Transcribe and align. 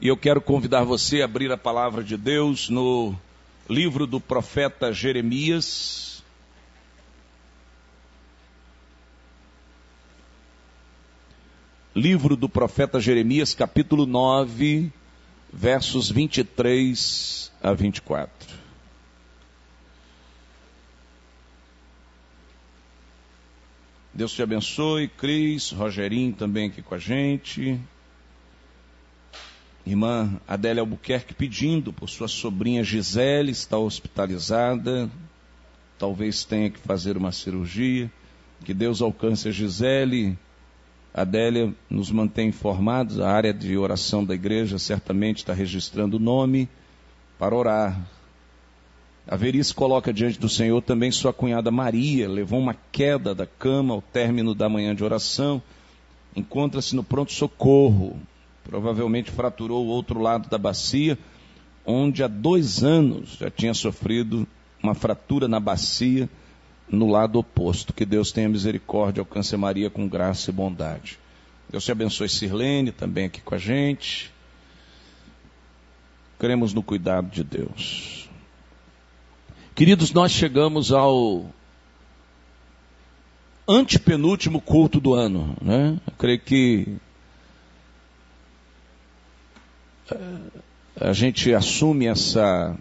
E 0.00 0.06
eu 0.06 0.16
quero 0.16 0.40
convidar 0.40 0.84
você 0.84 1.22
a 1.22 1.24
abrir 1.24 1.50
a 1.50 1.56
palavra 1.56 2.04
de 2.04 2.16
Deus 2.16 2.68
no 2.68 3.16
livro 3.68 4.06
do 4.06 4.20
profeta 4.20 4.92
Jeremias. 4.92 6.22
Livro 11.96 12.36
do 12.36 12.48
profeta 12.48 13.00
Jeremias, 13.00 13.54
capítulo 13.54 14.06
9, 14.06 14.92
versos 15.52 16.08
23 16.08 17.50
a 17.60 17.72
24. 17.72 18.56
Deus 24.14 24.32
te 24.32 24.42
abençoe, 24.42 25.08
Cris, 25.08 25.72
Rogerinho 25.72 26.34
também 26.34 26.68
aqui 26.68 26.82
com 26.82 26.94
a 26.94 26.98
gente. 26.98 27.80
Irmã 29.88 30.38
Adélia 30.46 30.82
Albuquerque 30.82 31.32
pedindo 31.32 31.94
por 31.94 32.10
sua 32.10 32.28
sobrinha 32.28 32.84
Gisele, 32.84 33.50
está 33.50 33.78
hospitalizada, 33.78 35.10
talvez 35.98 36.44
tenha 36.44 36.68
que 36.68 36.78
fazer 36.78 37.16
uma 37.16 37.32
cirurgia. 37.32 38.10
Que 38.64 38.74
Deus 38.74 39.00
alcance 39.00 39.48
a 39.48 39.50
Gisele. 39.50 40.36
Adélia 41.14 41.72
nos 41.88 42.10
mantém 42.10 42.48
informados, 42.48 43.18
a 43.18 43.30
área 43.30 43.54
de 43.54 43.78
oração 43.78 44.22
da 44.22 44.34
igreja 44.34 44.78
certamente 44.78 45.38
está 45.38 45.54
registrando 45.54 46.18
o 46.18 46.20
nome 46.20 46.68
para 47.38 47.56
orar. 47.56 47.98
A 49.26 49.36
Verice 49.36 49.72
coloca 49.72 50.12
diante 50.12 50.38
do 50.38 50.50
Senhor 50.50 50.82
também 50.82 51.10
sua 51.10 51.32
cunhada 51.32 51.70
Maria, 51.70 52.28
levou 52.28 52.60
uma 52.60 52.76
queda 52.92 53.34
da 53.34 53.46
cama 53.46 53.94
ao 53.94 54.02
término 54.02 54.54
da 54.54 54.68
manhã 54.68 54.94
de 54.94 55.02
oração, 55.02 55.62
encontra-se 56.36 56.94
no 56.94 57.02
pronto-socorro, 57.02 58.20
provavelmente 58.68 59.30
fraturou 59.30 59.86
o 59.86 59.88
outro 59.88 60.20
lado 60.20 60.48
da 60.50 60.58
bacia, 60.58 61.18
onde 61.86 62.22
há 62.22 62.28
dois 62.28 62.84
anos 62.84 63.30
já 63.40 63.50
tinha 63.50 63.72
sofrido 63.72 64.46
uma 64.82 64.94
fratura 64.94 65.48
na 65.48 65.58
bacia 65.58 66.28
no 66.86 67.10
lado 67.10 67.38
oposto. 67.38 67.94
Que 67.94 68.04
Deus 68.04 68.30
tenha 68.30 68.48
misericórdia, 68.48 69.22
alcance 69.22 69.56
Maria 69.56 69.88
com 69.88 70.06
graça 70.06 70.50
e 70.50 70.52
bondade. 70.52 71.18
Deus 71.70 71.82
te 71.82 71.90
abençoe, 71.90 72.28
Sirlene, 72.28 72.92
também 72.92 73.24
aqui 73.24 73.40
com 73.40 73.54
a 73.54 73.58
gente. 73.58 74.30
Cremos 76.38 76.74
no 76.74 76.82
cuidado 76.82 77.30
de 77.30 77.42
Deus. 77.42 78.28
Queridos, 79.74 80.12
nós 80.12 80.30
chegamos 80.30 80.92
ao 80.92 81.46
antepenúltimo 83.66 84.60
culto 84.60 85.00
do 85.00 85.14
ano, 85.14 85.56
né? 85.62 85.98
Eu 86.06 86.12
creio 86.18 86.40
que 86.40 86.98
a 91.00 91.12
gente 91.12 91.54
assume 91.54 92.06
essa 92.06 92.76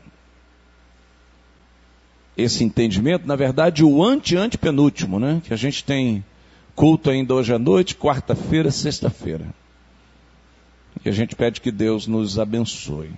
esse 2.37 2.63
entendimento, 2.63 3.27
na 3.27 3.35
verdade, 3.35 3.83
o 3.83 4.03
ante-antepenúltimo, 4.03 5.19
né? 5.19 5.41
Que 5.43 5.53
a 5.53 5.57
gente 5.57 5.83
tem 5.83 6.23
culto 6.75 7.09
ainda 7.09 7.33
hoje 7.33 7.51
à 7.51 7.57
noite, 7.57 7.95
quarta-feira, 7.95 8.69
sexta-feira. 8.69 9.45
E 11.03 11.09
a 11.09 11.11
gente 11.11 11.35
pede 11.35 11.59
que 11.59 11.71
Deus 11.71 12.05
nos 12.05 12.37
abençoe. 12.37 13.11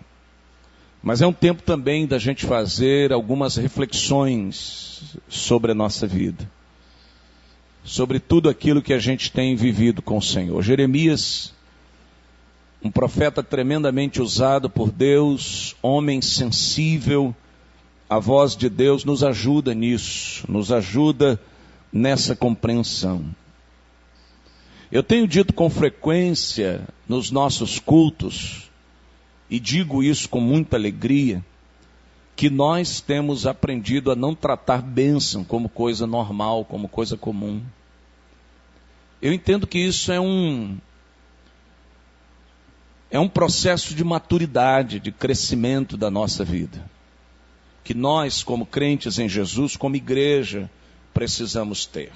Mas 1.03 1.21
é 1.21 1.27
um 1.27 1.33
tempo 1.33 1.61
também 1.63 2.07
da 2.07 2.17
gente 2.17 2.45
fazer 2.45 3.11
algumas 3.11 3.57
reflexões 3.57 5.17
sobre 5.27 5.73
a 5.73 5.75
nossa 5.75 6.07
vida. 6.07 6.49
Sobre 7.83 8.19
tudo 8.19 8.49
aquilo 8.49 8.81
que 8.81 8.93
a 8.93 8.99
gente 8.99 9.31
tem 9.31 9.55
vivido 9.55 10.01
com 10.01 10.17
o 10.17 10.21
Senhor. 10.21 10.61
Jeremias 10.61 11.53
um 12.83 12.89
profeta 12.89 13.43
tremendamente 13.43 14.21
usado 14.21 14.69
por 14.69 14.91
Deus, 14.91 15.75
homem 15.81 16.21
sensível, 16.21 17.35
a 18.09 18.19
voz 18.19 18.55
de 18.55 18.69
Deus 18.69 19.03
nos 19.03 19.23
ajuda 19.23 19.73
nisso, 19.73 20.49
nos 20.49 20.71
ajuda 20.71 21.39
nessa 21.91 22.35
compreensão. 22.35 23.23
Eu 24.91 25.03
tenho 25.03 25.27
dito 25.27 25.53
com 25.53 25.69
frequência 25.69 26.87
nos 27.07 27.29
nossos 27.29 27.79
cultos, 27.79 28.69
e 29.49 29.59
digo 29.59 30.01
isso 30.01 30.29
com 30.29 30.39
muita 30.39 30.77
alegria, 30.77 31.43
que 32.35 32.49
nós 32.49 33.01
temos 33.01 33.45
aprendido 33.45 34.09
a 34.11 34.15
não 34.15 34.33
tratar 34.33 34.81
bênção 34.81 35.43
como 35.43 35.67
coisa 35.67 36.07
normal, 36.07 36.63
como 36.63 36.87
coisa 36.87 37.17
comum. 37.17 37.61
Eu 39.21 39.33
entendo 39.33 39.67
que 39.67 39.77
isso 39.77 40.11
é 40.11 40.19
um, 40.19 40.77
é 43.11 43.19
um 43.19 43.27
processo 43.27 43.95
de 43.95 44.03
maturidade, 44.03 44.99
de 44.99 45.11
crescimento 45.11 45.97
da 45.97 46.11
nossa 46.11 46.43
vida. 46.45 46.83
Que 47.83 47.93
nós, 47.93 48.43
como 48.43 48.65
crentes 48.65 49.17
em 49.17 49.27
Jesus, 49.27 49.75
como 49.75 49.95
igreja, 49.95 50.69
precisamos 51.13 51.85
ter. 51.85 52.11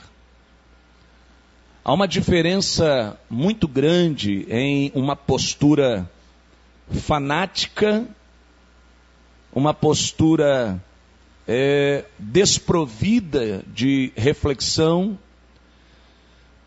Há 1.83 1.91
uma 1.91 2.07
diferença 2.07 3.19
muito 3.29 3.67
grande 3.67 4.45
em 4.49 4.91
uma 4.93 5.15
postura 5.15 6.09
fanática, 6.91 8.05
uma 9.51 9.73
postura 9.73 10.81
é, 11.47 12.05
desprovida 12.19 13.63
de 13.67 14.13
reflexão, 14.15 15.17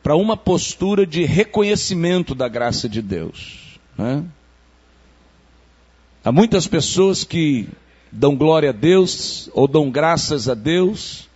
para 0.02 0.16
uma 0.16 0.36
postura 0.36 1.06
de 1.06 1.24
reconhecimento 1.24 2.34
da 2.34 2.48
graça 2.48 2.88
de 2.88 3.00
Deus. 3.00 3.65
Né? 3.96 4.24
Há 6.24 6.32
muitas 6.32 6.66
pessoas 6.66 7.24
que 7.24 7.68
dão 8.10 8.36
glória 8.36 8.70
a 8.70 8.72
Deus 8.72 9.48
ou 9.52 9.68
dão 9.68 9.90
graças 9.90 10.48
a 10.48 10.54
Deus 10.54 11.28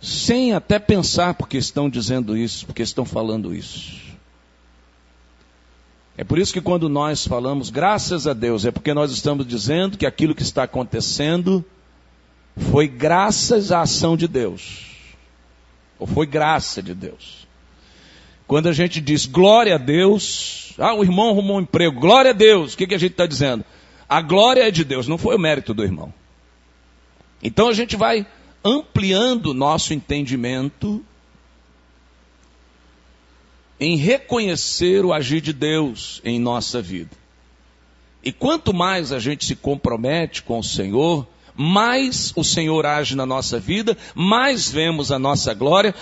sem 0.00 0.52
até 0.52 0.78
pensar 0.78 1.34
porque 1.34 1.56
estão 1.58 1.90
dizendo 1.90 2.36
isso, 2.36 2.66
porque 2.66 2.82
estão 2.82 3.04
falando 3.04 3.54
isso. 3.54 4.06
É 6.16 6.24
por 6.24 6.38
isso 6.38 6.52
que 6.52 6.60
quando 6.60 6.88
nós 6.88 7.26
falamos 7.26 7.68
graças 7.68 8.26
a 8.26 8.32
Deus, 8.32 8.64
é 8.64 8.70
porque 8.70 8.94
nós 8.94 9.10
estamos 9.10 9.46
dizendo 9.46 9.98
que 9.98 10.06
aquilo 10.06 10.34
que 10.34 10.42
está 10.42 10.62
acontecendo 10.62 11.64
foi 12.56 12.88
graças 12.88 13.70
à 13.70 13.82
ação 13.82 14.16
de 14.16 14.26
Deus. 14.26 14.86
Ou 15.98 16.06
foi 16.06 16.26
graça 16.26 16.82
de 16.82 16.94
Deus. 16.94 17.45
Quando 18.46 18.68
a 18.68 18.72
gente 18.72 19.00
diz 19.00 19.26
glória 19.26 19.74
a 19.74 19.78
Deus, 19.78 20.72
ah, 20.78 20.94
o 20.94 21.02
irmão 21.02 21.30
arrumou 21.30 21.56
um 21.56 21.60
emprego, 21.60 22.00
glória 22.00 22.30
a 22.30 22.34
Deus, 22.34 22.74
o 22.74 22.76
que, 22.76 22.86
que 22.86 22.94
a 22.94 22.98
gente 22.98 23.12
está 23.12 23.26
dizendo? 23.26 23.64
A 24.08 24.20
glória 24.20 24.62
é 24.62 24.70
de 24.70 24.84
Deus, 24.84 25.08
não 25.08 25.18
foi 25.18 25.34
o 25.34 25.38
mérito 25.38 25.74
do 25.74 25.82
irmão. 25.82 26.12
Então 27.42 27.68
a 27.68 27.72
gente 27.72 27.96
vai 27.96 28.26
ampliando 28.64 29.52
nosso 29.52 29.92
entendimento 29.92 31.04
em 33.78 33.96
reconhecer 33.96 35.04
o 35.04 35.12
agir 35.12 35.40
de 35.40 35.52
Deus 35.52 36.20
em 36.24 36.38
nossa 36.38 36.80
vida. 36.80 37.16
E 38.22 38.32
quanto 38.32 38.72
mais 38.72 39.12
a 39.12 39.18
gente 39.18 39.44
se 39.44 39.54
compromete 39.54 40.42
com 40.42 40.58
o 40.58 40.64
Senhor, 40.64 41.26
mais 41.56 42.32
o 42.36 42.44
Senhor 42.44 42.84
age 42.84 43.16
na 43.16 43.24
nossa 43.24 43.58
vida, 43.58 43.96
mais 44.14 44.70
vemos 44.70 45.10
a 45.10 45.18
nossa 45.18 45.54
glória, 45.54 45.94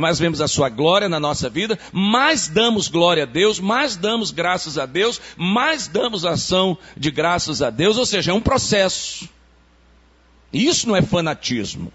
mais 0.00 0.18
vemos 0.18 0.40
a 0.40 0.48
sua 0.48 0.68
glória 0.68 1.08
na 1.08 1.18
nossa 1.18 1.50
vida, 1.50 1.78
mais 1.92 2.48
damos 2.48 2.88
glória 2.88 3.24
a 3.24 3.26
Deus, 3.26 3.58
mais 3.58 3.96
damos 3.96 4.30
graças 4.30 4.78
a 4.78 4.86
Deus, 4.86 5.20
mais 5.36 5.88
damos 5.88 6.24
ação 6.24 6.78
de 6.96 7.10
graças 7.10 7.60
a 7.62 7.70
Deus, 7.70 7.98
ou 7.98 8.06
seja, 8.06 8.30
é 8.30 8.34
um 8.34 8.40
processo. 8.40 9.28
Isso 10.52 10.86
não 10.86 10.96
é 10.96 11.02
fanatismo. 11.02 11.92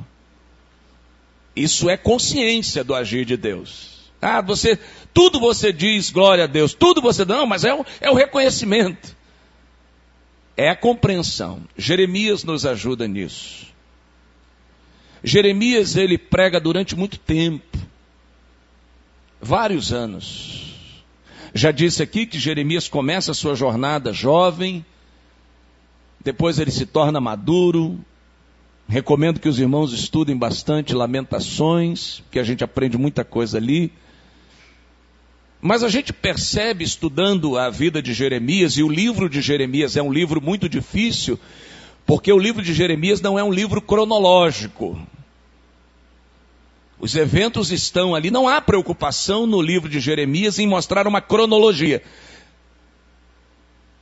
Isso 1.56 1.90
é 1.90 1.98
consciência 1.98 2.84
do 2.84 2.94
agir 2.94 3.26
de 3.26 3.38
Deus. 3.38 3.98
Ah, 4.22 4.42
você, 4.42 4.78
tudo 5.14 5.40
você 5.40 5.72
diz 5.72 6.10
glória 6.10 6.44
a 6.44 6.48
Deus, 6.48 6.74
tudo 6.74 7.02
você 7.02 7.24
não, 7.24 7.46
mas 7.46 7.64
é 7.64 7.74
o, 7.74 7.86
é 8.02 8.10
o 8.10 8.16
reconhecimento 8.16 9.17
é 10.58 10.70
a 10.70 10.76
compreensão. 10.76 11.62
Jeremias 11.78 12.44
nos 12.44 12.66
ajuda 12.66 13.08
nisso. 13.08 13.68
Jeremias 15.24 15.96
ele 15.96 16.18
prega 16.18 16.60
durante 16.60 16.96
muito 16.96 17.20
tempo, 17.20 17.78
vários 19.40 19.94
anos. 19.94 20.74
Já 21.54 21.72
disse 21.72 22.04
aqui 22.04 22.26
que 22.26 22.40
Jeremias 22.40 22.88
começa 22.88 23.32
a 23.32 23.36
sua 23.36 23.56
jornada 23.56 24.12
jovem, 24.12 24.86
depois 26.24 26.60
ele 26.60 26.72
se 26.72 26.86
torna 26.86 27.22
maduro. 27.22 28.00
Recomendo 28.88 29.40
que 29.40 29.50
os 29.50 29.60
irmãos 29.60 29.92
estudem 29.92 30.38
bastante 30.38 30.94
Lamentações, 30.94 32.24
que 32.32 32.40
a 32.40 32.44
gente 32.44 32.64
aprende 32.64 32.98
muita 32.98 33.24
coisa 33.24 33.58
ali. 33.58 33.92
Mas 35.68 35.84
a 35.84 35.90
gente 35.90 36.14
percebe, 36.14 36.86
estudando 36.86 37.58
a 37.58 37.70
vida 37.70 38.02
de 38.02 38.14
Jeremias, 38.14 38.78
e 38.78 38.84
o 38.84 38.88
livro 38.88 39.30
de 39.30 39.42
Jeremias 39.42 39.98
é 39.98 40.02
um 40.02 40.14
livro 40.14 40.42
muito 40.42 40.70
difícil, 40.70 41.38
porque 42.06 42.32
o 42.32 42.40
livro 42.40 42.62
de 42.62 42.74
Jeremias 42.74 43.20
não 43.20 43.38
é 43.38 43.44
um 43.44 43.52
livro 43.52 43.82
cronológico. 43.82 44.98
Os 46.98 47.18
eventos 47.18 47.70
estão 47.70 48.16
ali, 48.16 48.32
não 48.32 48.48
há 48.48 48.62
preocupação 48.62 49.46
no 49.46 49.62
livro 49.62 49.90
de 49.90 50.00
Jeremias 50.00 50.58
em 50.58 50.66
mostrar 50.66 51.06
uma 51.06 51.20
cronologia. 51.20 52.02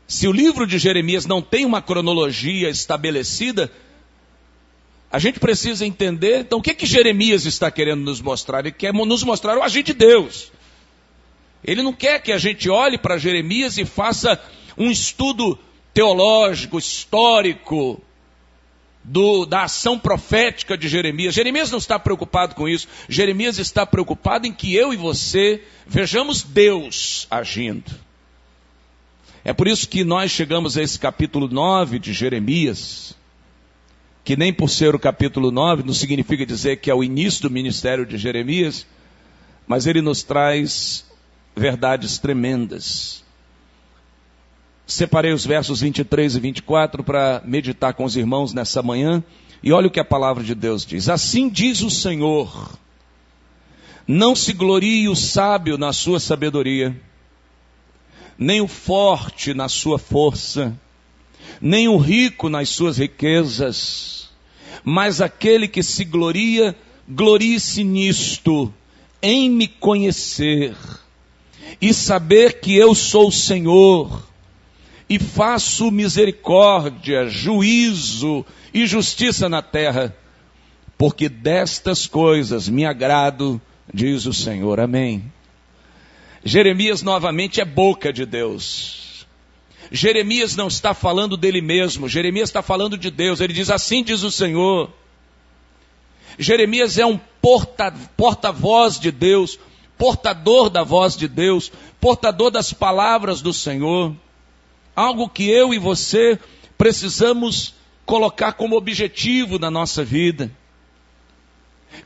Se 0.08 0.28
o 0.28 0.32
livro 0.32 0.68
de 0.68 0.78
Jeremias 0.78 1.26
não 1.26 1.42
tem 1.42 1.66
uma 1.66 1.82
cronologia 1.82 2.70
estabelecida, 2.70 3.72
a 5.12 5.18
gente 5.18 5.40
precisa 5.40 5.84
entender, 5.84 6.42
então, 6.42 6.60
o 6.60 6.62
que 6.62 6.76
que 6.76 6.86
Jeremias 6.86 7.48
está 7.48 7.72
querendo 7.72 8.04
nos 8.04 8.22
mostrar? 8.22 8.60
Ele 8.60 8.72
quer 8.72 8.94
nos 8.94 9.24
mostrar 9.24 9.58
o 9.58 9.64
agente 9.64 9.94
de 9.94 9.98
Deus. 9.98 10.54
Ele 11.66 11.82
não 11.82 11.94
quer 11.94 12.22
que 12.22 12.32
a 12.32 12.38
gente 12.38 12.70
olhe 12.70 12.98
para 12.98 13.18
Jeremias 13.18 13.78
e 13.78 13.86
faça 13.86 14.40
um 14.78 14.92
estudo 14.92 15.58
teológico, 15.94 16.78
histórico, 16.78 18.02
do, 19.06 19.46
da 19.46 19.64
ação 19.64 20.00
profética 20.00 20.78
de 20.78 20.88
Jeremias. 20.88 21.36
Jeremias 21.36 21.70
não 21.72 21.78
está 21.78 22.00
preocupado 22.00 22.56
com 22.56 22.68
isso. 22.68 22.88
Jeremias 23.08 23.60
está 23.60 23.86
preocupado 23.86 24.48
em 24.48 24.52
que 24.52 24.76
eu 24.76 24.94
e 24.94 24.98
você 24.98 25.64
vejamos 25.86 26.42
Deus 26.42 27.28
agindo. 27.30 27.92
É 29.44 29.54
por 29.54 29.68
isso 29.68 29.88
que 29.88 30.04
nós 30.04 30.32
chegamos 30.32 30.76
a 30.76 30.82
esse 30.82 30.98
capítulo 31.00 31.48
9 31.48 32.00
de 32.00 32.14
Jeremias, 32.14 33.16
que 34.24 34.36
nem 34.36 34.52
por 34.52 34.70
ser 34.72 34.96
o 34.96 35.00
capítulo 35.00 35.52
9 35.52 35.84
não 35.84 35.94
significa 35.94 36.44
dizer 36.46 36.78
que 36.78 36.90
é 36.90 36.96
o 36.96 37.04
início 37.04 37.44
do 37.44 37.52
ministério 37.52 38.08
de 38.08 38.18
Jeremias, 38.18 38.88
mas 39.68 39.86
ele 39.86 40.02
nos 40.02 40.24
traz 40.24 41.05
verdades 41.56 42.18
tremendas. 42.18 43.24
Separei 44.86 45.32
os 45.32 45.46
versos 45.46 45.82
23 45.82 46.36
e 46.36 46.40
24 46.40 47.04
para 47.04 47.42
meditar 47.46 47.94
com 47.94 48.04
os 48.04 48.16
irmãos 48.16 48.54
nessa 48.54 48.84
manhã, 48.84 49.24
e 49.64 49.72
olha 49.72 49.88
o 49.88 49.92
que 49.92 50.00
a 50.00 50.06
palavra 50.06 50.44
de 50.44 50.54
Deus 50.54 50.86
diz: 50.86 51.10
Assim 51.10 51.50
diz 51.50 51.82
o 51.82 51.90
Senhor, 51.90 52.78
não 54.08 54.36
se 54.36 54.54
glorie 54.54 55.08
o 55.10 55.16
sábio 55.16 55.78
na 55.78 55.92
sua 55.92 56.20
sabedoria, 56.20 56.96
nem 58.38 58.62
o 58.62 58.68
forte 58.68 59.54
na 59.54 59.68
sua 59.68 59.98
força, 59.98 60.78
nem 61.60 61.88
o 61.88 61.98
rico 61.98 62.48
nas 62.48 62.70
suas 62.70 62.98
riquezas, 62.98 64.30
mas 64.84 65.20
aquele 65.20 65.68
que 65.68 65.82
se 65.82 66.04
gloria, 66.04 66.76
glorie-se 67.10 67.84
nisto, 67.84 68.72
em 69.20 69.50
me 69.50 69.68
conhecer 69.68 70.76
e 71.82 71.94
saber 71.94 72.60
que 72.60 72.76
eu 72.76 72.96
sou 72.96 73.28
o 73.28 73.32
Senhor 73.32 74.24
e 75.10 75.20
faço 75.20 75.92
misericórdia, 75.92 77.28
juízo 77.28 78.46
e 78.74 78.86
justiça 78.86 79.48
na 79.48 79.62
terra, 79.62 80.16
porque 80.98 81.30
destas 81.30 82.08
coisas 82.08 82.68
me 82.68 82.86
agrado, 82.86 83.62
diz 83.94 84.26
o 84.26 84.34
Senhor. 84.34 84.80
Amém. 84.80 85.32
Jeremias 86.44 87.02
novamente 87.02 87.62
é 87.62 87.66
boca 87.66 88.12
de 88.12 88.26
Deus. 88.26 89.26
Jeremias 89.92 90.56
não 90.56 90.68
está 90.68 90.94
falando 90.94 91.38
dele 91.38 91.62
mesmo, 91.62 92.10
Jeremias 92.10 92.50
está 92.50 92.62
falando 92.62 92.98
de 92.98 93.12
Deus. 93.12 93.40
Ele 93.40 93.54
diz 93.54 93.70
assim: 93.70 94.04
diz 94.04 94.24
o 94.24 94.32
Senhor. 94.32 94.92
Jeremias 96.38 96.98
é 96.98 97.06
um 97.06 97.20
porta-voz 97.42 98.10
porta 98.18 98.54
de 99.00 99.12
Deus, 99.12 99.58
portador 99.98 100.70
da 100.70 100.84
voz 100.84 101.16
de 101.16 101.28
Deus, 101.28 101.72
portador 102.00 102.52
das 102.52 102.74
palavras 102.74 103.42
do 103.42 103.54
Senhor. 103.54 104.16
Algo 104.96 105.30
que 105.30 105.50
eu 105.50 105.74
e 105.74 105.80
você 105.80 106.40
precisamos 106.78 107.74
colocar 108.06 108.54
como 108.54 108.78
objetivo 108.78 109.58
na 109.58 109.72
nossa 109.72 110.04
vida. 110.04 110.52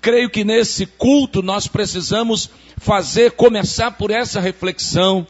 Creio 0.02 0.30
que 0.30 0.44
nesse 0.44 0.86
culto 0.86 1.42
nós 1.42 1.68
precisamos 1.68 2.50
fazer, 2.78 3.32
começar 3.32 3.92
por 3.92 4.12
essa 4.12 4.40
reflexão. 4.40 5.28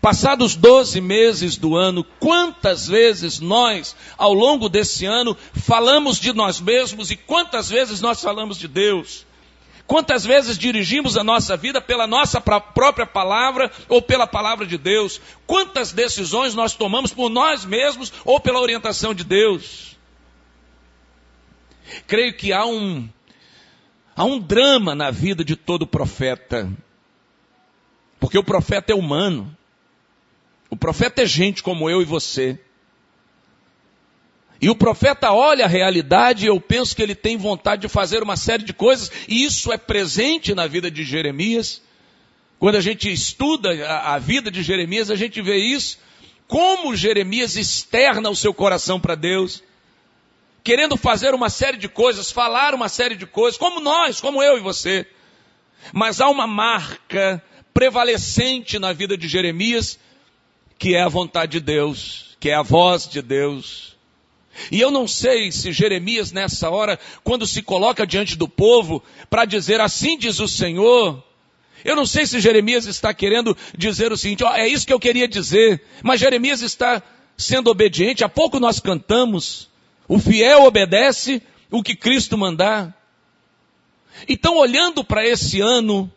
Passados 0.00 0.56
12 0.56 1.00
meses 1.00 1.56
do 1.56 1.76
ano, 1.76 2.04
quantas 2.18 2.86
vezes 2.88 3.38
nós, 3.38 3.94
ao 4.16 4.32
longo 4.32 4.68
desse 4.68 5.04
ano, 5.04 5.36
falamos 5.52 6.18
de 6.18 6.32
nós 6.32 6.60
mesmos 6.60 7.10
e 7.10 7.16
quantas 7.16 7.68
vezes 7.68 8.00
nós 8.00 8.20
falamos 8.20 8.58
de 8.58 8.66
Deus? 8.66 9.26
Quantas 9.86 10.24
vezes 10.24 10.56
dirigimos 10.56 11.16
a 11.18 11.22
nossa 11.24 11.56
vida 11.56 11.80
pela 11.80 12.06
nossa 12.06 12.40
própria 12.40 13.06
palavra 13.06 13.70
ou 13.88 14.00
pela 14.00 14.26
palavra 14.26 14.66
de 14.66 14.78
Deus? 14.78 15.20
Quantas 15.46 15.92
decisões 15.92 16.54
nós 16.54 16.74
tomamos 16.74 17.12
por 17.12 17.28
nós 17.28 17.64
mesmos 17.64 18.12
ou 18.24 18.40
pela 18.40 18.60
orientação 18.60 19.12
de 19.12 19.24
Deus? 19.24 19.94
Creio 22.06 22.34
que 22.34 22.50
há 22.50 22.64
um, 22.64 23.08
há 24.16 24.24
um 24.24 24.40
drama 24.40 24.94
na 24.94 25.10
vida 25.10 25.44
de 25.44 25.54
todo 25.54 25.86
profeta. 25.86 26.70
Porque 28.18 28.38
o 28.38 28.44
profeta 28.44 28.92
é 28.92 28.94
humano. 28.94 29.54
O 30.70 30.76
profeta 30.76 31.22
é 31.22 31.26
gente 31.26 31.62
como 31.62 31.90
eu 31.90 32.00
e 32.00 32.06
você. 32.06 32.58
E 34.64 34.70
o 34.70 34.74
profeta 34.74 35.30
olha 35.30 35.66
a 35.66 35.68
realidade 35.68 36.46
e 36.46 36.48
eu 36.48 36.58
penso 36.58 36.96
que 36.96 37.02
ele 37.02 37.14
tem 37.14 37.36
vontade 37.36 37.82
de 37.82 37.88
fazer 37.88 38.22
uma 38.22 38.34
série 38.34 38.64
de 38.64 38.72
coisas, 38.72 39.12
e 39.28 39.44
isso 39.44 39.70
é 39.70 39.76
presente 39.76 40.54
na 40.54 40.66
vida 40.66 40.90
de 40.90 41.04
Jeremias. 41.04 41.82
Quando 42.58 42.76
a 42.76 42.80
gente 42.80 43.12
estuda 43.12 43.68
a, 43.86 44.14
a 44.14 44.18
vida 44.18 44.50
de 44.50 44.62
Jeremias, 44.62 45.10
a 45.10 45.16
gente 45.16 45.42
vê 45.42 45.58
isso. 45.58 45.98
Como 46.48 46.96
Jeremias 46.96 47.56
externa 47.56 48.30
o 48.30 48.34
seu 48.34 48.54
coração 48.54 48.98
para 48.98 49.14
Deus, 49.14 49.62
querendo 50.62 50.96
fazer 50.96 51.34
uma 51.34 51.50
série 51.50 51.76
de 51.76 51.86
coisas, 51.86 52.32
falar 52.32 52.72
uma 52.72 52.88
série 52.88 53.16
de 53.16 53.26
coisas, 53.26 53.58
como 53.58 53.80
nós, 53.80 54.18
como 54.18 54.42
eu 54.42 54.56
e 54.56 54.62
você. 54.62 55.06
Mas 55.92 56.22
há 56.22 56.30
uma 56.30 56.46
marca 56.46 57.44
prevalecente 57.74 58.78
na 58.78 58.94
vida 58.94 59.14
de 59.14 59.28
Jeremias, 59.28 59.98
que 60.78 60.94
é 60.94 61.02
a 61.02 61.08
vontade 61.10 61.52
de 61.52 61.60
Deus, 61.60 62.34
que 62.40 62.48
é 62.48 62.54
a 62.54 62.62
voz 62.62 63.06
de 63.06 63.20
Deus. 63.20 63.93
E 64.70 64.80
eu 64.80 64.90
não 64.90 65.06
sei 65.06 65.50
se 65.50 65.72
Jeremias, 65.72 66.32
nessa 66.32 66.70
hora, 66.70 66.98
quando 67.22 67.46
se 67.46 67.62
coloca 67.62 68.06
diante 68.06 68.36
do 68.36 68.48
povo 68.48 69.02
para 69.28 69.44
dizer 69.44 69.80
assim 69.80 70.16
diz 70.16 70.38
o 70.40 70.48
Senhor, 70.48 71.22
eu 71.84 71.94
não 71.94 72.06
sei 72.06 72.26
se 72.26 72.40
Jeremias 72.40 72.86
está 72.86 73.12
querendo 73.12 73.56
dizer 73.76 74.10
o 74.10 74.16
seguinte, 74.16 74.42
ó, 74.42 74.54
é 74.54 74.66
isso 74.66 74.86
que 74.86 74.92
eu 74.92 75.00
queria 75.00 75.28
dizer, 75.28 75.82
mas 76.02 76.20
Jeremias 76.20 76.62
está 76.62 77.02
sendo 77.36 77.70
obediente. 77.70 78.24
Há 78.24 78.28
pouco 78.28 78.58
nós 78.58 78.80
cantamos, 78.80 79.68
o 80.08 80.18
fiel 80.18 80.64
obedece 80.64 81.42
o 81.70 81.82
que 81.82 81.94
Cristo 81.94 82.38
mandar. 82.38 82.96
Então, 84.28 84.56
olhando 84.56 85.04
para 85.04 85.26
esse 85.26 85.60
ano, 85.60 86.10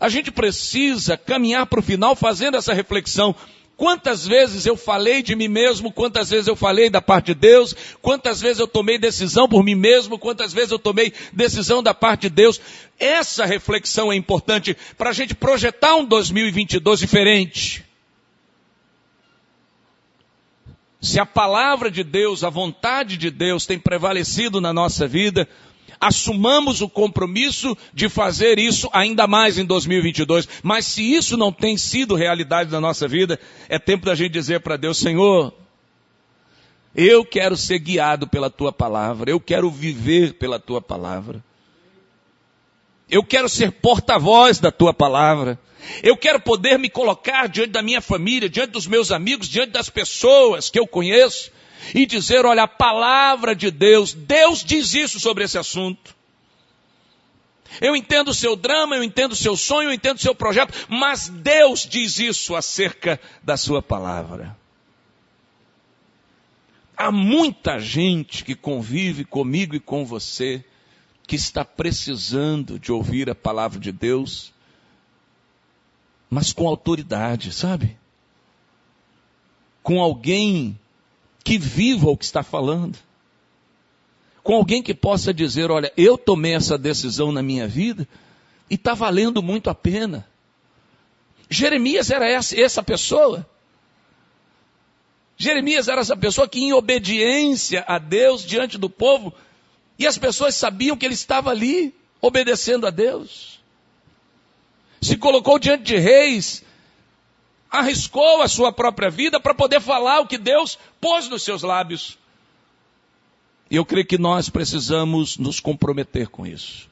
a 0.00 0.08
gente 0.08 0.30
precisa 0.30 1.16
caminhar 1.16 1.66
para 1.66 1.80
o 1.80 1.82
final 1.82 2.16
fazendo 2.16 2.56
essa 2.56 2.72
reflexão. 2.72 3.36
Quantas 3.80 4.26
vezes 4.26 4.66
eu 4.66 4.76
falei 4.76 5.22
de 5.22 5.34
mim 5.34 5.48
mesmo, 5.48 5.90
quantas 5.90 6.28
vezes 6.28 6.46
eu 6.46 6.54
falei 6.54 6.90
da 6.90 7.00
parte 7.00 7.28
de 7.28 7.34
Deus, 7.34 7.74
quantas 8.02 8.38
vezes 8.38 8.60
eu 8.60 8.68
tomei 8.68 8.98
decisão 8.98 9.48
por 9.48 9.64
mim 9.64 9.74
mesmo, 9.74 10.18
quantas 10.18 10.52
vezes 10.52 10.70
eu 10.70 10.78
tomei 10.78 11.14
decisão 11.32 11.82
da 11.82 11.94
parte 11.94 12.28
de 12.28 12.28
Deus. 12.28 12.60
Essa 12.98 13.46
reflexão 13.46 14.12
é 14.12 14.16
importante 14.16 14.76
para 14.98 15.08
a 15.08 15.12
gente 15.14 15.34
projetar 15.34 15.96
um 15.96 16.04
2022 16.04 17.00
diferente. 17.00 17.82
Se 21.00 21.18
a 21.18 21.24
palavra 21.24 21.90
de 21.90 22.04
Deus, 22.04 22.44
a 22.44 22.50
vontade 22.50 23.16
de 23.16 23.30
Deus 23.30 23.64
tem 23.64 23.78
prevalecido 23.78 24.60
na 24.60 24.74
nossa 24.74 25.08
vida, 25.08 25.48
assumamos 26.00 26.80
o 26.80 26.88
compromisso 26.88 27.76
de 27.92 28.08
fazer 28.08 28.58
isso 28.58 28.88
ainda 28.92 29.26
mais 29.26 29.58
em 29.58 29.64
2022. 29.64 30.48
Mas 30.62 30.86
se 30.86 31.02
isso 31.14 31.36
não 31.36 31.52
tem 31.52 31.76
sido 31.76 32.14
realidade 32.14 32.70
na 32.70 32.80
nossa 32.80 33.06
vida, 33.06 33.38
é 33.68 33.78
tempo 33.78 34.06
da 34.06 34.14
gente 34.14 34.32
dizer 34.32 34.60
para 34.60 34.78
Deus, 34.78 34.96
Senhor, 34.96 35.52
eu 36.94 37.24
quero 37.24 37.56
ser 37.56 37.78
guiado 37.78 38.26
pela 38.26 38.48
tua 38.48 38.72
palavra, 38.72 39.30
eu 39.30 39.38
quero 39.38 39.70
viver 39.70 40.34
pela 40.34 40.58
tua 40.58 40.80
palavra. 40.80 41.44
Eu 43.08 43.24
quero 43.24 43.48
ser 43.48 43.72
porta-voz 43.72 44.58
da 44.58 44.70
tua 44.70 44.94
palavra. 44.94 45.58
Eu 46.02 46.16
quero 46.16 46.40
poder 46.40 46.78
me 46.78 46.88
colocar 46.88 47.48
diante 47.48 47.70
da 47.70 47.82
minha 47.82 48.00
família, 48.00 48.48
diante 48.48 48.70
dos 48.70 48.86
meus 48.86 49.10
amigos, 49.10 49.48
diante 49.48 49.72
das 49.72 49.90
pessoas 49.90 50.70
que 50.70 50.78
eu 50.78 50.86
conheço 50.86 51.50
e 51.94 52.06
dizer: 52.06 52.44
olha, 52.44 52.64
a 52.64 52.68
palavra 52.68 53.54
de 53.54 53.70
Deus, 53.70 54.12
Deus 54.12 54.64
diz 54.64 54.94
isso 54.94 55.20
sobre 55.20 55.44
esse 55.44 55.58
assunto. 55.58 56.14
Eu 57.80 57.94
entendo 57.94 58.28
o 58.28 58.34
seu 58.34 58.56
drama, 58.56 58.96
eu 58.96 59.04
entendo 59.04 59.32
o 59.32 59.36
seu 59.36 59.56
sonho, 59.56 59.90
eu 59.90 59.92
entendo 59.92 60.16
o 60.16 60.20
seu 60.20 60.34
projeto, 60.34 60.74
mas 60.88 61.28
Deus 61.28 61.86
diz 61.86 62.18
isso 62.18 62.56
acerca 62.56 63.20
da 63.42 63.56
sua 63.56 63.80
palavra. 63.80 64.56
Há 66.96 67.12
muita 67.12 67.78
gente 67.78 68.44
que 68.44 68.54
convive 68.54 69.24
comigo 69.24 69.74
e 69.74 69.80
com 69.80 70.04
você 70.04 70.64
que 71.26 71.36
está 71.36 71.64
precisando 71.64 72.78
de 72.78 72.90
ouvir 72.90 73.30
a 73.30 73.34
palavra 73.34 73.78
de 73.78 73.92
Deus, 73.92 74.52
mas 76.28 76.52
com 76.52 76.66
autoridade, 76.66 77.52
sabe? 77.52 77.96
Com 79.82 80.00
alguém 80.00 80.78
que 81.44 81.58
viva 81.58 82.08
o 82.08 82.16
que 82.16 82.24
está 82.24 82.42
falando. 82.42 82.98
Com 84.42 84.54
alguém 84.54 84.82
que 84.82 84.94
possa 84.94 85.32
dizer: 85.32 85.70
olha, 85.70 85.92
eu 85.96 86.16
tomei 86.16 86.54
essa 86.54 86.78
decisão 86.78 87.32
na 87.32 87.42
minha 87.42 87.66
vida 87.66 88.06
e 88.68 88.74
está 88.74 88.94
valendo 88.94 89.42
muito 89.42 89.68
a 89.68 89.74
pena. 89.74 90.26
Jeremias 91.48 92.10
era 92.10 92.28
essa, 92.28 92.58
essa 92.58 92.82
pessoa. 92.82 93.46
Jeremias 95.36 95.88
era 95.88 96.00
essa 96.00 96.16
pessoa 96.16 96.46
que, 96.46 96.60
em 96.60 96.72
obediência 96.72 97.84
a 97.88 97.98
Deus 97.98 98.44
diante 98.44 98.76
do 98.78 98.90
povo, 98.90 99.32
e 99.98 100.06
as 100.06 100.16
pessoas 100.16 100.54
sabiam 100.54 100.96
que 100.96 101.04
ele 101.04 101.14
estava 101.14 101.50
ali, 101.50 101.94
obedecendo 102.20 102.86
a 102.86 102.90
Deus. 102.90 103.58
Se 105.00 105.16
colocou 105.16 105.58
diante 105.58 105.84
de 105.84 105.96
reis, 105.96 106.62
arriscou 107.70 108.42
a 108.42 108.48
sua 108.48 108.72
própria 108.72 109.10
vida 109.10 109.38
para 109.38 109.54
poder 109.54 109.80
falar 109.80 110.20
o 110.20 110.26
que 110.26 110.38
Deus 110.38 110.78
pôs 111.00 111.28
nos 111.28 111.42
seus 111.42 111.62
lábios. 111.62 112.18
E 113.70 113.76
eu 113.76 113.84
creio 113.84 114.06
que 114.06 114.18
nós 114.18 114.48
precisamos 114.48 115.38
nos 115.38 115.60
comprometer 115.60 116.28
com 116.28 116.46
isso, 116.46 116.88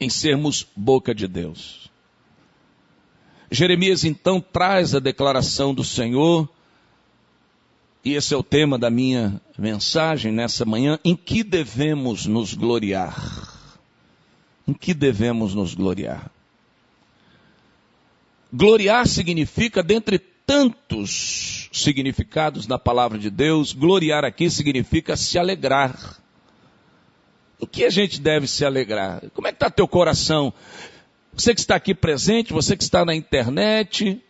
em 0.00 0.10
sermos 0.10 0.66
boca 0.74 1.14
de 1.14 1.28
Deus. 1.28 1.90
Jeremias 3.50 4.04
então 4.04 4.40
traz 4.40 4.94
a 4.94 4.98
declaração 4.98 5.72
do 5.72 5.84
Senhor 5.84 6.48
e 8.04 8.12
esse 8.12 8.34
é 8.34 8.36
o 8.36 8.42
tema 8.42 8.78
da 8.78 8.90
minha 8.90 9.40
mensagem 9.56 10.30
nessa 10.30 10.66
manhã, 10.66 10.98
em 11.02 11.16
que 11.16 11.42
devemos 11.42 12.26
nos 12.26 12.52
gloriar? 12.52 13.50
Em 14.68 14.74
que 14.74 14.92
devemos 14.92 15.54
nos 15.54 15.74
gloriar? 15.74 16.30
Gloriar 18.54 19.06
significa, 19.06 19.82
dentre 19.82 20.18
tantos 20.18 21.68
significados 21.72 22.66
na 22.66 22.78
palavra 22.78 23.18
de 23.18 23.30
Deus, 23.30 23.72
gloriar 23.72 24.24
aqui 24.24 24.48
significa 24.48 25.16
se 25.16 25.38
alegrar. 25.38 26.22
O 27.58 27.66
que 27.66 27.84
a 27.84 27.90
gente 27.90 28.20
deve 28.20 28.46
se 28.46 28.64
alegrar? 28.64 29.22
Como 29.32 29.48
é 29.48 29.50
que 29.50 29.56
está 29.56 29.70
teu 29.70 29.88
coração? 29.88 30.52
Você 31.32 31.54
que 31.54 31.60
está 31.60 31.74
aqui 31.76 31.94
presente, 31.94 32.52
você 32.52 32.76
que 32.76 32.84
está 32.84 33.04
na 33.04 33.14
internet, 33.14 34.22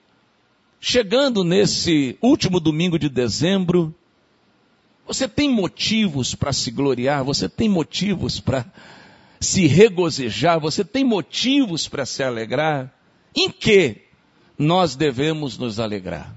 Chegando 0.87 1.43
nesse 1.43 2.19
último 2.21 2.61
domingo 2.61 2.99
de 2.99 3.09
dezembro, 3.09 3.95
você 5.07 5.27
tem 5.27 5.49
motivos 5.49 6.35
para 6.35 6.53
se 6.53 6.71
gloriar, 6.71 7.25
você 7.25 7.49
tem 7.49 7.71
motivos 7.71 8.39
para 8.39 8.67
se 9.41 9.67
regozijar, 9.67 10.61
você 10.61 10.85
tem 10.85 11.03
motivos 11.03 11.89
para 11.89 12.05
se 12.05 12.23
alegrar. 12.23 12.95
Em 13.35 13.49
que 13.51 14.03
nós 14.59 14.97
devemos 14.97 15.59
nos 15.59 15.81
alegrar? 15.81 16.35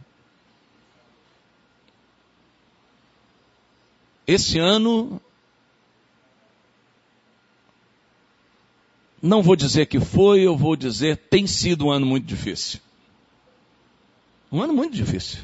Esse 4.25 4.59
ano, 4.59 5.21
não 9.21 9.41
vou 9.41 9.55
dizer 9.55 9.85
que 9.85 9.99
foi, 9.99 10.41
eu 10.41 10.57
vou 10.57 10.75
dizer 10.75 11.15
tem 11.15 11.47
sido 11.47 11.85
um 11.85 11.91
ano 11.91 12.05
muito 12.05 12.25
difícil. 12.25 12.81
Um 14.51 14.61
ano 14.61 14.73
muito 14.73 14.95
difícil. 14.95 15.39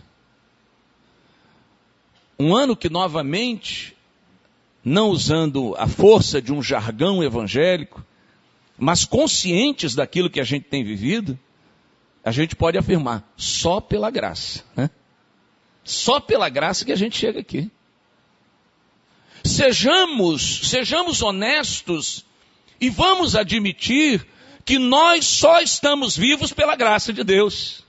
Um 2.37 2.55
ano 2.55 2.75
que 2.75 2.89
novamente, 2.89 3.95
não 4.83 5.09
usando 5.09 5.75
a 5.77 5.87
força 5.87 6.41
de 6.41 6.51
um 6.51 6.61
jargão 6.61 7.23
evangélico, 7.23 8.03
mas 8.77 9.05
conscientes 9.05 9.95
daquilo 9.95 10.29
que 10.29 10.41
a 10.41 10.43
gente 10.43 10.65
tem 10.65 10.83
vivido, 10.83 11.39
a 12.23 12.31
gente 12.31 12.55
pode 12.55 12.77
afirmar, 12.77 13.23
só 13.35 13.81
pela 13.81 14.09
graça. 14.09 14.63
Né? 14.75 14.89
Só 15.83 16.19
pela 16.19 16.47
graça 16.47 16.85
que 16.85 16.91
a 16.91 16.95
gente 16.95 17.17
chega 17.17 17.41
aqui. 17.41 17.69
Sejamos, 19.43 20.69
sejamos 20.69 21.21
honestos 21.21 22.25
e 22.79 22.89
vamos 22.89 23.35
admitir 23.35 24.25
que 24.63 24.79
nós 24.79 25.25
só 25.25 25.59
estamos 25.59 26.15
vivos 26.15 26.53
pela 26.53 26.77
graça 26.77 27.11
de 27.11 27.23
Deus. 27.23 27.83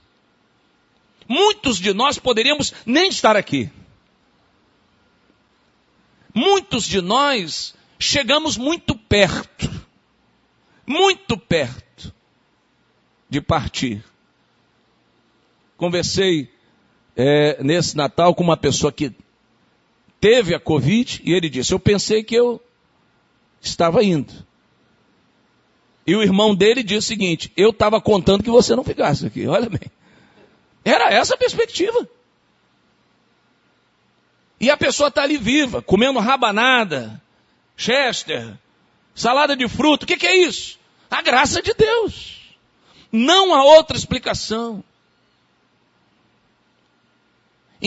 Muitos 1.27 1.79
de 1.79 1.93
nós 1.93 2.19
poderíamos 2.19 2.73
nem 2.85 3.07
estar 3.07 3.37
aqui. 3.37 3.69
Muitos 6.33 6.83
de 6.85 6.99
nós 6.99 7.73
chegamos 7.97 8.57
muito 8.57 8.93
perto, 8.93 9.69
muito 10.85 11.37
perto 11.37 12.13
de 13.29 13.39
partir. 13.39 14.03
Conversei 15.77 16.49
é, 17.15 17.61
nesse 17.63 17.95
Natal 17.95 18.33
com 18.33 18.43
uma 18.43 18.57
pessoa 18.57 18.91
que 18.91 19.13
teve 20.19 20.55
a 20.55 20.59
Covid 20.59 21.21
e 21.23 21.33
ele 21.33 21.49
disse: 21.49 21.73
Eu 21.73 21.79
pensei 21.79 22.23
que 22.23 22.35
eu 22.35 22.61
estava 23.61 24.03
indo. 24.03 24.33
E 26.07 26.15
o 26.15 26.21
irmão 26.21 26.55
dele 26.55 26.83
disse 26.83 26.99
o 26.99 27.01
seguinte: 27.01 27.51
Eu 27.57 27.71
estava 27.71 27.99
contando 27.99 28.43
que 28.43 28.49
você 28.49 28.75
não 28.75 28.83
ficasse 28.83 29.25
aqui. 29.25 29.47
Olha 29.47 29.69
bem. 29.69 29.91
Era 30.83 31.11
essa 31.11 31.33
a 31.33 31.37
perspectiva. 31.37 32.07
E 34.59 34.69
a 34.69 34.77
pessoa 34.77 35.09
está 35.09 35.23
ali 35.23 35.37
viva, 35.37 35.81
comendo 35.81 36.19
rabanada, 36.19 37.21
chester, 37.75 38.57
salada 39.13 39.55
de 39.55 39.67
fruto. 39.67 40.03
O 40.03 40.07
que, 40.07 40.17
que 40.17 40.27
é 40.27 40.37
isso? 40.37 40.79
A 41.09 41.21
graça 41.21 41.61
de 41.61 41.73
Deus. 41.73 42.41
Não 43.11 43.53
há 43.53 43.63
outra 43.63 43.97
explicação. 43.97 44.83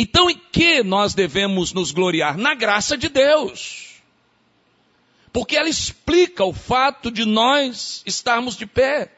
Então, 0.01 0.31
em 0.31 0.41
que 0.53 0.85
nós 0.85 1.13
devemos 1.13 1.73
nos 1.73 1.91
gloriar? 1.91 2.39
Na 2.39 2.55
graça 2.55 2.97
de 2.97 3.09
Deus. 3.09 3.97
Porque 5.33 5.57
ela 5.57 5.69
explica 5.69 6.45
o 6.45 6.53
fato 6.53 7.11
de 7.11 7.25
nós 7.25 8.05
estarmos 8.07 8.57
de 8.57 8.65
pé. 8.65 9.11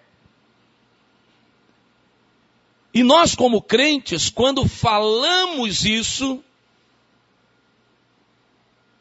E 2.94 3.02
nós, 3.02 3.34
como 3.34 3.60
crentes, 3.60 4.30
quando 4.30 4.66
falamos 4.66 5.84
isso, 5.84 6.42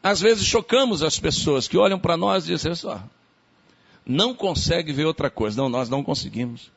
às 0.02 0.20
vezes 0.20 0.44
chocamos 0.44 1.02
as 1.02 1.18
pessoas 1.18 1.66
que 1.66 1.78
olham 1.78 1.98
para 1.98 2.14
nós 2.14 2.44
e 2.44 2.48
dizem 2.48 2.74
só, 2.74 3.02
não 4.04 4.34
consegue 4.34 4.92
ver 4.92 5.06
outra 5.06 5.30
coisa. 5.30 5.56
Não, 5.56 5.70
nós 5.70 5.88
não 5.88 6.04
conseguimos. 6.04 6.70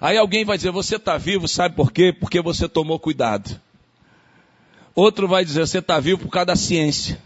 Aí 0.00 0.16
alguém 0.16 0.44
vai 0.44 0.56
dizer, 0.56 0.70
você 0.70 0.94
está 0.94 1.18
vivo, 1.18 1.48
sabe 1.48 1.74
por 1.74 1.90
quê? 1.90 2.12
Porque 2.12 2.40
você 2.40 2.68
tomou 2.68 3.00
cuidado. 3.00 3.60
Outro 4.98 5.28
vai 5.28 5.44
dizer, 5.44 5.60
você 5.60 5.78
está 5.78 6.00
vivo 6.00 6.22
por 6.22 6.28
causa 6.28 6.46
da 6.46 6.56
ciência. 6.56 7.22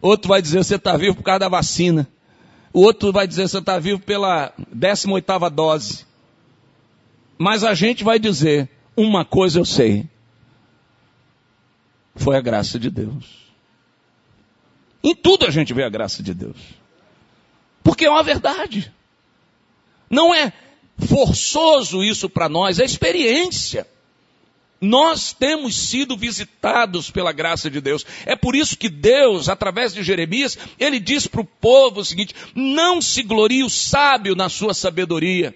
Outro 0.00 0.30
vai 0.30 0.40
dizer, 0.40 0.64
você 0.64 0.76
está 0.76 0.96
vivo 0.96 1.16
por 1.16 1.22
causa 1.22 1.40
da 1.40 1.50
vacina. 1.50 2.08
O 2.72 2.80
outro 2.80 3.12
vai 3.12 3.26
dizer, 3.26 3.46
você 3.46 3.58
está 3.58 3.78
vivo 3.78 4.00
pela 4.00 4.54
18 4.72 5.12
oitava 5.12 5.50
dose. 5.50 6.06
Mas 7.36 7.62
a 7.62 7.74
gente 7.74 8.02
vai 8.02 8.18
dizer: 8.18 8.70
uma 8.96 9.22
coisa 9.22 9.58
eu 9.58 9.66
sei. 9.66 10.08
Foi 12.14 12.38
a 12.38 12.40
graça 12.40 12.78
de 12.78 12.88
Deus. 12.88 13.52
Em 15.02 15.14
tudo 15.14 15.44
a 15.44 15.50
gente 15.50 15.74
vê 15.74 15.84
a 15.84 15.90
graça 15.90 16.22
de 16.22 16.32
Deus. 16.32 16.56
Porque 17.82 18.06
é 18.06 18.10
uma 18.10 18.22
verdade. 18.22 18.90
Não 20.08 20.34
é 20.34 20.54
forçoso 21.06 22.02
isso 22.02 22.30
para 22.30 22.48
nós, 22.48 22.78
é 22.78 22.84
experiência. 22.86 23.86
Nós 24.84 25.32
temos 25.32 25.74
sido 25.74 26.16
visitados 26.16 27.10
pela 27.10 27.32
graça 27.32 27.70
de 27.70 27.80
Deus. 27.80 28.04
É 28.26 28.36
por 28.36 28.54
isso 28.54 28.76
que 28.76 28.88
Deus, 28.88 29.48
através 29.48 29.94
de 29.94 30.02
Jeremias, 30.02 30.58
ele 30.78 31.00
diz 31.00 31.26
para 31.26 31.40
o 31.40 31.44
povo 31.44 32.00
o 32.00 32.04
seguinte: 32.04 32.34
não 32.54 33.00
se 33.00 33.22
glorie 33.22 33.64
o 33.64 33.70
sábio 33.70 34.34
na 34.34 34.48
sua 34.48 34.74
sabedoria 34.74 35.54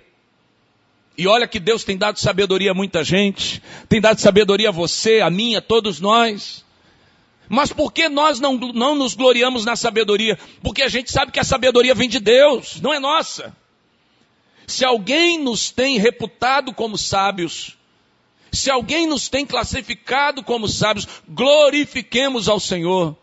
e 1.18 1.26
olha 1.26 1.48
que 1.48 1.58
Deus 1.58 1.82
tem 1.82 1.98
dado 1.98 2.20
sabedoria 2.20 2.70
a 2.70 2.74
muita 2.74 3.02
gente, 3.02 3.60
tem 3.88 4.00
dado 4.00 4.20
sabedoria 4.20 4.68
a 4.68 4.72
você, 4.72 5.20
a 5.20 5.28
mim, 5.28 5.56
a 5.56 5.60
todos 5.60 6.00
nós. 6.00 6.64
Mas 7.48 7.72
por 7.72 7.92
que 7.92 8.08
nós 8.08 8.38
não, 8.38 8.56
não 8.56 8.94
nos 8.94 9.14
gloriamos 9.14 9.64
na 9.64 9.74
sabedoria? 9.74 10.38
Porque 10.62 10.80
a 10.80 10.88
gente 10.88 11.10
sabe 11.10 11.32
que 11.32 11.40
a 11.40 11.44
sabedoria 11.44 11.92
vem 11.92 12.08
de 12.08 12.20
Deus, 12.20 12.80
não 12.80 12.94
é 12.94 13.00
nossa. 13.00 13.52
Se 14.64 14.84
alguém 14.84 15.38
nos 15.42 15.72
tem 15.72 15.98
reputado 15.98 16.72
como 16.72 16.96
sábios, 16.96 17.77
se 18.52 18.70
alguém 18.70 19.06
nos 19.06 19.28
tem 19.28 19.46
classificado 19.46 20.42
como 20.42 20.68
sábios, 20.68 21.06
glorifiquemos 21.28 22.48
ao 22.48 22.60
Senhor. 22.60 23.16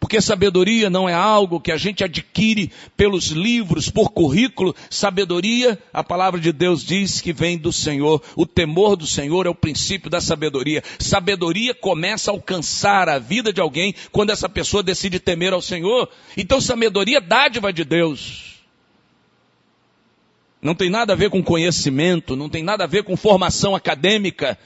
Porque 0.00 0.20
sabedoria 0.20 0.88
não 0.88 1.08
é 1.08 1.14
algo 1.14 1.60
que 1.60 1.72
a 1.72 1.76
gente 1.76 2.04
adquire 2.04 2.70
pelos 2.96 3.28
livros, 3.28 3.90
por 3.90 4.10
currículo. 4.10 4.74
Sabedoria, 4.88 5.76
a 5.92 6.04
palavra 6.04 6.40
de 6.40 6.52
Deus 6.52 6.84
diz 6.84 7.20
que 7.20 7.32
vem 7.32 7.58
do 7.58 7.72
Senhor. 7.72 8.22
O 8.36 8.46
temor 8.46 8.94
do 8.96 9.06
Senhor 9.06 9.46
é 9.46 9.50
o 9.50 9.54
princípio 9.54 10.08
da 10.08 10.20
sabedoria. 10.20 10.84
Sabedoria 11.00 11.74
começa 11.74 12.30
a 12.30 12.34
alcançar 12.34 13.08
a 13.08 13.18
vida 13.18 13.52
de 13.52 13.60
alguém 13.60 13.94
quando 14.12 14.30
essa 14.30 14.48
pessoa 14.48 14.84
decide 14.84 15.18
temer 15.18 15.52
ao 15.52 15.60
Senhor. 15.60 16.08
Então, 16.36 16.60
sabedoria 16.60 17.18
é 17.18 17.20
dádiva 17.20 17.72
de 17.72 17.84
Deus. 17.84 18.57
Não 20.60 20.74
tem 20.74 20.90
nada 20.90 21.12
a 21.12 21.16
ver 21.16 21.30
com 21.30 21.42
conhecimento, 21.42 22.34
não 22.34 22.48
tem 22.48 22.62
nada 22.62 22.84
a 22.84 22.86
ver 22.86 23.04
com 23.04 23.16
formação 23.16 23.76
acadêmica, 23.76 24.58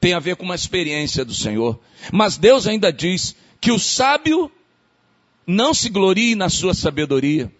tem 0.00 0.14
a 0.14 0.20
ver 0.20 0.36
com 0.36 0.44
uma 0.44 0.54
experiência 0.54 1.24
do 1.24 1.34
Senhor. 1.34 1.78
Mas 2.12 2.38
Deus 2.38 2.66
ainda 2.66 2.92
diz 2.92 3.34
que 3.60 3.72
o 3.72 3.78
sábio 3.78 4.50
não 5.46 5.74
se 5.74 5.88
glorie 5.88 6.34
na 6.34 6.48
sua 6.48 6.72
sabedoria. 6.72 7.52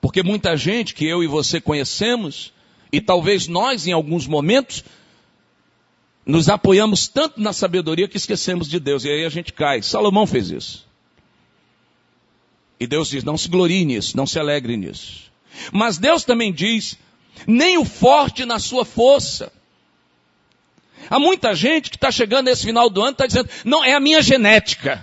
Porque 0.00 0.22
muita 0.22 0.56
gente 0.56 0.94
que 0.94 1.04
eu 1.04 1.22
e 1.22 1.26
você 1.26 1.60
conhecemos, 1.60 2.52
e 2.90 3.00
talvez 3.00 3.46
nós 3.46 3.86
em 3.86 3.92
alguns 3.92 4.26
momentos, 4.26 4.82
nos 6.24 6.48
apoiamos 6.48 7.06
tanto 7.06 7.40
na 7.40 7.52
sabedoria 7.52 8.08
que 8.08 8.16
esquecemos 8.16 8.68
de 8.68 8.80
Deus, 8.80 9.04
e 9.04 9.10
aí 9.10 9.24
a 9.24 9.28
gente 9.28 9.52
cai. 9.52 9.82
Salomão 9.82 10.26
fez 10.26 10.50
isso. 10.50 10.88
E 12.78 12.86
Deus 12.86 13.10
diz: 13.10 13.22
não 13.22 13.36
se 13.36 13.48
glorie 13.48 13.84
nisso, 13.84 14.16
não 14.16 14.26
se 14.26 14.38
alegre 14.38 14.76
nisso. 14.76 15.29
Mas 15.72 15.98
Deus 15.98 16.24
também 16.24 16.52
diz: 16.52 16.98
nem 17.46 17.78
o 17.78 17.84
forte 17.84 18.44
na 18.44 18.58
sua 18.58 18.84
força. 18.84 19.52
Há 21.08 21.18
muita 21.18 21.54
gente 21.54 21.90
que 21.90 21.96
está 21.96 22.10
chegando 22.10 22.46
nesse 22.46 22.64
final 22.64 22.88
do 22.88 23.00
ano 23.00 23.10
e 23.10 23.12
está 23.12 23.26
dizendo: 23.26 23.48
não, 23.64 23.84
é 23.84 23.94
a 23.94 24.00
minha 24.00 24.22
genética. 24.22 25.02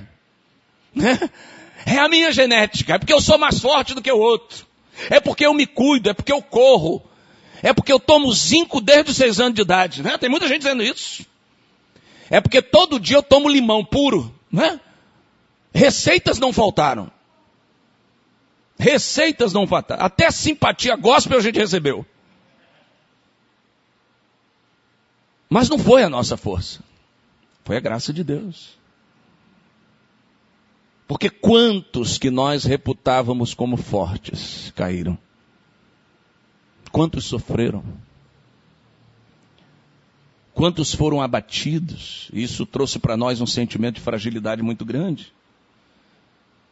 É 1.89 2.00
a 2.00 2.10
minha 2.10 2.34
genética, 2.34 2.96
é 2.96 2.98
porque 2.98 3.13
eu 3.13 3.22
sou 3.22 3.38
mais 3.38 3.62
forte 3.62 3.94
do 3.94 4.01
que 4.01 4.12
o 4.12 4.20
outro. 4.20 4.68
É 5.10 5.22
porque 5.22 5.46
eu 5.46 5.54
me 5.54 5.66
cuido, 5.66 6.10
é 6.10 6.13
porque 6.13 6.34
eu 6.34 6.42
corro. 6.42 7.01
É 7.63 7.72
porque 7.72 7.94
eu 7.94 8.00
tomo 8.00 8.32
zinco 8.34 8.82
desde 8.82 9.12
os 9.12 9.18
seis 9.18 9.39
anos 9.39 9.54
de 9.54 9.62
idade. 9.62 10.04
Né? 10.04 10.18
Tem 10.18 10.30
muita 10.30 10.50
gente 10.50 10.60
dizendo 10.60 10.84
isso. 10.84 11.25
É 12.30 12.42
porque 12.42 12.62
todo 12.62 13.00
dia 13.00 13.16
eu 13.16 13.24
tomo 13.24 13.48
limão 13.48 13.86
puro. 13.86 14.36
Né? 14.51 14.80
Receitas 15.74 16.39
não 16.39 16.51
faltaram. 16.51 17.10
Receitas 18.77 19.53
não 19.53 19.65
faltaram. 19.65 20.03
Até 20.03 20.29
simpatia 20.29 20.96
gospel 20.96 21.38
a 21.38 21.41
gente 21.41 21.57
recebeu. 21.57 22.05
Mas 25.50 25.69
não 25.69 25.79
foi 25.79 26.03
a 26.03 26.10
nossa 26.10 26.38
força. 26.38 26.81
Foi 27.63 27.77
a 27.77 27.79
graça 27.79 28.13
de 28.13 28.24
Deus. 28.24 28.77
Porque 31.07 31.29
quantos 31.29 32.17
que 32.17 32.29
nós 32.29 32.65
reputávamos 32.65 33.53
como 33.53 33.77
fortes 33.77 34.72
caíram? 34.75 35.17
Quantos 36.91 37.25
sofreram? 37.25 37.84
Quantos 40.53 40.93
foram 40.93 41.22
abatidos? 41.22 42.29
Isso 42.34 42.65
trouxe 42.65 43.00
para 43.00 43.15
nós 43.15 43.39
um 43.39 43.46
sentimento 43.46 43.96
de 43.96 44.01
fragilidade 44.01 44.62
muito 44.62 44.84
grande. 44.84 45.31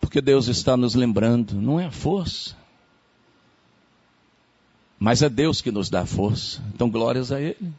Porque 0.06 0.22
Deus 0.22 0.48
está 0.48 0.78
nos 0.78 0.94
lembrando, 0.94 1.56
não 1.56 1.80
é 1.80 1.86
a 1.86 1.92
força, 1.92 2.56
mas 5.00 5.24
é 5.24 5.28
Deus 5.28 5.62
que 5.62 5.72
nos 5.72 5.90
dá 5.90 6.02
a 6.02 6.06
força. 6.06 6.62
Então, 6.72 6.92
glórias 6.92 7.32
a 7.32 7.42
Ele. 7.42 7.74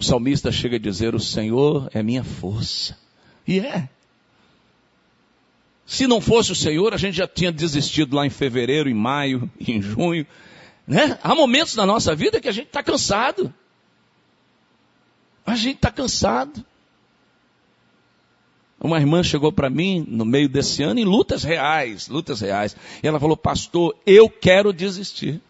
O 0.00 0.02
salmista 0.02 0.50
chega 0.50 0.76
a 0.76 0.80
dizer: 0.80 1.14
O 1.14 1.20
Senhor 1.20 1.90
é 1.92 2.02
minha 2.02 2.24
força. 2.24 2.96
E 3.46 3.60
é. 3.60 3.90
Se 5.84 6.06
não 6.06 6.18
fosse 6.18 6.50
o 6.50 6.56
Senhor, 6.56 6.94
a 6.94 6.96
gente 6.96 7.18
já 7.18 7.28
tinha 7.28 7.52
desistido 7.52 8.16
lá 8.16 8.26
em 8.26 8.30
fevereiro, 8.30 8.88
em 8.88 8.94
maio, 8.94 9.50
em 9.60 9.82
junho. 9.82 10.26
Né? 10.86 11.18
Há 11.22 11.34
momentos 11.34 11.76
na 11.76 11.84
nossa 11.84 12.16
vida 12.16 12.40
que 12.40 12.48
a 12.48 12.52
gente 12.52 12.68
está 12.68 12.82
cansado. 12.82 13.52
A 15.44 15.54
gente 15.56 15.76
está 15.76 15.90
cansado. 15.90 16.64
Uma 18.82 18.98
irmã 18.98 19.22
chegou 19.22 19.52
para 19.52 19.70
mim 19.70 20.04
no 20.08 20.24
meio 20.24 20.48
desse 20.48 20.82
ano 20.82 20.98
em 20.98 21.04
lutas 21.04 21.44
reais, 21.44 22.08
lutas 22.08 22.40
reais. 22.40 22.76
E 23.00 23.06
ela 23.06 23.20
falou, 23.20 23.36
pastor, 23.36 23.96
eu 24.04 24.28
quero 24.28 24.72
desistir. 24.72 25.40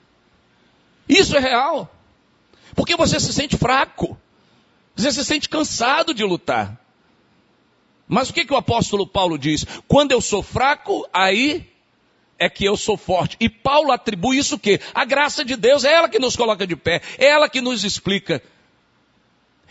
Isso 1.08 1.34
é 1.34 1.40
real. 1.40 1.90
Porque 2.74 2.94
você 2.94 3.18
se 3.18 3.32
sente 3.32 3.56
fraco. 3.56 4.18
Você 4.94 5.10
se 5.10 5.24
sente 5.24 5.48
cansado 5.48 6.12
de 6.12 6.22
lutar. 6.22 6.78
Mas 8.06 8.28
o 8.28 8.34
que, 8.34 8.44
que 8.44 8.52
o 8.52 8.58
apóstolo 8.58 9.06
Paulo 9.06 9.38
diz? 9.38 9.64
Quando 9.88 10.12
eu 10.12 10.20
sou 10.20 10.42
fraco, 10.42 11.08
aí 11.10 11.66
é 12.38 12.50
que 12.50 12.66
eu 12.66 12.76
sou 12.76 12.98
forte. 12.98 13.38
E 13.40 13.48
Paulo 13.48 13.92
atribui 13.92 14.36
isso 14.36 14.56
o 14.56 14.58
quê? 14.58 14.78
A 14.92 15.06
graça 15.06 15.42
de 15.42 15.56
Deus, 15.56 15.84
é 15.84 15.92
ela 15.94 16.08
que 16.08 16.18
nos 16.18 16.36
coloca 16.36 16.66
de 16.66 16.76
pé, 16.76 17.00
é 17.16 17.28
ela 17.28 17.48
que 17.48 17.62
nos 17.62 17.82
explica. 17.82 18.42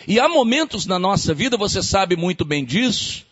E 0.07 0.19
há 0.19 0.27
momentos 0.27 0.87
na 0.87 0.97
nossa 0.97 1.31
vida, 1.31 1.57
você 1.57 1.83
sabe 1.83 2.15
muito 2.15 2.43
bem 2.43 2.65
disso, 2.65 3.29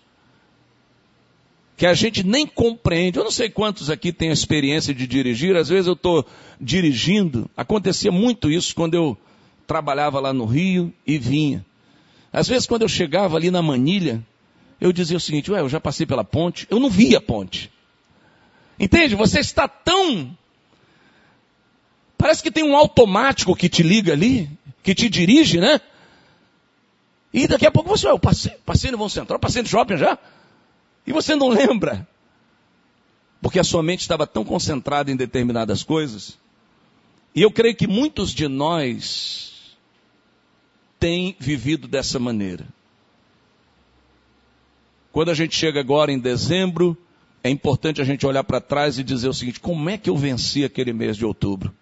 que 1.79 1.85
a 1.85 1.94
gente 1.94 2.25
nem 2.25 2.46
compreende. 2.46 3.18
Eu 3.18 3.24
não 3.24 3.31
sei 3.31 3.50
quantos 3.50 3.89
aqui 3.89 4.11
têm 4.11 4.31
a 4.31 4.33
experiência 4.33 4.94
de 4.94 5.07
dirigir, 5.07 5.55
às 5.55 5.70
vezes 5.70 5.87
eu 5.87 5.94
estou 5.94 6.25
dirigindo, 6.59 7.50
acontecia 7.55 8.11
muito 8.11 8.51
isso 8.51 8.75
quando 8.75 8.96
eu 8.96 9.18
trabalhava 9.65 10.20
lá 10.20 10.33
no 10.33 10.44
Rio 10.44 10.94
e 11.07 11.18
vinha. 11.18 11.65
Às 12.33 12.50
vezes 12.50 12.68
quando 12.68 12.81
eu 12.81 12.89
chegava 12.89 13.37
ali 13.37 13.50
na 13.50 13.61
manilha, 13.61 14.22
eu 14.81 14.92
dizia 14.92 15.15
o 15.15 15.22
seguinte, 15.22 15.50
ué, 15.50 15.61
eu 15.61 15.70
já 15.70 15.79
passei 15.79 16.05
pela 16.05 16.22
ponte, 16.22 16.68
eu 16.70 16.81
não 16.81 16.89
vi 16.89 17.15
a 17.15 17.22
ponte. 17.22 17.72
Entende? 18.77 19.15
Você 19.15 19.39
está 19.39 19.65
tão. 19.65 20.37
Parece 22.18 22.44
que 22.44 22.51
tem 22.51 22.65
um 22.65 22.75
automático 22.75 23.55
que 23.55 23.70
te 23.70 23.83
liga 23.83 24.11
ali, 24.11 24.50
que 24.83 24.94
te 24.94 25.07
dirige, 25.07 25.61
né? 25.61 25.79
E 27.33 27.48
daqui 27.48 27.65
a 27.65 27.72
pouco 27.72 27.87
você, 27.87 28.09
eu 28.09 28.20
passei, 28.20 28.51
passei 28.65 28.92
no 28.92 28.98
Vão 28.98 29.07
Central, 29.07 29.39
passei 29.39 29.61
no 29.61 29.70
shopping 29.70 29.96
já. 29.96 30.20
E 31.05 31.12
você 31.12 31.35
não 31.35 31.50
lembra. 31.50 32.07
Porque 33.42 33.59
a 33.59 33.64
sua 33.64 33.81
mente 33.81 34.01
estava 34.01 34.27
tão 34.27 34.44
concentrada 34.44 35.12
em 35.12 35.16
determinadas 35.16 35.83
coisas. 35.83 36.38
E 37.33 37.42
eu 37.42 37.51
creio 37.51 37.75
que 37.75 37.88
muitos 37.88 38.31
de 38.31 38.48
nós 38.48 39.77
têm 41.00 41.35
vivido 41.40 41.88
dessa 41.88 42.20
maneira. 42.20 42.68
Quando 45.12 45.29
a 45.29 45.33
gente 45.33 45.55
chega 45.55 45.79
agora 45.79 46.12
em 46.12 46.20
dezembro, 46.20 46.98
é 47.44 47.50
importante 47.50 48.01
a 48.01 48.03
gente 48.03 48.25
olhar 48.25 48.44
para 48.44 48.59
trás 48.59 49.00
e 49.00 49.03
dizer 49.03 49.29
o 49.29 49.33
seguinte: 49.33 49.59
como 49.59 49.90
é 49.90 49.98
que 49.98 50.09
eu 50.09 50.18
venci 50.18 50.64
aquele 50.64 50.92
mês 50.92 51.16
de 51.16 51.25
outubro? 51.25 51.74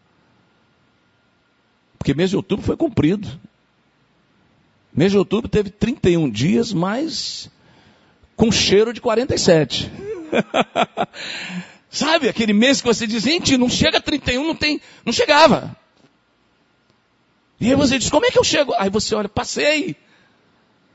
Porque 1.97 2.13
mês 2.13 2.29
de 2.29 2.35
outubro 2.35 2.63
foi 2.65 2.77
cumprido. 2.77 3.27
Mês 4.93 5.11
de 5.11 5.17
outubro 5.17 5.49
teve 5.49 5.69
31 5.69 6.29
dias, 6.29 6.71
mas 6.71 7.49
com 8.37 8.51
cheiro 8.51 8.93
de 8.93 9.01
47. 9.01 9.91
Sabe, 11.89 12.29
aquele 12.29 12.53
mês 12.53 12.79
que 12.79 12.87
você 12.87 13.07
diz, 13.07 13.23
gente, 13.23 13.57
não 13.57 13.67
chega 13.67 13.97
a 13.97 14.01
31, 14.01 14.45
não 14.45 14.55
tem, 14.55 14.79
não 15.03 15.11
chegava. 15.11 15.75
E 17.59 17.69
aí 17.69 17.75
você 17.75 17.97
diz, 17.97 18.09
como 18.09 18.25
é 18.25 18.31
que 18.31 18.37
eu 18.37 18.43
chego? 18.43 18.73
Aí 18.77 18.89
você 18.89 19.15
olha, 19.15 19.27
passei. 19.27 19.95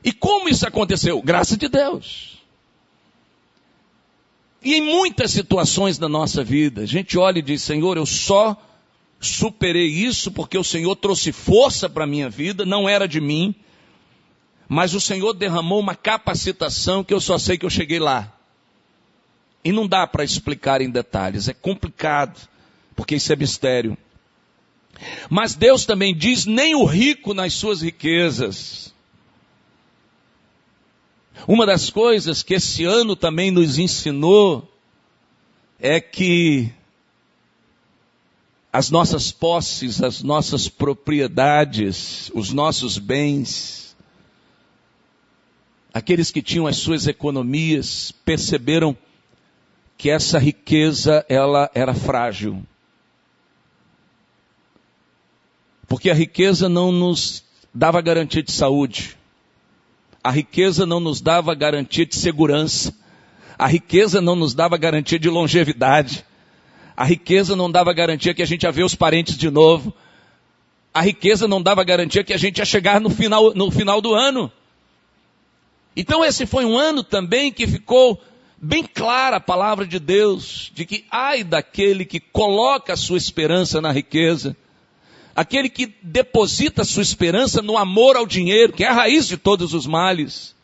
E 0.03 0.13
como 0.13 0.47
isso 0.47 0.65
aconteceu? 0.65 1.21
Graça 1.21 1.57
de 1.57 1.67
Deus. 1.67 2.41
E 4.63 4.75
em 4.75 4.81
muitas 4.81 5.31
situações 5.31 5.97
da 5.97 6.07
nossa 6.07 6.41
vida, 6.41 6.81
a 6.81 6.85
gente 6.85 7.17
olha 7.17 7.39
e 7.39 7.41
diz: 7.41 7.61
Senhor, 7.61 7.97
eu 7.97 8.05
só 8.05 8.55
superei 9.19 9.87
isso 9.87 10.31
porque 10.31 10.57
o 10.57 10.63
Senhor 10.63 10.95
trouxe 10.95 11.33
força 11.33 11.89
para 11.89 12.05
a 12.05 12.07
minha 12.07 12.29
vida, 12.29 12.65
não 12.65 12.87
era 12.87 13.05
de 13.05 13.19
mim, 13.19 13.53
mas 14.73 14.93
o 14.93 14.99
Senhor 14.99 15.33
derramou 15.33 15.79
uma 15.79 15.95
capacitação 15.95 17.03
que 17.03 17.13
eu 17.13 17.19
só 17.19 17.37
sei 17.37 17.57
que 17.57 17.65
eu 17.65 17.69
cheguei 17.69 17.99
lá. 17.99 18.31
E 19.63 19.71
não 19.71 19.87
dá 19.87 20.05
para 20.05 20.23
explicar 20.23 20.81
em 20.81 20.89
detalhes, 20.89 21.47
é 21.47 21.53
complicado, 21.53 22.39
porque 22.95 23.15
isso 23.15 23.31
é 23.31 23.35
mistério. 23.35 23.97
Mas 25.29 25.55
Deus 25.55 25.85
também 25.85 26.15
diz: 26.15 26.45
nem 26.45 26.75
o 26.75 26.83
rico 26.83 27.33
nas 27.33 27.53
suas 27.53 27.81
riquezas 27.81 28.93
uma 31.47 31.65
das 31.65 31.89
coisas 31.89 32.41
que 32.41 32.53
esse 32.53 32.85
ano 32.85 33.15
também 33.15 33.51
nos 33.51 33.77
ensinou 33.77 34.69
é 35.79 35.99
que 35.99 36.71
as 38.71 38.89
nossas 38.89 39.31
posses, 39.31 40.01
as 40.01 40.23
nossas 40.23 40.69
propriedades, 40.69 42.31
os 42.33 42.53
nossos 42.53 42.97
bens, 42.97 43.82
aqueles 45.93 46.31
que 46.31 46.41
tinham 46.41 46.65
as 46.65 46.77
suas 46.77 47.07
economias, 47.07 48.11
perceberam 48.25 48.97
que 49.97 50.09
essa 50.09 50.39
riqueza 50.39 51.23
ela 51.29 51.69
era 51.75 51.93
frágil. 51.93 52.63
Porque 55.87 56.09
a 56.09 56.13
riqueza 56.13 56.67
não 56.67 56.91
nos 56.91 57.43
dava 57.73 58.01
garantia 58.01 58.41
de 58.41 58.51
saúde. 58.51 59.15
A 60.23 60.31
riqueza 60.31 60.85
não 60.85 60.99
nos 60.99 61.21
dava 61.21 61.53
garantia 61.53 62.05
de 62.05 62.15
segurança. 62.15 62.95
A 63.57 63.67
riqueza 63.67 64.19
não 64.19 64.35
nos 64.35 64.55
dava 64.55 64.75
garantia 64.77 65.19
de 65.19 65.29
longevidade. 65.29 66.25
A 66.97 67.05
riqueza 67.05 67.55
não 67.55 67.69
dava 67.69 67.93
garantia 67.93 68.33
que 68.33 68.41
a 68.41 68.45
gente 68.45 68.63
ia 68.63 68.71
ver 68.71 68.83
os 68.83 68.95
parentes 68.95 69.37
de 69.37 69.51
novo. 69.51 69.93
A 70.91 71.01
riqueza 71.01 71.47
não 71.47 71.61
dava 71.61 71.83
garantia 71.83 72.23
que 72.23 72.33
a 72.33 72.37
gente 72.37 72.57
ia 72.57 72.65
chegar 72.65 72.99
no 72.99 73.09
final, 73.09 73.53
no 73.53 73.69
final 73.69 74.01
do 74.01 74.15
ano. 74.15 74.51
Então 75.95 76.23
esse 76.23 76.45
foi 76.45 76.65
um 76.65 76.77
ano 76.77 77.03
também 77.03 77.51
que 77.51 77.67
ficou 77.67 78.21
bem 78.57 78.83
clara 78.83 79.37
a 79.37 79.41
palavra 79.41 79.85
de 79.85 79.99
Deus, 79.99 80.71
de 80.73 80.85
que 80.85 81.05
ai 81.11 81.43
daquele 81.43 82.05
que 82.05 82.19
coloca 82.19 82.93
a 82.93 82.97
sua 82.97 83.17
esperança 83.17 83.81
na 83.81 83.91
riqueza, 83.91 84.55
aquele 85.35 85.69
que 85.69 85.93
deposita 86.01 86.83
sua 86.83 87.03
esperança 87.03 87.61
no 87.61 87.77
amor 87.77 88.15
ao 88.15 88.25
dinheiro, 88.25 88.73
que 88.73 88.83
é 88.83 88.87
a 88.87 88.93
raiz 88.93 89.27
de 89.27 89.37
todos 89.37 89.73
os 89.73 89.85
males. 89.85 90.55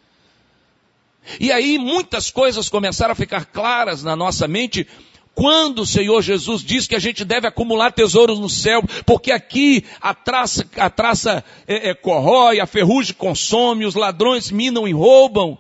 E 1.40 1.52
aí 1.52 1.78
muitas 1.78 2.32
coisas 2.32 2.70
começaram 2.70 3.12
a 3.12 3.16
ficar 3.16 3.46
claras 3.46 4.04
na 4.04 4.16
nossa 4.16 4.48
mente 4.48 4.88
Quando 5.36 5.84
o 5.84 5.86
Senhor 5.86 6.22
Jesus 6.22 6.62
diz 6.62 6.86
que 6.86 6.96
a 6.96 7.00
gente 7.00 7.24
deve 7.24 7.48
acumular 7.48 7.92
tesouros 7.92 8.40
no 8.40 8.50
céu, 8.50 8.84
porque 9.06 9.32
aqui 9.32 9.86
a 10.02 10.14
traça, 10.14 10.68
a 10.76 10.90
traça 10.90 11.44
é, 11.66 11.90
é, 11.90 11.94
corrói, 11.94 12.60
a 12.60 12.66
ferrugem 12.66 13.16
consome, 13.16 13.86
os 13.86 13.96
ladrões 13.96 14.52
minam 14.52 14.88
e 14.88 14.92
roubam. 14.92 15.58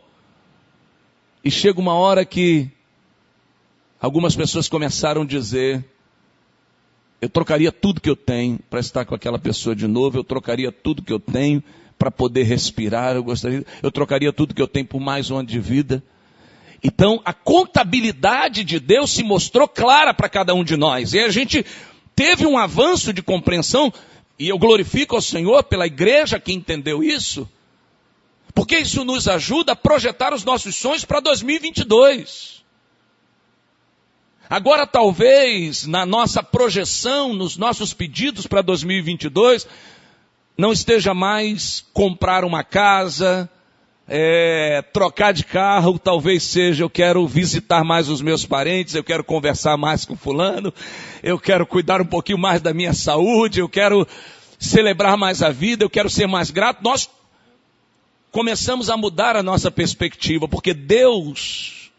E 1.43 1.49
chega 1.49 1.79
uma 1.79 1.93
hora 1.93 2.25
que 2.25 2.69
algumas 4.01 4.35
pessoas 4.35 4.67
começaram 4.67 5.21
a 5.21 5.25
dizer: 5.25 5.85
eu 7.21 7.29
trocaria 7.29 7.71
tudo 7.71 8.01
que 8.01 8.09
eu 8.09 8.15
tenho 8.15 8.59
para 8.69 8.79
estar 8.79 9.05
com 9.05 9.15
aquela 9.15 9.39
pessoa 9.39 9.75
de 9.75 9.87
novo, 9.87 10.17
eu 10.17 10.23
trocaria 10.23 10.71
tudo 10.71 11.01
que 11.01 11.13
eu 11.13 11.19
tenho 11.19 11.63
para 11.97 12.09
poder 12.09 12.43
respirar, 12.43 13.15
eu 13.15 13.23
gostaria, 13.23 13.65
eu 13.83 13.91
trocaria 13.91 14.31
tudo 14.31 14.53
que 14.53 14.61
eu 14.61 14.67
tenho 14.67 14.85
por 14.85 15.01
mais 15.01 15.29
um 15.29 15.37
ano 15.37 15.47
de 15.47 15.59
vida. 15.59 16.01
Então, 16.83 17.21
a 17.25 17.33
contabilidade 17.33 18.63
de 18.63 18.79
Deus 18.79 19.11
se 19.11 19.23
mostrou 19.23 19.67
clara 19.67 20.13
para 20.13 20.29
cada 20.29 20.53
um 20.53 20.63
de 20.63 20.77
nós. 20.77 21.13
E 21.13 21.19
a 21.19 21.29
gente 21.29 21.65
teve 22.15 22.45
um 22.45 22.57
avanço 22.57 23.11
de 23.11 23.21
compreensão, 23.21 23.93
e 24.37 24.47
eu 24.47 24.57
glorifico 24.57 25.15
ao 25.15 25.21
Senhor 25.21 25.63
pela 25.63 25.87
igreja 25.87 26.39
que 26.39 26.53
entendeu 26.53 27.03
isso, 27.03 27.49
porque 28.53 28.77
isso 28.77 29.03
nos 29.03 29.27
ajuda 29.27 29.73
a 29.73 29.75
projetar 29.75 30.33
os 30.33 30.43
nossos 30.43 30.75
sonhos 30.75 31.03
para 31.03 31.19
2022. 31.19 32.59
Agora, 34.49 34.87
talvez, 34.87 35.85
na 35.85 36.05
nossa 36.05 36.41
projeção, 36.41 37.33
nos 37.33 37.55
nossos 37.55 37.93
pedidos 37.93 38.47
para 38.47 38.63
2022, 38.63 39.67
não 40.57 40.73
esteja 40.73 41.13
mais 41.13 41.85
comprar 41.93 42.43
uma 42.43 42.63
casa, 42.63 43.49
é, 44.11 44.81
trocar 44.91 45.31
de 45.31 45.45
carro, 45.45 45.99
talvez 45.99 46.41
seja 46.41 46.83
eu 46.83 46.89
quero 46.89 47.27
visitar 47.27 47.83
mais 47.83 48.09
os 48.09 48.23
meus 48.23 48.43
parentes, 48.43 48.95
eu 48.95 49.03
quero 49.03 49.23
conversar 49.23 49.77
mais 49.77 50.03
com 50.03 50.17
fulano, 50.17 50.73
eu 51.21 51.37
quero 51.37 51.63
cuidar 51.63 52.01
um 52.01 52.05
pouquinho 52.05 52.39
mais 52.39 52.59
da 52.59 52.73
minha 52.73 52.91
saúde, 52.91 53.59
eu 53.59 53.69
quero 53.69 54.07
celebrar 54.57 55.15
mais 55.15 55.43
a 55.43 55.51
vida, 55.51 55.85
eu 55.85 55.89
quero 55.89 56.09
ser 56.09 56.27
mais 56.27 56.49
grato. 56.49 56.83
Nós 56.83 57.07
começamos 58.31 58.89
a 58.89 58.97
mudar 58.97 59.35
a 59.35 59.43
nossa 59.43 59.69
perspectiva, 59.69 60.47
porque 60.47 60.73
Deus 60.73 61.91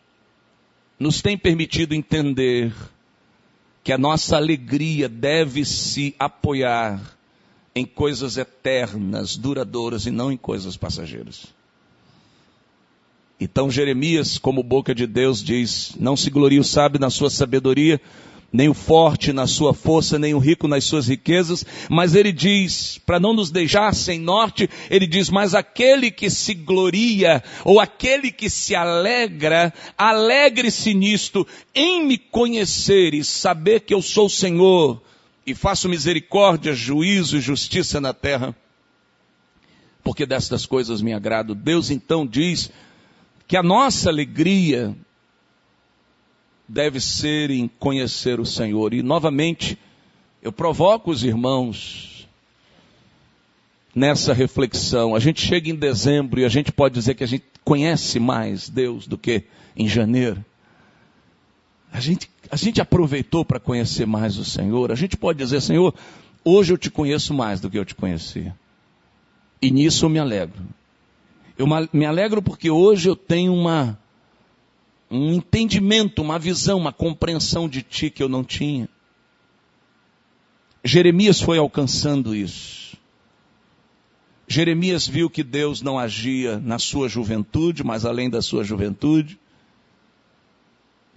nos 0.99 1.23
tem 1.23 1.39
permitido 1.39 1.95
entender 1.95 2.75
que 3.85 3.93
a 3.93 3.99
nossa 3.99 4.37
alegria 4.37 5.09
deve 5.09 5.65
se 5.65 6.15
apoiar 6.19 7.01
em 7.73 7.87
coisas 7.87 8.37
eternas, 8.37 9.37
duradouras 9.37 10.07
e 10.07 10.11
não 10.11 10.33
em 10.33 10.37
coisas 10.37 10.77
passageiras. 10.77 11.60
Então 13.41 13.71
Jeremias, 13.71 14.37
como 14.37 14.63
boca 14.63 14.95
de 14.95 15.07
Deus, 15.07 15.43
diz: 15.43 15.97
Não 15.99 16.15
se 16.15 16.29
glorie 16.29 16.61
o 16.61 16.65
sábio 16.65 17.01
na 17.01 17.09
sua 17.09 17.31
sabedoria, 17.31 17.99
nem 18.53 18.69
o 18.69 18.75
forte 18.75 19.33
na 19.33 19.47
sua 19.47 19.73
força, 19.73 20.19
nem 20.19 20.35
o 20.35 20.39
rico 20.39 20.67
nas 20.67 20.85
suas 20.85 21.09
riquezas, 21.09 21.65
mas 21.89 22.15
ele 22.15 22.33
diz, 22.33 22.99
para 23.07 23.21
não 23.21 23.33
nos 23.33 23.51
deixar 23.51 23.95
sem 23.95 24.19
norte, 24.19 24.69
ele 24.91 25.07
diz, 25.07 25.31
mas 25.31 25.55
aquele 25.55 26.11
que 26.11 26.29
se 26.29 26.53
gloria, 26.53 27.43
ou 27.65 27.79
aquele 27.79 28.33
que 28.33 28.51
se 28.51 28.75
alegra, 28.75 29.73
alegre-se 29.97 30.93
nisto, 30.93 31.47
em 31.75 32.05
me 32.05 32.19
conhecer 32.19 33.15
e 33.15 33.23
saber 33.23 33.81
que 33.81 33.95
eu 33.95 34.03
sou 34.03 34.27
o 34.27 34.31
Senhor, 34.31 35.01
e 35.47 35.55
faço 35.55 35.89
misericórdia, 35.89 36.75
juízo 36.75 37.39
e 37.39 37.41
justiça 37.41 38.01
na 38.01 38.13
terra, 38.13 38.55
porque 40.03 40.27
destas 40.27 40.67
coisas 40.67 41.01
me 41.01 41.13
agrado. 41.13 41.55
Deus 41.55 41.91
então 41.91 42.27
diz, 42.27 42.71
que 43.51 43.57
a 43.57 43.65
nossa 43.65 44.09
alegria 44.09 44.97
deve 46.69 47.01
ser 47.01 47.51
em 47.51 47.67
conhecer 47.67 48.39
o 48.39 48.47
Senhor. 48.47 48.95
E 48.95 49.03
novamente, 49.03 49.77
eu 50.41 50.53
provoco 50.53 51.11
os 51.11 51.25
irmãos 51.25 52.29
nessa 53.93 54.33
reflexão. 54.33 55.17
A 55.17 55.19
gente 55.19 55.45
chega 55.45 55.69
em 55.69 55.75
dezembro 55.75 56.39
e 56.39 56.45
a 56.45 56.49
gente 56.49 56.71
pode 56.71 56.95
dizer 56.95 57.17
que 57.17 57.25
a 57.25 57.27
gente 57.27 57.43
conhece 57.65 58.21
mais 58.21 58.69
Deus 58.69 59.09
do 59.09 59.19
que 59.19 59.43
em 59.77 59.89
janeiro. 59.89 60.45
A 61.93 61.99
gente, 61.99 62.31
a 62.53 62.57
gente 62.57 62.81
aproveitou 62.81 63.45
para 63.45 63.59
conhecer 63.59 64.07
mais 64.07 64.39
o 64.39 64.45
Senhor. 64.45 64.93
A 64.93 64.95
gente 64.95 65.17
pode 65.17 65.41
dizer, 65.41 65.61
Senhor, 65.61 65.93
hoje 66.45 66.73
eu 66.73 66.79
te 66.79 66.89
conheço 66.89 67.35
mais 67.35 67.61
do 67.61 67.69
que 67.69 67.81
eu 67.81 67.85
te 67.85 67.97
conhecia. 67.97 68.55
E 69.61 69.73
nisso 69.73 70.05
eu 70.05 70.09
me 70.09 70.21
alegro. 70.21 70.63
Eu 71.61 71.67
me 71.93 72.07
alegro 72.07 72.41
porque 72.41 72.71
hoje 72.71 73.11
eu 73.11 73.15
tenho 73.15 73.53
uma, 73.53 73.99
um 75.11 75.35
entendimento, 75.35 76.23
uma 76.23 76.39
visão, 76.39 76.79
uma 76.79 76.91
compreensão 76.91 77.69
de 77.69 77.83
ti 77.83 78.09
que 78.09 78.23
eu 78.23 78.31
não 78.31 78.43
tinha. 78.43 78.89
Jeremias 80.83 81.39
foi 81.39 81.59
alcançando 81.59 82.35
isso. 82.35 82.97
Jeremias 84.49 85.07
viu 85.07 85.29
que 85.29 85.43
Deus 85.43 85.83
não 85.83 85.99
agia 85.99 86.59
na 86.59 86.79
sua 86.79 87.11
juventude, 87.11 87.85
mas 87.85 88.07
além 88.07 88.31
da 88.31 88.41
sua 88.41 88.65
juventude. 88.65 89.39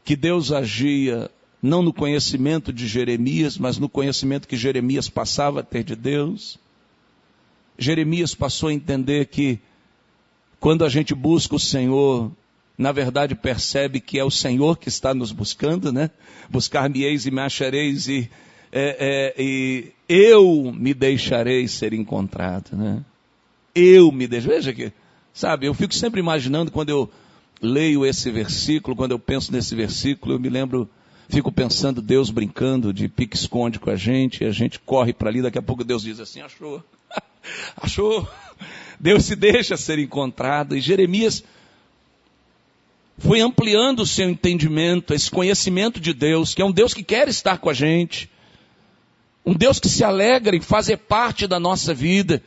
Que 0.03 0.17
Deus 0.17 0.51
agia 0.51 1.31
não 1.61 1.81
no 1.81 1.93
conhecimento 1.93 2.73
de 2.73 2.85
Jeremias, 2.85 3.57
mas 3.57 3.77
no 3.77 3.87
conhecimento 3.87 4.45
que 4.45 4.57
Jeremias 4.57 5.07
passava 5.07 5.61
a 5.61 5.63
ter 5.63 5.85
de 5.85 5.95
Deus. 5.95 6.59
Jeremias 7.79 8.35
passou 8.35 8.67
a 8.67 8.73
entender 8.73 9.27
que 9.27 9.61
quando 10.63 10.85
a 10.85 10.87
gente 10.87 11.13
busca 11.13 11.57
o 11.57 11.59
Senhor, 11.59 12.31
na 12.77 12.93
verdade 12.93 13.35
percebe 13.35 13.99
que 13.99 14.17
é 14.17 14.23
o 14.23 14.31
Senhor 14.31 14.77
que 14.77 14.87
está 14.87 15.13
nos 15.13 15.33
buscando, 15.33 15.91
né? 15.91 16.09
Buscar-me-eis 16.49 17.25
e 17.25 17.31
me 17.31 17.41
achareis 17.41 18.07
e, 18.07 18.29
é, 18.71 19.33
é, 19.37 19.43
e 19.43 19.91
eu 20.07 20.71
me 20.73 20.93
deixarei 20.93 21.67
ser 21.67 21.91
encontrado, 21.91 22.77
né? 22.77 23.03
Eu 23.75 24.09
me 24.09 24.25
deixarei. 24.25 24.55
Veja 24.55 24.73
que, 24.73 24.93
sabe, 25.33 25.65
eu 25.65 25.73
fico 25.73 25.93
sempre 25.93 26.21
imaginando 26.21 26.71
quando 26.71 26.87
eu 26.87 27.11
leio 27.61 28.05
esse 28.05 28.31
versículo, 28.31 28.95
quando 28.95 29.11
eu 29.11 29.19
penso 29.19 29.51
nesse 29.51 29.75
versículo, 29.75 30.35
eu 30.35 30.39
me 30.39 30.47
lembro, 30.47 30.89
fico 31.27 31.51
pensando 31.51 32.01
Deus 32.01 32.29
brincando 32.29 32.93
de 32.93 33.09
pique-esconde 33.09 33.79
com 33.79 33.89
a 33.89 33.97
gente, 33.97 34.45
e 34.45 34.47
a 34.47 34.51
gente 34.51 34.79
corre 34.79 35.11
para 35.11 35.29
ali, 35.29 35.41
daqui 35.41 35.57
a 35.57 35.61
pouco 35.61 35.83
Deus 35.83 36.03
diz 36.03 36.21
assim, 36.21 36.39
achou, 36.39 36.81
achou. 37.75 38.27
Deus 38.99 39.25
se 39.25 39.35
deixa 39.35 39.75
ser 39.75 39.99
encontrado. 39.99 40.75
E 40.75 40.81
Jeremias 40.81 41.43
foi 43.17 43.41
ampliando 43.41 44.01
o 44.01 44.05
seu 44.05 44.29
entendimento, 44.29 45.13
esse 45.13 45.29
conhecimento 45.29 45.99
de 45.99 46.13
Deus, 46.13 46.53
que 46.53 46.61
é 46.61 46.65
um 46.65 46.71
Deus 46.71 46.93
que 46.93 47.03
quer 47.03 47.27
estar 47.27 47.57
com 47.57 47.69
a 47.69 47.73
gente. 47.73 48.29
Um 49.45 49.53
Deus 49.53 49.79
que 49.79 49.89
se 49.89 50.03
alegra 50.03 50.55
em 50.55 50.61
fazer 50.61 50.97
parte 50.97 51.45
da 51.47 51.59
nossa 51.59 51.93
vida. 51.93 52.41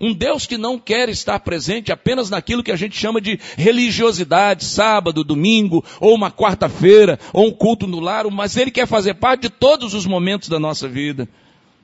Um 0.00 0.14
Deus 0.14 0.46
que 0.46 0.56
não 0.56 0.78
quer 0.78 1.08
estar 1.08 1.40
presente 1.40 1.90
apenas 1.90 2.30
naquilo 2.30 2.62
que 2.62 2.70
a 2.70 2.76
gente 2.76 2.96
chama 2.96 3.20
de 3.20 3.38
religiosidade, 3.56 4.64
sábado, 4.64 5.24
domingo, 5.24 5.84
ou 6.00 6.14
uma 6.14 6.30
quarta-feira, 6.30 7.18
ou 7.32 7.48
um 7.48 7.52
culto 7.52 7.86
no 7.86 7.98
lar, 7.98 8.24
mas 8.30 8.56
Ele 8.56 8.70
quer 8.70 8.86
fazer 8.86 9.14
parte 9.14 9.42
de 9.42 9.50
todos 9.50 9.94
os 9.94 10.06
momentos 10.06 10.48
da 10.48 10.58
nossa 10.58 10.88
vida. 10.88 11.28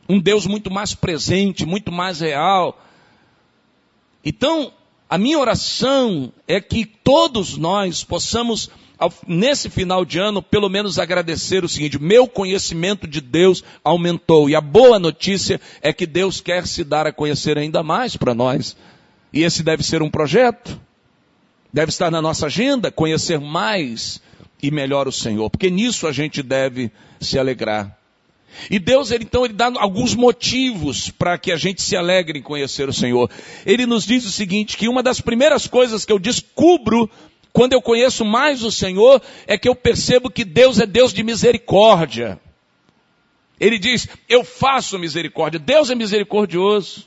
Um 0.08 0.20
Deus 0.20 0.46
muito 0.46 0.70
mais 0.70 0.94
presente, 0.94 1.64
muito 1.64 1.90
mais 1.90 2.20
real, 2.20 2.78
então, 4.24 4.72
a 5.08 5.18
minha 5.18 5.38
oração 5.38 6.32
é 6.48 6.60
que 6.60 6.86
todos 6.86 7.58
nós 7.58 8.02
possamos, 8.02 8.70
nesse 9.26 9.68
final 9.68 10.04
de 10.04 10.18
ano, 10.18 10.42
pelo 10.42 10.68
menos 10.70 10.98
agradecer 10.98 11.62
o 11.62 11.68
seguinte: 11.68 12.00
meu 12.00 12.26
conhecimento 12.26 13.06
de 13.06 13.20
Deus 13.20 13.62
aumentou. 13.84 14.48
E 14.48 14.56
a 14.56 14.60
boa 14.60 14.98
notícia 14.98 15.60
é 15.82 15.92
que 15.92 16.06
Deus 16.06 16.40
quer 16.40 16.66
se 16.66 16.82
dar 16.82 17.06
a 17.06 17.12
conhecer 17.12 17.58
ainda 17.58 17.82
mais 17.82 18.16
para 18.16 18.34
nós. 18.34 18.76
E 19.32 19.42
esse 19.42 19.62
deve 19.62 19.82
ser 19.82 20.00
um 20.00 20.10
projeto, 20.10 20.80
deve 21.72 21.90
estar 21.90 22.10
na 22.10 22.22
nossa 22.22 22.46
agenda, 22.46 22.90
conhecer 22.90 23.38
mais 23.38 24.22
e 24.62 24.70
melhor 24.70 25.06
o 25.06 25.12
Senhor, 25.12 25.50
porque 25.50 25.68
nisso 25.68 26.06
a 26.06 26.12
gente 26.12 26.42
deve 26.42 26.90
se 27.20 27.38
alegrar. 27.38 27.98
E 28.70 28.78
Deus, 28.78 29.10
ele, 29.10 29.24
então, 29.24 29.44
ele 29.44 29.54
dá 29.54 29.70
alguns 29.76 30.14
motivos 30.14 31.10
para 31.10 31.36
que 31.38 31.52
a 31.52 31.56
gente 31.56 31.82
se 31.82 31.96
alegre 31.96 32.38
em 32.38 32.42
conhecer 32.42 32.88
o 32.88 32.92
Senhor. 32.92 33.30
Ele 33.64 33.86
nos 33.86 34.04
diz 34.04 34.24
o 34.24 34.32
seguinte, 34.32 34.76
que 34.76 34.88
uma 34.88 35.02
das 35.02 35.20
primeiras 35.20 35.66
coisas 35.66 36.04
que 36.04 36.12
eu 36.12 36.18
descubro 36.18 37.10
quando 37.52 37.72
eu 37.72 37.80
conheço 37.80 38.24
mais 38.24 38.62
o 38.64 38.72
Senhor 38.72 39.22
é 39.46 39.56
que 39.56 39.68
eu 39.68 39.74
percebo 39.74 40.30
que 40.30 40.44
Deus 40.44 40.80
é 40.80 40.86
Deus 40.86 41.12
de 41.12 41.22
misericórdia. 41.22 42.40
Ele 43.60 43.78
diz, 43.78 44.08
eu 44.28 44.42
faço 44.42 44.98
misericórdia. 44.98 45.60
Deus 45.60 45.88
é 45.88 45.94
misericordioso. 45.94 47.06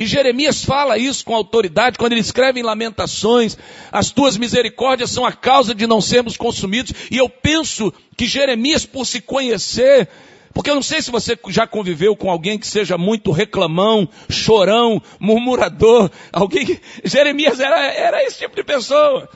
E 0.00 0.06
Jeremias 0.06 0.64
fala 0.64 0.96
isso 0.96 1.22
com 1.22 1.34
autoridade 1.34 1.98
quando 1.98 2.12
ele 2.12 2.22
escreve 2.22 2.58
em 2.58 2.62
Lamentações: 2.62 3.58
as 3.92 4.10
tuas 4.10 4.38
misericórdias 4.38 5.10
são 5.10 5.26
a 5.26 5.32
causa 5.32 5.74
de 5.74 5.86
não 5.86 6.00
sermos 6.00 6.38
consumidos. 6.38 6.94
E 7.10 7.18
eu 7.18 7.28
penso 7.28 7.92
que 8.16 8.24
Jeremias, 8.24 8.86
por 8.86 9.04
se 9.04 9.20
conhecer, 9.20 10.08
porque 10.54 10.70
eu 10.70 10.74
não 10.74 10.80
sei 10.80 11.02
se 11.02 11.10
você 11.10 11.38
já 11.48 11.66
conviveu 11.66 12.16
com 12.16 12.30
alguém 12.30 12.58
que 12.58 12.66
seja 12.66 12.96
muito 12.96 13.30
reclamão, 13.30 14.08
chorão, 14.30 15.02
murmurador, 15.18 16.10
alguém 16.32 16.64
que. 16.64 16.80
Jeremias 17.04 17.60
era, 17.60 17.92
era 17.92 18.24
esse 18.24 18.38
tipo 18.38 18.56
de 18.56 18.64
pessoa. 18.64 19.28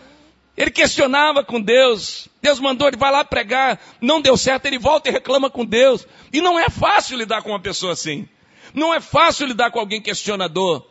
Ele 0.57 0.70
questionava 0.70 1.44
com 1.44 1.61
Deus. 1.61 2.27
Deus 2.40 2.59
mandou 2.59 2.88
ele 2.88 2.96
vai 2.96 3.12
lá 3.12 3.22
pregar, 3.22 3.79
não 4.00 4.18
deu 4.18 4.35
certo, 4.35 4.64
ele 4.64 4.79
volta 4.79 5.11
e 5.11 5.12
reclama 5.12 5.50
com 5.50 5.62
Deus. 5.62 6.07
E 6.33 6.40
não 6.40 6.59
é 6.59 6.70
fácil 6.70 7.18
lidar 7.18 7.42
com 7.42 7.50
uma 7.50 7.61
pessoa 7.61 7.92
assim. 7.92 8.27
Não 8.74 8.92
é 8.92 9.00
fácil 9.00 9.46
lidar 9.46 9.70
com 9.70 9.78
alguém 9.78 10.02
questionador. 10.02 10.84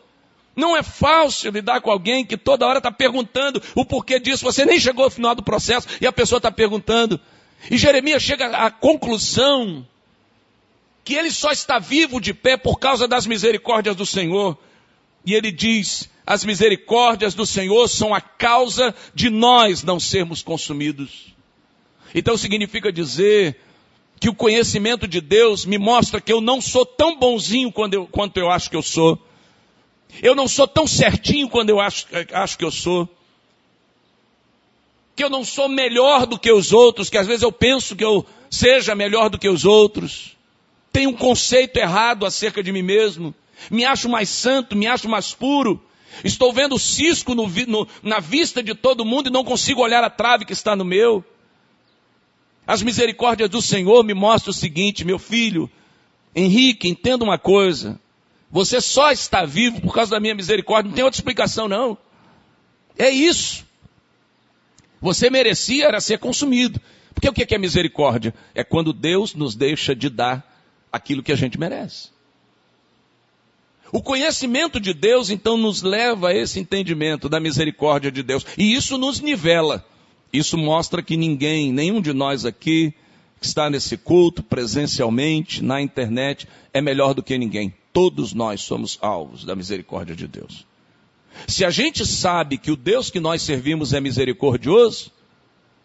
Não 0.56 0.76
é 0.76 0.82
fácil 0.82 1.50
lidar 1.50 1.80
com 1.82 1.90
alguém 1.90 2.24
que 2.24 2.36
toda 2.36 2.66
hora 2.66 2.78
está 2.78 2.90
perguntando 2.90 3.62
o 3.74 3.84
porquê 3.84 4.18
disso. 4.18 4.44
Você 4.44 4.64
nem 4.64 4.80
chegou 4.80 5.04
ao 5.04 5.10
final 5.10 5.34
do 5.34 5.42
processo 5.42 5.86
e 6.00 6.06
a 6.06 6.12
pessoa 6.12 6.38
está 6.38 6.50
perguntando. 6.50 7.20
E 7.70 7.76
Jeremias 7.76 8.22
chega 8.22 8.46
à 8.56 8.70
conclusão 8.70 9.86
que 11.04 11.14
ele 11.14 11.30
só 11.30 11.50
está 11.50 11.78
vivo 11.78 12.20
de 12.20 12.32
pé 12.32 12.56
por 12.56 12.78
causa 12.78 13.06
das 13.06 13.26
misericórdias 13.26 13.94
do 13.94 14.06
Senhor. 14.06 14.56
E 15.26 15.34
ele 15.34 15.52
diz: 15.52 16.08
as 16.26 16.44
misericórdias 16.44 17.34
do 17.34 17.44
Senhor 17.44 17.88
são 17.88 18.14
a 18.14 18.20
causa 18.20 18.94
de 19.14 19.28
nós 19.28 19.82
não 19.82 20.00
sermos 20.00 20.42
consumidos. 20.42 21.34
Então 22.14 22.36
significa 22.36 22.92
dizer 22.92 23.60
que 24.20 24.28
o 24.28 24.34
conhecimento 24.34 25.06
de 25.06 25.20
Deus 25.20 25.64
me 25.64 25.78
mostra 25.78 26.20
que 26.20 26.32
eu 26.32 26.40
não 26.40 26.60
sou 26.60 26.86
tão 26.86 27.18
bonzinho 27.18 27.72
eu, 27.92 28.06
quanto 28.06 28.38
eu 28.38 28.50
acho 28.50 28.70
que 28.70 28.76
eu 28.76 28.82
sou. 28.82 29.18
Eu 30.22 30.34
não 30.34 30.46
sou 30.46 30.66
tão 30.66 30.86
certinho 30.86 31.48
quando 31.48 31.70
eu 31.70 31.80
acho, 31.80 32.06
acho 32.32 32.56
que 32.56 32.64
eu 32.64 32.70
sou. 32.70 33.08
Que 35.16 35.24
eu 35.24 35.30
não 35.30 35.44
sou 35.44 35.68
melhor 35.68 36.26
do 36.26 36.38
que 36.38 36.50
os 36.50 36.72
outros, 36.72 37.10
que 37.10 37.18
às 37.18 37.26
vezes 37.26 37.42
eu 37.42 37.52
penso 37.52 37.94
que 37.94 38.04
eu 38.04 38.24
seja 38.50 38.94
melhor 38.94 39.28
do 39.28 39.38
que 39.38 39.48
os 39.48 39.64
outros. 39.64 40.36
Tenho 40.92 41.10
um 41.10 41.16
conceito 41.16 41.76
errado 41.76 42.24
acerca 42.24 42.62
de 42.62 42.72
mim 42.72 42.82
mesmo. 42.82 43.34
Me 43.70 43.84
acho 43.84 44.08
mais 44.08 44.28
santo, 44.28 44.76
me 44.76 44.86
acho 44.86 45.08
mais 45.08 45.32
puro. 45.32 45.80
Estou 46.22 46.52
vendo 46.52 46.78
cisco 46.78 47.34
no, 47.34 47.48
no, 47.66 47.88
na 48.02 48.20
vista 48.20 48.62
de 48.62 48.74
todo 48.74 49.04
mundo 49.04 49.28
e 49.28 49.32
não 49.32 49.44
consigo 49.44 49.82
olhar 49.82 50.04
a 50.04 50.10
trave 50.10 50.44
que 50.44 50.52
está 50.52 50.76
no 50.76 50.84
meu. 50.84 51.24
As 52.66 52.82
misericórdias 52.82 53.50
do 53.50 53.60
Senhor 53.60 54.02
me 54.04 54.14
mostram 54.14 54.50
o 54.50 54.54
seguinte, 54.54 55.04
meu 55.04 55.18
filho, 55.18 55.70
Henrique, 56.34 56.88
entenda 56.88 57.24
uma 57.24 57.38
coisa. 57.38 58.00
Você 58.50 58.80
só 58.80 59.10
está 59.10 59.44
vivo 59.44 59.80
por 59.80 59.92
causa 59.92 60.12
da 60.12 60.20
minha 60.20 60.34
misericórdia, 60.34 60.88
não 60.88 60.94
tem 60.94 61.04
outra 61.04 61.18
explicação 61.18 61.68
não. 61.68 61.98
É 62.96 63.10
isso. 63.10 63.64
Você 65.00 65.28
merecia 65.28 65.86
era 65.86 66.00
ser 66.00 66.18
consumido. 66.18 66.80
Porque 67.12 67.28
o 67.28 67.32
que 67.32 67.54
é 67.54 67.58
misericórdia? 67.58 68.34
É 68.54 68.64
quando 68.64 68.92
Deus 68.92 69.34
nos 69.34 69.54
deixa 69.54 69.94
de 69.94 70.08
dar 70.08 70.42
aquilo 70.90 71.22
que 71.22 71.32
a 71.32 71.36
gente 71.36 71.58
merece. 71.58 72.08
O 73.92 74.02
conhecimento 74.02 74.80
de 74.80 74.92
Deus 74.92 75.30
então 75.30 75.56
nos 75.56 75.82
leva 75.82 76.30
a 76.30 76.34
esse 76.34 76.58
entendimento 76.58 77.28
da 77.28 77.38
misericórdia 77.38 78.10
de 78.10 78.22
Deus. 78.22 78.44
E 78.58 78.74
isso 78.74 78.98
nos 78.98 79.20
nivela. 79.20 79.86
Isso 80.34 80.58
mostra 80.58 81.00
que 81.00 81.16
ninguém, 81.16 81.72
nenhum 81.72 82.00
de 82.00 82.12
nós 82.12 82.44
aqui, 82.44 82.92
que 83.40 83.46
está 83.46 83.70
nesse 83.70 83.96
culto, 83.96 84.42
presencialmente, 84.42 85.62
na 85.62 85.80
internet, 85.80 86.48
é 86.72 86.80
melhor 86.80 87.14
do 87.14 87.22
que 87.22 87.38
ninguém. 87.38 87.72
Todos 87.92 88.32
nós 88.32 88.60
somos 88.60 88.98
alvos 89.00 89.44
da 89.44 89.54
misericórdia 89.54 90.16
de 90.16 90.26
Deus. 90.26 90.66
Se 91.46 91.64
a 91.64 91.70
gente 91.70 92.04
sabe 92.04 92.58
que 92.58 92.72
o 92.72 92.76
Deus 92.76 93.10
que 93.10 93.20
nós 93.20 93.42
servimos 93.42 93.92
é 93.92 94.00
misericordioso, 94.00 95.12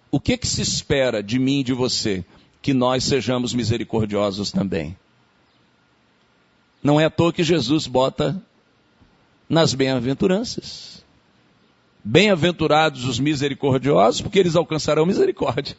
o 0.09 0.19
que 0.19 0.35
que 0.35 0.47
se 0.47 0.63
espera 0.63 1.21
de 1.21 1.38
mim 1.38 1.59
e 1.59 1.63
de 1.65 1.73
você? 1.73 2.25
Que 2.59 2.73
nós 2.73 3.03
sejamos 3.03 3.53
misericordiosos 3.53 4.51
também. 4.51 4.97
Não 6.81 6.99
é 6.99 7.05
à 7.05 7.09
toa 7.12 7.31
que 7.31 7.43
Jesus 7.43 7.85
bota 7.85 8.43
nas 9.47 9.75
bem-aventuranças. 9.75 10.98
Bem-aventurados 12.03 13.05
os 13.05 13.19
misericordiosos, 13.19 14.21
porque 14.21 14.39
eles 14.39 14.55
alcançarão 14.55 15.05
misericórdia. 15.05 15.75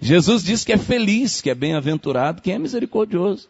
Jesus 0.00 0.44
diz 0.44 0.64
que 0.64 0.72
é 0.72 0.78
feliz, 0.78 1.40
que 1.40 1.48
é 1.48 1.54
bem-aventurado 1.54 2.42
quem 2.42 2.54
é 2.54 2.58
misericordioso. 2.58 3.48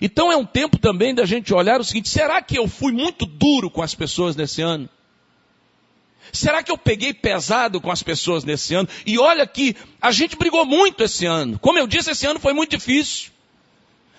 Então 0.00 0.30
é 0.30 0.36
um 0.36 0.44
tempo 0.44 0.78
também 0.78 1.14
da 1.14 1.24
gente 1.24 1.52
olhar 1.52 1.80
o 1.80 1.84
seguinte: 1.84 2.08
será 2.08 2.40
que 2.42 2.58
eu 2.58 2.68
fui 2.68 2.92
muito 2.92 3.26
duro 3.26 3.70
com 3.70 3.82
as 3.82 3.94
pessoas 3.94 4.36
nesse 4.36 4.62
ano? 4.62 4.88
Será 6.32 6.62
que 6.62 6.70
eu 6.70 6.78
peguei 6.78 7.14
pesado 7.14 7.80
com 7.80 7.90
as 7.90 8.02
pessoas 8.02 8.44
nesse 8.44 8.74
ano? 8.74 8.88
E 9.06 9.18
olha 9.18 9.46
que 9.46 9.76
a 10.00 10.10
gente 10.10 10.36
brigou 10.36 10.64
muito 10.64 11.02
esse 11.02 11.24
ano. 11.24 11.58
Como 11.58 11.78
eu 11.78 11.86
disse, 11.86 12.10
esse 12.10 12.26
ano 12.26 12.40
foi 12.40 12.52
muito 12.52 12.76
difícil. 12.76 13.30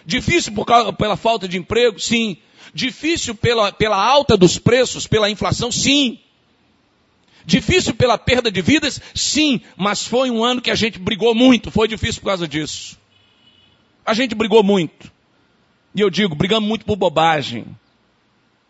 Difícil 0.05 0.53
por 0.53 0.65
causa, 0.65 0.93
pela 0.93 1.17
falta 1.17 1.47
de 1.47 1.57
emprego? 1.57 1.99
Sim. 1.99 2.37
Difícil 2.73 3.35
pela, 3.35 3.71
pela 3.71 3.97
alta 3.97 4.35
dos 4.37 4.57
preços, 4.57 5.07
pela 5.07 5.29
inflação? 5.29 5.71
Sim. 5.71 6.19
Difícil 7.45 7.93
pela 7.95 8.17
perda 8.17 8.51
de 8.51 8.61
vidas? 8.61 9.01
Sim. 9.15 9.61
Mas 9.75 10.05
foi 10.05 10.29
um 10.29 10.43
ano 10.43 10.61
que 10.61 10.71
a 10.71 10.75
gente 10.75 10.99
brigou 10.99 11.33
muito. 11.33 11.71
Foi 11.71 11.87
difícil 11.87 12.21
por 12.21 12.27
causa 12.27 12.47
disso. 12.47 12.97
A 14.05 14.13
gente 14.13 14.35
brigou 14.35 14.63
muito. 14.63 15.11
E 15.95 16.01
eu 16.01 16.09
digo, 16.09 16.35
brigamos 16.35 16.67
muito 16.67 16.85
por 16.85 16.95
bobagem. 16.95 17.65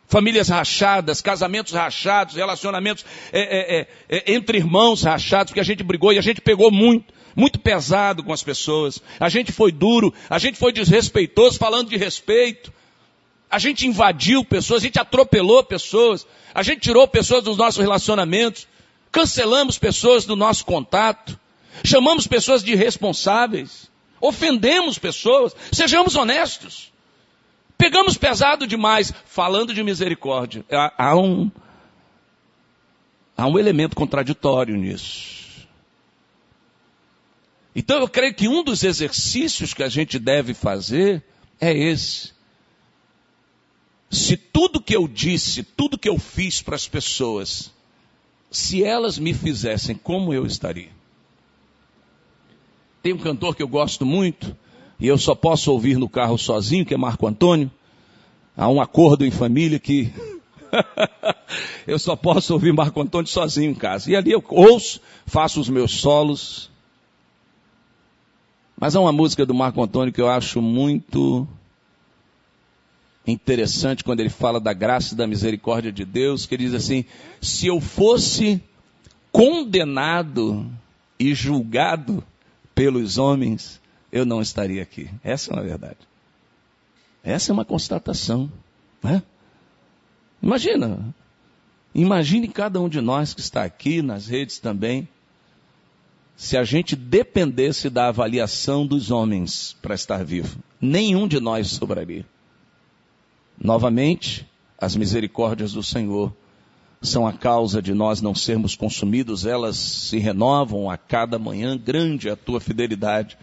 Famílias 0.07 0.47
rachadas, 0.47 1.21
casamentos 1.21 1.73
rachados, 1.73 2.35
relacionamentos 2.35 3.05
é, 3.33 3.41
é, 3.41 3.79
é, 3.79 3.87
é, 4.17 4.33
entre 4.33 4.57
irmãos 4.57 5.03
rachados, 5.03 5.51
porque 5.51 5.59
a 5.59 5.65
gente 5.65 5.83
brigou 5.83 6.13
e 6.13 6.17
a 6.17 6.21
gente 6.21 6.39
pegou 6.39 6.71
muito, 6.71 7.13
muito 7.35 7.59
pesado 7.59 8.23
com 8.23 8.31
as 8.31 8.41
pessoas. 8.41 9.01
A 9.19 9.27
gente 9.27 9.51
foi 9.51 9.71
duro, 9.71 10.13
a 10.29 10.39
gente 10.39 10.57
foi 10.57 10.71
desrespeitoso, 10.71 11.59
falando 11.59 11.89
de 11.89 11.97
respeito. 11.97 12.71
A 13.49 13.59
gente 13.59 13.87
invadiu 13.87 14.43
pessoas, 14.43 14.81
a 14.81 14.85
gente 14.85 14.99
atropelou 14.99 15.63
pessoas, 15.63 16.27
a 16.53 16.61
gente 16.63 16.81
tirou 16.81 17.07
pessoas 17.07 17.43
dos 17.43 17.57
nossos 17.57 17.81
relacionamentos, 17.81 18.67
cancelamos 19.11 19.77
pessoas 19.77 20.25
do 20.25 20.35
nosso 20.35 20.65
contato, 20.65 21.39
chamamos 21.83 22.27
pessoas 22.27 22.63
de 22.63 22.73
irresponsáveis, 22.73 23.89
ofendemos 24.19 24.99
pessoas, 24.99 25.55
sejamos 25.71 26.15
honestos. 26.15 26.91
Pegamos 27.77 28.17
pesado 28.17 28.65
demais, 28.65 29.13
falando 29.25 29.73
de 29.73 29.83
misericórdia. 29.83 30.65
Há, 30.97 31.15
um, 31.15 31.51
há 33.37 33.47
um 33.47 33.59
elemento 33.59 33.95
contraditório 33.95 34.75
nisso. 34.75 35.67
Então 37.75 37.99
eu 37.99 38.09
creio 38.09 38.33
que 38.33 38.47
um 38.47 38.63
dos 38.63 38.83
exercícios 38.83 39.75
que 39.75 39.83
a 39.83 39.89
gente 39.89 40.17
deve 40.17 40.55
fazer 40.55 41.23
é 41.61 41.71
esse. 41.71 42.36
Se 44.09 44.37
tudo 44.37 44.81
que 44.81 44.95
eu 44.95 45.07
disse, 45.07 45.63
tudo 45.63 45.97
que 45.97 46.07
eu 46.07 46.17
fiz 46.17 46.61
para 46.61 46.75
as 46.75 46.87
pessoas, 46.87 47.71
se 48.49 48.83
elas 48.83 49.19
me 49.19 49.33
fizessem, 49.33 49.95
como 49.95 50.33
eu 50.33 50.45
estaria? 50.45 50.89
Tem 53.03 53.13
um 53.13 53.17
cantor 53.17 53.55
que 53.55 53.61
eu 53.61 53.67
gosto 53.67 54.05
muito, 54.05 54.55
e 54.99 55.07
eu 55.07 55.17
só 55.17 55.35
posso 55.35 55.71
ouvir 55.71 55.97
no 55.97 56.09
carro 56.09 56.37
sozinho, 56.37 56.85
que 56.85 56.93
é 56.93 56.97
Marco 56.97 57.27
Antônio. 57.27 57.69
Há 58.55 58.67
um 58.69 58.81
acordo 58.81 59.25
em 59.25 59.31
família 59.31 59.77
que 59.77 60.11
eu 61.85 61.99
só 61.99 62.15
posso 62.15 62.53
ouvir 62.53 62.73
Marco 62.73 62.99
Antônio 63.01 63.27
sozinho 63.27 63.71
em 63.71 63.75
casa. 63.75 64.09
E 64.09 64.15
ali 64.15 64.31
eu 64.31 64.43
ouço, 64.49 64.99
faço 65.25 65.59
os 65.59 65.69
meus 65.69 65.91
solos. 65.91 66.71
Mas 68.79 68.95
há 68.95 68.99
uma 68.99 69.11
música 69.11 69.45
do 69.45 69.53
Marco 69.53 69.81
Antônio 69.83 70.13
que 70.13 70.21
eu 70.21 70.29
acho 70.29 70.61
muito 70.61 71.47
interessante 73.27 74.03
quando 74.03 74.21
ele 74.21 74.29
fala 74.29 74.59
da 74.59 74.71
graça 74.71 75.13
e 75.13 75.17
da 75.17 75.27
misericórdia 75.27 75.91
de 75.91 76.05
Deus, 76.05 76.45
que 76.45 76.55
ele 76.55 76.65
diz 76.65 76.73
assim: 76.73 77.03
se 77.41 77.67
eu 77.67 77.81
fosse 77.81 78.61
condenado 79.31 80.65
e 81.19 81.33
julgado 81.35 82.23
pelos 82.73 83.17
homens, 83.17 83.81
eu 84.11 84.25
não 84.25 84.41
estaria 84.41 84.81
aqui. 84.81 85.09
Essa 85.23 85.51
é 85.51 85.53
uma 85.55 85.63
verdade. 85.63 85.99
Essa 87.23 87.51
é 87.51 87.53
uma 87.53 87.65
constatação. 87.65 88.51
Né? 89.03 89.21
Imagina. 90.41 91.13
Imagine 91.93 92.47
cada 92.47 92.79
um 92.79 92.87
de 92.87 93.01
nós 93.01 93.33
que 93.33 93.41
está 93.41 93.63
aqui, 93.63 94.01
nas 94.01 94.27
redes 94.27 94.59
também, 94.59 95.07
se 96.35 96.55
a 96.55 96.63
gente 96.63 96.95
dependesse 96.95 97.89
da 97.89 98.07
avaliação 98.07 98.85
dos 98.85 99.09
homens 99.09 99.75
para 99.81 99.95
estar 99.95 100.23
vivo. 100.23 100.59
Nenhum 100.79 101.27
de 101.27 101.39
nós 101.39 101.67
sobraria. 101.67 102.23
Novamente, 103.59 104.47
as 104.77 104.95
misericórdias 104.95 105.73
do 105.73 105.81
Senhor 105.81 106.33
são 107.01 107.27
a 107.27 107.33
causa 107.33 107.81
de 107.81 107.93
nós 107.93 108.21
não 108.21 108.33
sermos 108.33 108.75
consumidos, 108.75 109.45
elas 109.45 109.75
se 109.77 110.17
renovam 110.17 110.89
a 110.89 110.97
cada 110.97 111.37
manhã, 111.37 111.77
grande 111.77 112.29
é 112.29 112.31
a 112.31 112.35
tua 112.35 112.59
fidelidade. 112.59 113.37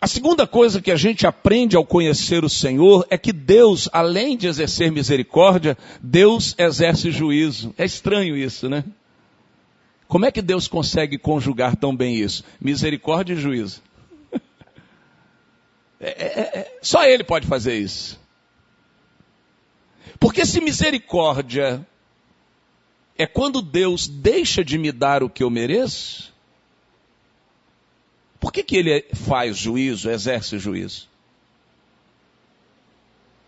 A 0.00 0.06
segunda 0.06 0.46
coisa 0.46 0.80
que 0.80 0.92
a 0.92 0.96
gente 0.96 1.26
aprende 1.26 1.76
ao 1.76 1.84
conhecer 1.84 2.44
o 2.44 2.48
Senhor 2.48 3.04
é 3.10 3.18
que 3.18 3.32
Deus, 3.32 3.88
além 3.92 4.36
de 4.36 4.46
exercer 4.46 4.92
misericórdia, 4.92 5.76
Deus 6.00 6.54
exerce 6.56 7.10
juízo. 7.10 7.74
É 7.76 7.84
estranho 7.84 8.36
isso, 8.36 8.68
né? 8.68 8.84
Como 10.06 10.24
é 10.24 10.30
que 10.30 10.40
Deus 10.40 10.68
consegue 10.68 11.18
conjugar 11.18 11.76
tão 11.76 11.94
bem 11.94 12.14
isso? 12.14 12.44
Misericórdia 12.60 13.34
e 13.34 13.36
juízo. 13.36 13.82
É, 16.00 16.08
é, 16.08 16.58
é, 16.60 16.78
só 16.80 17.04
Ele 17.04 17.24
pode 17.24 17.46
fazer 17.46 17.78
isso. 17.78 18.18
Porque 20.20 20.44
se 20.44 20.60
misericórdia 20.60 21.86
é 23.16 23.26
quando 23.26 23.60
Deus 23.60 24.06
deixa 24.06 24.64
de 24.64 24.78
me 24.78 24.92
dar 24.92 25.22
o 25.22 25.30
que 25.30 25.42
eu 25.42 25.50
mereço? 25.50 26.32
Por 28.38 28.52
que, 28.52 28.62
que 28.62 28.76
ele 28.76 29.04
faz 29.12 29.56
juízo, 29.56 30.08
exerce 30.08 30.58
juízo? 30.58 31.08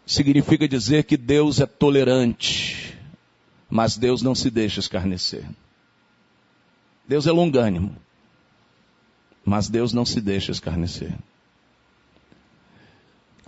Significa 0.04 0.66
dizer 0.66 1.04
que 1.04 1.16
Deus 1.16 1.60
é 1.60 1.66
tolerante, 1.66 2.98
mas 3.68 3.96
Deus 3.96 4.22
não 4.22 4.34
se 4.34 4.50
deixa 4.50 4.80
escarnecer. 4.80 5.48
Deus 7.06 7.28
é 7.28 7.30
longânimo, 7.30 7.96
mas 9.44 9.68
Deus 9.68 9.92
não 9.92 10.04
se 10.04 10.20
deixa 10.20 10.50
escarnecer. 10.50 11.16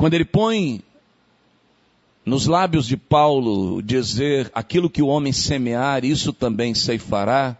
Quando 0.02 0.14
ele 0.14 0.24
põe 0.24 0.82
nos 2.26 2.48
lábios 2.48 2.88
de 2.88 2.96
Paulo 2.96 3.80
dizer 3.80 4.50
aquilo 4.52 4.90
que 4.90 5.00
o 5.00 5.06
homem 5.06 5.32
semear, 5.32 6.04
isso 6.04 6.32
também 6.32 6.74
ceifará, 6.74 7.56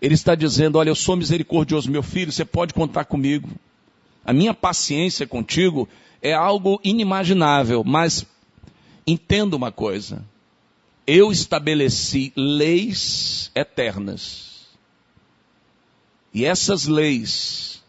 ele 0.00 0.14
está 0.14 0.36
dizendo: 0.36 0.78
Olha, 0.78 0.90
eu 0.90 0.94
sou 0.94 1.16
misericordioso, 1.16 1.90
meu 1.90 2.00
filho, 2.00 2.30
você 2.30 2.44
pode 2.44 2.72
contar 2.72 3.06
comigo. 3.06 3.50
A 4.24 4.32
minha 4.32 4.54
paciência 4.54 5.26
contigo 5.26 5.88
é 6.22 6.32
algo 6.32 6.80
inimaginável, 6.84 7.82
mas 7.82 8.24
entenda 9.04 9.56
uma 9.56 9.72
coisa: 9.72 10.24
eu 11.04 11.32
estabeleci 11.32 12.32
leis 12.36 13.50
eternas. 13.52 14.68
E 16.32 16.44
essas 16.44 16.86
leis, 16.86 17.82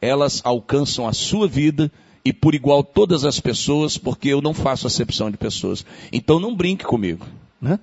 elas 0.00 0.40
alcançam 0.44 1.06
a 1.06 1.12
sua 1.12 1.46
vida 1.46 1.88
e 2.26 2.32
por 2.32 2.56
igual 2.56 2.82
todas 2.82 3.24
as 3.24 3.38
pessoas, 3.38 3.96
porque 3.96 4.28
eu 4.28 4.42
não 4.42 4.52
faço 4.52 4.84
acepção 4.84 5.30
de 5.30 5.36
pessoas. 5.36 5.86
Então 6.10 6.40
não 6.40 6.56
brinque 6.56 6.84
comigo. 6.84 7.24
Né? 7.60 7.78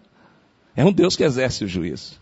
É 0.75 0.83
um 0.83 0.91
Deus 0.91 1.15
que 1.15 1.23
exerce 1.23 1.63
o 1.63 1.67
juízo. 1.67 2.21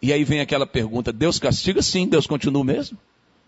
E 0.00 0.14
aí 0.14 0.24
vem 0.24 0.40
aquela 0.40 0.66
pergunta: 0.66 1.12
Deus 1.12 1.38
castiga? 1.38 1.82
Sim, 1.82 2.08
Deus 2.08 2.26
continua 2.26 2.64
mesmo. 2.64 2.96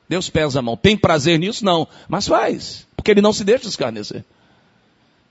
Deus 0.06 0.28
pesa 0.28 0.58
a 0.58 0.62
mão. 0.62 0.76
Tem 0.76 0.98
prazer 0.98 1.38
nisso? 1.38 1.64
Não. 1.64 1.88
Mas 2.10 2.28
faz. 2.28 2.86
Porque 2.94 3.10
ele 3.10 3.22
não 3.22 3.32
se 3.32 3.42
deixa 3.42 3.66
escarnecer. 3.66 4.22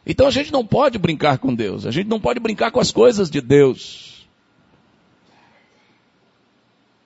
Então 0.04 0.26
a 0.26 0.32
gente 0.32 0.52
não 0.52 0.66
pode 0.66 0.98
brincar 0.98 1.38
com 1.38 1.54
Deus. 1.54 1.86
A 1.86 1.92
gente 1.92 2.08
não 2.08 2.20
pode 2.20 2.40
brincar 2.40 2.72
com 2.72 2.80
as 2.80 2.92
coisas 2.92 3.30
de 3.30 3.40
Deus. 3.40 4.28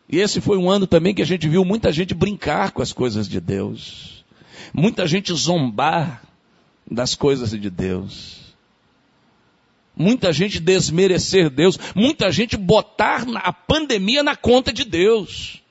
E 0.08 0.18
esse 0.20 0.40
foi 0.40 0.58
um 0.58 0.70
ano 0.70 0.88
também 0.88 1.14
que 1.14 1.22
a 1.22 1.26
gente 1.26 1.46
viu 1.46 1.66
muita 1.66 1.92
gente 1.92 2.14
brincar 2.14 2.72
com 2.72 2.82
as 2.82 2.94
coisas 2.94 3.28
de 3.28 3.42
Deus. 3.42 4.17
Muita 4.74 5.08
gente 5.08 5.34
zombar 5.34 6.24
das 6.90 7.16
coisas 7.16 7.50
de 7.52 7.70
Deus. 7.70 8.38
Muita 9.96 10.32
gente 10.32 10.60
desmerecer 10.60 11.50
Deus. 11.50 11.78
Muita 11.96 12.32
gente 12.32 12.56
botar 12.56 13.26
a 13.38 13.52
pandemia 13.52 14.22
na 14.22 14.36
conta 14.36 14.72
de 14.72 14.84
Deus. 14.84 15.62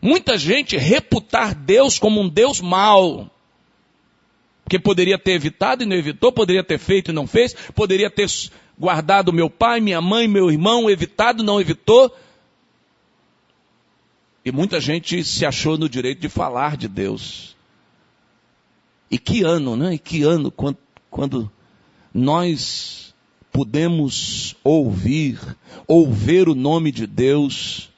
Muita 0.00 0.36
gente 0.36 0.76
reputar 0.76 1.54
Deus 1.54 1.98
como 1.98 2.20
um 2.20 2.28
Deus 2.28 2.60
mau. 2.60 3.30
Que 4.68 4.78
poderia 4.78 5.18
ter 5.18 5.32
evitado 5.32 5.82
e 5.82 5.86
não 5.86 5.96
evitou, 5.96 6.32
poderia 6.32 6.64
ter 6.64 6.78
feito 6.78 7.10
e 7.10 7.14
não 7.14 7.26
fez, 7.26 7.54
poderia 7.74 8.10
ter 8.10 8.28
guardado 8.78 9.32
meu 9.32 9.48
pai, 9.48 9.80
minha 9.80 10.00
mãe, 10.00 10.26
meu 10.26 10.50
irmão, 10.50 10.88
evitado, 10.88 11.42
não 11.42 11.60
evitou, 11.60 12.14
e 14.44 14.50
muita 14.50 14.80
gente 14.80 15.22
se 15.22 15.46
achou 15.46 15.78
no 15.78 15.88
direito 15.88 16.20
de 16.20 16.28
falar 16.28 16.76
de 16.76 16.88
Deus. 16.88 17.56
E 19.10 19.18
que 19.18 19.42
ano, 19.42 19.76
né? 19.76 19.94
E 19.94 19.98
que 19.98 20.22
ano 20.22 20.50
quando, 20.50 20.78
quando 21.10 21.50
nós 22.12 23.14
podemos 23.52 24.56
ouvir, 24.64 25.38
ouvir 25.86 26.48
o 26.48 26.54
nome 26.54 26.90
de 26.90 27.06
Deus 27.06 27.90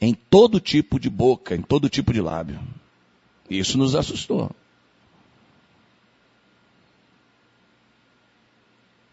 em 0.00 0.12
todo 0.12 0.58
tipo 0.58 0.98
de 0.98 1.08
boca, 1.08 1.54
em 1.54 1.62
todo 1.62 1.88
tipo 1.88 2.12
de 2.12 2.20
lábio. 2.20 2.58
Isso 3.48 3.78
nos 3.78 3.94
assustou. 3.94 4.50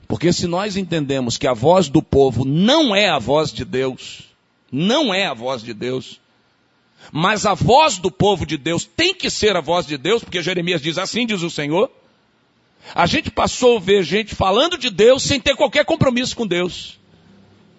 Porque 0.07 0.31
se 0.33 0.47
nós 0.47 0.75
entendemos 0.75 1.37
que 1.37 1.47
a 1.47 1.53
voz 1.53 1.89
do 1.89 2.01
povo 2.01 2.45
não 2.45 2.95
é 2.95 3.09
a 3.09 3.19
voz 3.19 3.51
de 3.51 3.65
Deus, 3.65 4.32
não 4.73 5.13
é 5.13 5.27
a 5.27 5.35
voz 5.35 5.61
de 5.61 5.71
Deus. 5.71 6.19
Mas 7.11 7.45
a 7.45 7.53
voz 7.53 7.99
do 7.99 8.09
povo 8.09 8.43
de 8.43 8.57
Deus 8.57 8.85
tem 8.85 9.13
que 9.13 9.29
ser 9.29 9.55
a 9.55 9.61
voz 9.61 9.85
de 9.85 9.97
Deus, 9.97 10.23
porque 10.23 10.41
Jeremias 10.41 10.81
diz 10.81 10.97
assim, 10.97 11.27
diz 11.27 11.43
o 11.43 11.49
Senhor. 11.49 11.91
A 12.95 13.05
gente 13.05 13.29
passou 13.29 13.77
a 13.77 13.79
ver 13.79 14.03
gente 14.03 14.33
falando 14.33 14.75
de 14.75 14.89
Deus 14.89 15.21
sem 15.21 15.39
ter 15.39 15.55
qualquer 15.55 15.85
compromisso 15.85 16.35
com 16.35 16.47
Deus. 16.47 16.99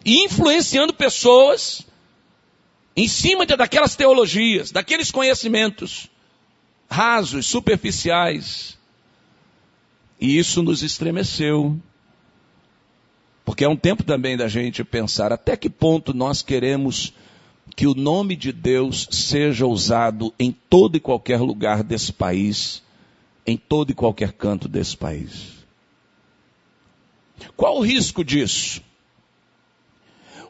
E 0.05 0.25
influenciando 0.25 0.95
pessoas 0.95 1.85
em 2.97 3.09
cima 3.09 3.45
de, 3.45 3.57
daquelas 3.57 3.97
teologias, 3.97 4.71
daqueles 4.71 5.11
conhecimentos 5.11 6.09
rasos, 6.89 7.47
superficiais. 7.47 8.79
E 10.21 10.39
isso 10.39 10.63
nos 10.63 10.83
estremeceu. 10.83 11.77
Porque 13.45 13.65
é 13.65 13.69
um 13.69 13.77
tempo 13.77 14.03
também 14.03 14.37
da 14.37 14.49
gente 14.49 14.83
pensar 14.83 15.33
até 15.33 15.57
que 15.57 15.69
ponto 15.69 16.15
nós 16.15 16.41
queremos 16.41 17.13
que 17.77 17.87
o 17.87 17.95
nome 17.95 18.37
de 18.37 18.53
Deus 18.53 19.09
seja 19.11 19.67
usado 19.67 20.33
em 20.39 20.53
todo 20.53 20.97
e 20.97 21.01
qualquer 21.01 21.41
lugar 21.41 21.83
desse 21.83 22.13
país, 22.13 22.83
em 23.47 23.57
todo 23.57 23.91
e 23.91 23.95
qualquer 23.95 24.33
canto 24.33 24.69
desse 24.69 24.97
país. 24.97 25.65
Qual 27.57 27.79
o 27.79 27.83
risco 27.83 28.25
disso? 28.25 28.83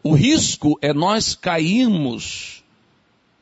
O 0.02 0.14
risco 0.14 0.78
é 0.82 0.92
nós 0.92 1.34
cairmos 1.34 2.62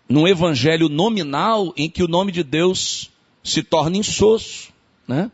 num 0.09 0.29
evangelho 0.29 0.89
nominal 0.89 1.73
em 1.77 1.91
que 1.91 2.03
o 2.03 2.09
nome 2.09 2.31
de 2.31 2.43
Deus 2.43 3.11
se 3.43 3.63
torna 3.63 3.97
insosso, 3.97 4.73
né? 5.07 5.31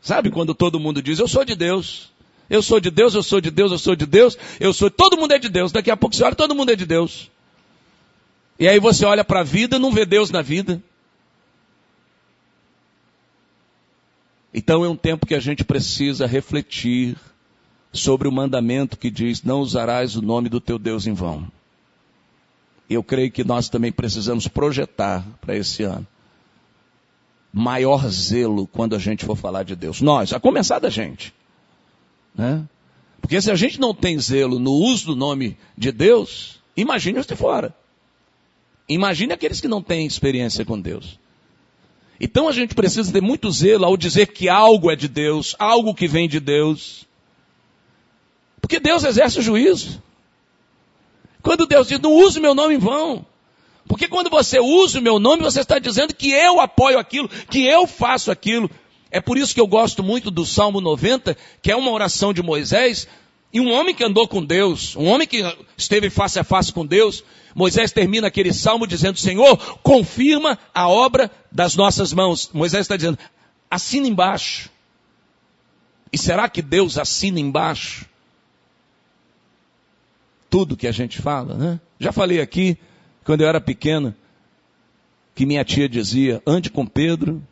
Sabe 0.00 0.30
quando 0.30 0.54
todo 0.54 0.80
mundo 0.80 1.02
diz, 1.02 1.18
eu 1.18 1.28
sou 1.28 1.44
de 1.44 1.54
Deus, 1.54 2.12
eu 2.48 2.62
sou 2.62 2.80
de 2.80 2.90
Deus, 2.90 3.14
eu 3.14 3.22
sou 3.22 3.40
de 3.40 3.50
Deus, 3.50 3.72
eu 3.72 3.78
sou 3.78 3.96
de 3.96 4.06
Deus, 4.06 4.38
eu 4.60 4.72
sou. 4.72 4.90
Todo 4.90 5.16
mundo 5.16 5.32
é 5.32 5.38
de 5.38 5.48
Deus. 5.48 5.72
Daqui 5.72 5.90
a 5.90 5.96
pouco 5.96 6.14
você 6.14 6.22
olha, 6.22 6.34
todo 6.34 6.54
mundo 6.54 6.70
é 6.70 6.76
de 6.76 6.86
Deus. 6.86 7.30
E 8.58 8.68
aí 8.68 8.78
você 8.78 9.04
olha 9.04 9.24
para 9.24 9.40
a 9.40 9.44
vida 9.44 9.76
e 9.76 9.78
não 9.78 9.92
vê 9.92 10.06
Deus 10.06 10.30
na 10.30 10.42
vida. 10.42 10.82
Então 14.54 14.84
é 14.84 14.88
um 14.88 14.96
tempo 14.96 15.26
que 15.26 15.34
a 15.34 15.40
gente 15.40 15.64
precisa 15.64 16.26
refletir 16.26 17.16
sobre 17.92 18.28
o 18.28 18.32
mandamento 18.32 18.96
que 18.96 19.10
diz: 19.10 19.42
Não 19.42 19.60
usarás 19.60 20.16
o 20.16 20.22
nome 20.22 20.48
do 20.48 20.60
teu 20.60 20.78
Deus 20.78 21.06
em 21.06 21.12
vão. 21.12 21.46
Eu 22.88 23.02
creio 23.02 23.32
que 23.32 23.42
nós 23.42 23.68
também 23.68 23.90
precisamos 23.90 24.46
projetar 24.46 25.26
para 25.40 25.56
esse 25.56 25.82
ano 25.82 26.06
maior 27.56 28.06
zelo 28.10 28.66
quando 28.66 28.94
a 28.94 28.98
gente 28.98 29.24
for 29.24 29.34
falar 29.34 29.62
de 29.62 29.74
Deus. 29.74 30.02
Nós, 30.02 30.30
a 30.34 30.38
começar 30.38 30.78
da 30.78 30.90
gente. 30.90 31.32
Né? 32.36 32.64
Porque 33.20 33.40
se 33.40 33.50
a 33.50 33.54
gente 33.54 33.80
não 33.80 33.94
tem 33.94 34.18
zelo 34.18 34.58
no 34.58 34.72
uso 34.72 35.06
do 35.06 35.16
nome 35.16 35.56
de 35.76 35.90
Deus, 35.90 36.60
imagine 36.76 37.18
os 37.18 37.26
de 37.26 37.34
fora. 37.34 37.74
Imagine 38.88 39.32
aqueles 39.32 39.60
que 39.60 39.66
não 39.66 39.82
têm 39.82 40.06
experiência 40.06 40.64
com 40.64 40.80
Deus. 40.80 41.18
Então 42.20 42.48
a 42.48 42.52
gente 42.52 42.74
precisa 42.74 43.12
ter 43.12 43.20
muito 43.20 43.50
zelo 43.50 43.84
ao 43.84 43.96
dizer 43.96 44.28
que 44.28 44.48
algo 44.48 44.90
é 44.90 44.96
de 44.96 45.08
Deus, 45.08 45.56
algo 45.58 45.94
que 45.94 46.06
vem 46.06 46.28
de 46.28 46.40
Deus. 46.40 47.04
Porque 48.60 48.78
Deus 48.78 49.04
exerce 49.04 49.38
o 49.38 49.42
juízo. 49.42 50.02
Quando 51.42 51.66
Deus 51.66 51.88
diz, 51.88 52.00
não 52.00 52.12
use 52.12 52.40
meu 52.40 52.54
nome 52.54 52.74
em 52.74 52.78
vão. 52.78 53.24
Porque 53.86 54.08
quando 54.08 54.28
você 54.30 54.58
usa 54.58 54.98
o 54.98 55.02
meu 55.02 55.18
nome, 55.18 55.42
você 55.42 55.60
está 55.60 55.78
dizendo 55.78 56.14
que 56.14 56.30
eu 56.30 56.60
apoio 56.60 56.98
aquilo, 56.98 57.28
que 57.28 57.64
eu 57.64 57.86
faço 57.86 58.30
aquilo. 58.30 58.70
É 59.16 59.20
por 59.22 59.38
isso 59.38 59.54
que 59.54 59.60
eu 59.62 59.66
gosto 59.66 60.02
muito 60.02 60.30
do 60.30 60.44
Salmo 60.44 60.78
90, 60.78 61.34
que 61.62 61.72
é 61.72 61.76
uma 61.76 61.90
oração 61.90 62.34
de 62.34 62.42
Moisés, 62.42 63.08
e 63.50 63.58
um 63.58 63.72
homem 63.72 63.94
que 63.94 64.04
andou 64.04 64.28
com 64.28 64.44
Deus, 64.44 64.94
um 64.94 65.06
homem 65.06 65.26
que 65.26 65.42
esteve 65.74 66.10
face 66.10 66.38
a 66.38 66.44
face 66.44 66.70
com 66.70 66.84
Deus, 66.84 67.24
Moisés 67.54 67.92
termina 67.92 68.26
aquele 68.26 68.52
salmo 68.52 68.86
dizendo: 68.86 69.18
Senhor, 69.18 69.56
confirma 69.78 70.58
a 70.74 70.86
obra 70.86 71.30
das 71.50 71.74
nossas 71.74 72.12
mãos. 72.12 72.50
Moisés 72.52 72.82
está 72.82 72.94
dizendo: 72.94 73.18
assina 73.70 74.06
embaixo. 74.06 74.68
E 76.12 76.18
será 76.18 76.46
que 76.46 76.60
Deus 76.60 76.98
assina 76.98 77.40
embaixo? 77.40 78.04
Tudo 80.50 80.76
que 80.76 80.86
a 80.86 80.92
gente 80.92 81.22
fala, 81.22 81.54
né? 81.54 81.80
Já 81.98 82.12
falei 82.12 82.42
aqui, 82.42 82.76
quando 83.24 83.40
eu 83.40 83.48
era 83.48 83.62
pequeno, 83.62 84.14
que 85.34 85.46
minha 85.46 85.64
tia 85.64 85.88
dizia: 85.88 86.42
ande 86.46 86.68
com 86.68 86.84
Pedro, 86.84 87.42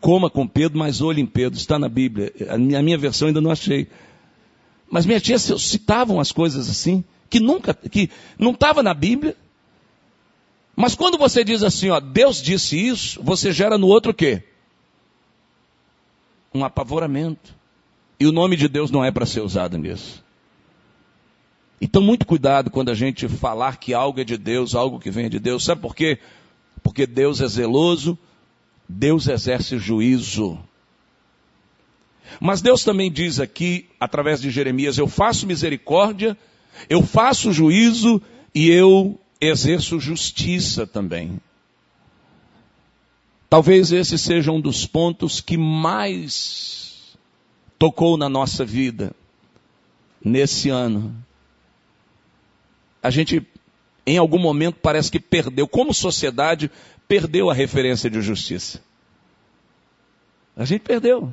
coma 0.00 0.30
com 0.30 0.46
Pedro, 0.46 0.78
mas 0.78 1.00
olhe 1.00 1.20
em 1.20 1.26
Pedro. 1.26 1.58
Está 1.58 1.78
na 1.78 1.88
Bíblia. 1.88 2.32
A 2.48 2.56
minha, 2.56 2.98
versão 2.98 3.28
ainda 3.28 3.40
não 3.40 3.50
achei. 3.50 3.88
Mas 4.90 5.06
minha 5.06 5.20
tia 5.20 5.38
citavam 5.38 6.18
as 6.18 6.32
coisas 6.32 6.68
assim, 6.68 7.04
que 7.28 7.38
nunca, 7.38 7.74
que 7.74 8.10
não 8.38 8.52
estava 8.52 8.82
na 8.82 8.94
Bíblia. 8.94 9.36
Mas 10.74 10.94
quando 10.94 11.18
você 11.18 11.44
diz 11.44 11.62
assim, 11.62 11.90
ó, 11.90 12.00
Deus 12.00 12.42
disse 12.42 12.76
isso, 12.76 13.22
você 13.22 13.52
gera 13.52 13.76
no 13.76 13.86
outro 13.86 14.12
o 14.12 14.14
quê? 14.14 14.42
Um 16.52 16.64
apavoramento. 16.64 17.54
E 18.18 18.26
o 18.26 18.32
nome 18.32 18.56
de 18.56 18.68
Deus 18.68 18.90
não 18.90 19.04
é 19.04 19.10
para 19.10 19.26
ser 19.26 19.40
usado 19.40 19.78
nisso. 19.78 20.24
Então, 21.80 22.02
muito 22.02 22.26
cuidado 22.26 22.70
quando 22.70 22.90
a 22.90 22.94
gente 22.94 23.26
falar 23.28 23.78
que 23.78 23.94
algo 23.94 24.20
é 24.20 24.24
de 24.24 24.36
Deus, 24.36 24.74
algo 24.74 24.98
que 24.98 25.10
vem 25.10 25.30
de 25.30 25.38
Deus. 25.38 25.64
Sabe 25.64 25.80
por 25.80 25.94
quê? 25.94 26.18
Porque 26.82 27.06
Deus 27.06 27.40
é 27.40 27.48
zeloso, 27.48 28.18
Deus 28.90 29.28
exerce 29.28 29.78
juízo. 29.78 30.58
Mas 32.40 32.60
Deus 32.60 32.82
também 32.82 33.10
diz 33.10 33.38
aqui, 33.38 33.88
através 33.98 34.40
de 34.40 34.50
Jeremias: 34.50 34.98
Eu 34.98 35.06
faço 35.06 35.46
misericórdia, 35.46 36.36
eu 36.88 37.02
faço 37.02 37.52
juízo 37.52 38.20
e 38.54 38.68
eu 38.68 39.18
exerço 39.40 40.00
justiça 40.00 40.86
também. 40.86 41.40
Talvez 43.48 43.92
esse 43.92 44.18
seja 44.18 44.52
um 44.52 44.60
dos 44.60 44.86
pontos 44.86 45.40
que 45.40 45.56
mais 45.56 47.16
tocou 47.78 48.16
na 48.16 48.28
nossa 48.28 48.64
vida 48.64 49.14
nesse 50.24 50.68
ano. 50.68 51.14
A 53.02 53.10
gente, 53.10 53.40
em 54.10 54.18
algum 54.18 54.38
momento, 54.38 54.78
parece 54.82 55.10
que 55.10 55.20
perdeu, 55.20 55.68
como 55.68 55.94
sociedade, 55.94 56.68
perdeu 57.06 57.48
a 57.48 57.54
referência 57.54 58.10
de 58.10 58.20
justiça. 58.20 58.82
A 60.56 60.64
gente 60.64 60.80
perdeu. 60.80 61.32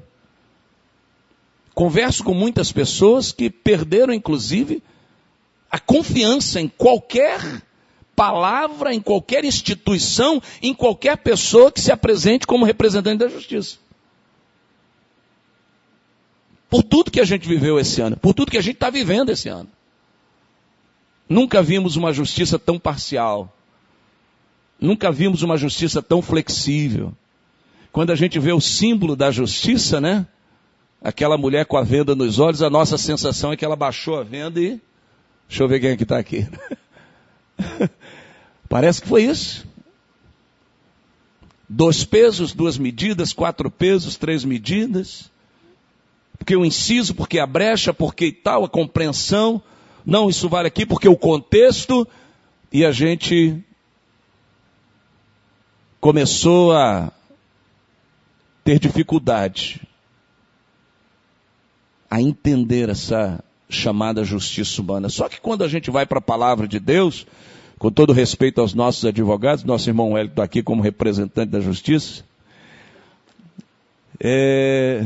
Converso 1.73 2.23
com 2.23 2.35
muitas 2.35 2.71
pessoas 2.71 3.31
que 3.31 3.49
perderam, 3.49 4.13
inclusive, 4.13 4.83
a 5.71 5.79
confiança 5.79 6.61
em 6.61 6.67
qualquer 6.67 7.63
palavra, 8.15 8.93
em 8.93 9.01
qualquer 9.01 9.43
instituição, 9.43 10.41
em 10.61 10.73
qualquer 10.73 11.17
pessoa 11.17 11.71
que 11.71 11.81
se 11.81 11.91
apresente 11.91 12.45
como 12.45 12.63
representante 12.63 13.17
da 13.17 13.27
justiça. 13.27 13.77
Por 16.69 16.83
tudo 16.83 17.09
que 17.09 17.19
a 17.19 17.25
gente 17.25 17.47
viveu 17.47 17.79
esse 17.79 18.01
ano, 18.01 18.17
por 18.17 18.35
tudo 18.35 18.51
que 18.51 18.57
a 18.57 18.61
gente 18.61 18.75
está 18.75 18.91
vivendo 18.91 19.31
esse 19.31 19.49
ano. 19.49 19.69
Nunca 21.29 21.61
vimos 21.61 21.95
uma 21.95 22.13
justiça 22.13 22.57
tão 22.57 22.79
parcial. 22.79 23.53
Nunca 24.79 25.11
vimos 25.11 25.41
uma 25.41 25.57
justiça 25.57 26.01
tão 26.01 26.21
flexível. 26.21 27.13
Quando 27.91 28.11
a 28.11 28.15
gente 28.15 28.39
vê 28.39 28.51
o 28.53 28.61
símbolo 28.61 29.15
da 29.15 29.31
justiça, 29.31 29.99
né? 29.99 30.27
Aquela 31.01 31.37
mulher 31.37 31.65
com 31.65 31.77
a 31.77 31.83
venda 31.83 32.15
nos 32.15 32.39
olhos, 32.39 32.61
a 32.61 32.69
nossa 32.69 32.97
sensação 32.97 33.51
é 33.51 33.57
que 33.57 33.65
ela 33.65 33.75
baixou 33.75 34.19
a 34.19 34.23
venda 34.23 34.59
e. 34.59 34.79
Deixa 35.47 35.63
eu 35.63 35.67
ver 35.67 35.79
quem 35.79 35.89
é 35.91 35.97
que 35.97 36.03
está 36.03 36.17
aqui. 36.17 36.47
Parece 38.69 39.01
que 39.01 39.07
foi 39.07 39.23
isso. 39.23 39.65
Dois 41.69 42.03
pesos, 42.05 42.53
duas 42.53 42.77
medidas, 42.77 43.33
quatro 43.33 43.69
pesos, 43.69 44.15
três 44.15 44.43
medidas. 44.43 45.31
Porque 46.37 46.55
o 46.55 46.65
inciso, 46.65 47.15
porque 47.15 47.39
a 47.39 47.47
brecha, 47.47 47.93
porque 47.93 48.31
tal, 48.31 48.63
a 48.63 48.69
compreensão. 48.69 49.61
Não, 50.07 50.29
isso 50.29 50.47
vale 50.47 50.69
aqui 50.69 50.85
porque 50.85 51.09
o 51.09 51.17
contexto. 51.17 52.07
E 52.71 52.85
a 52.85 52.93
gente 52.93 53.61
começou 55.99 56.71
a 56.71 57.11
ter 58.63 58.79
dificuldade 58.79 59.81
a 62.09 62.21
entender 62.21 62.87
essa 62.87 63.43
chamada 63.69 64.23
justiça 64.23 64.81
humana. 64.81 65.09
Só 65.09 65.27
que 65.27 65.41
quando 65.41 65.65
a 65.65 65.67
gente 65.67 65.91
vai 65.91 66.05
para 66.05 66.19
a 66.19 66.21
palavra 66.21 66.69
de 66.69 66.79
Deus, 66.79 67.27
com 67.77 67.91
todo 67.91 68.13
respeito 68.13 68.61
aos 68.61 68.73
nossos 68.73 69.03
advogados, 69.03 69.65
nosso 69.65 69.89
irmão 69.89 70.17
Hélio 70.17 70.29
está 70.29 70.43
aqui 70.43 70.63
como 70.63 70.81
representante 70.81 71.51
da 71.51 71.59
justiça, 71.59 72.23
é, 74.21 75.05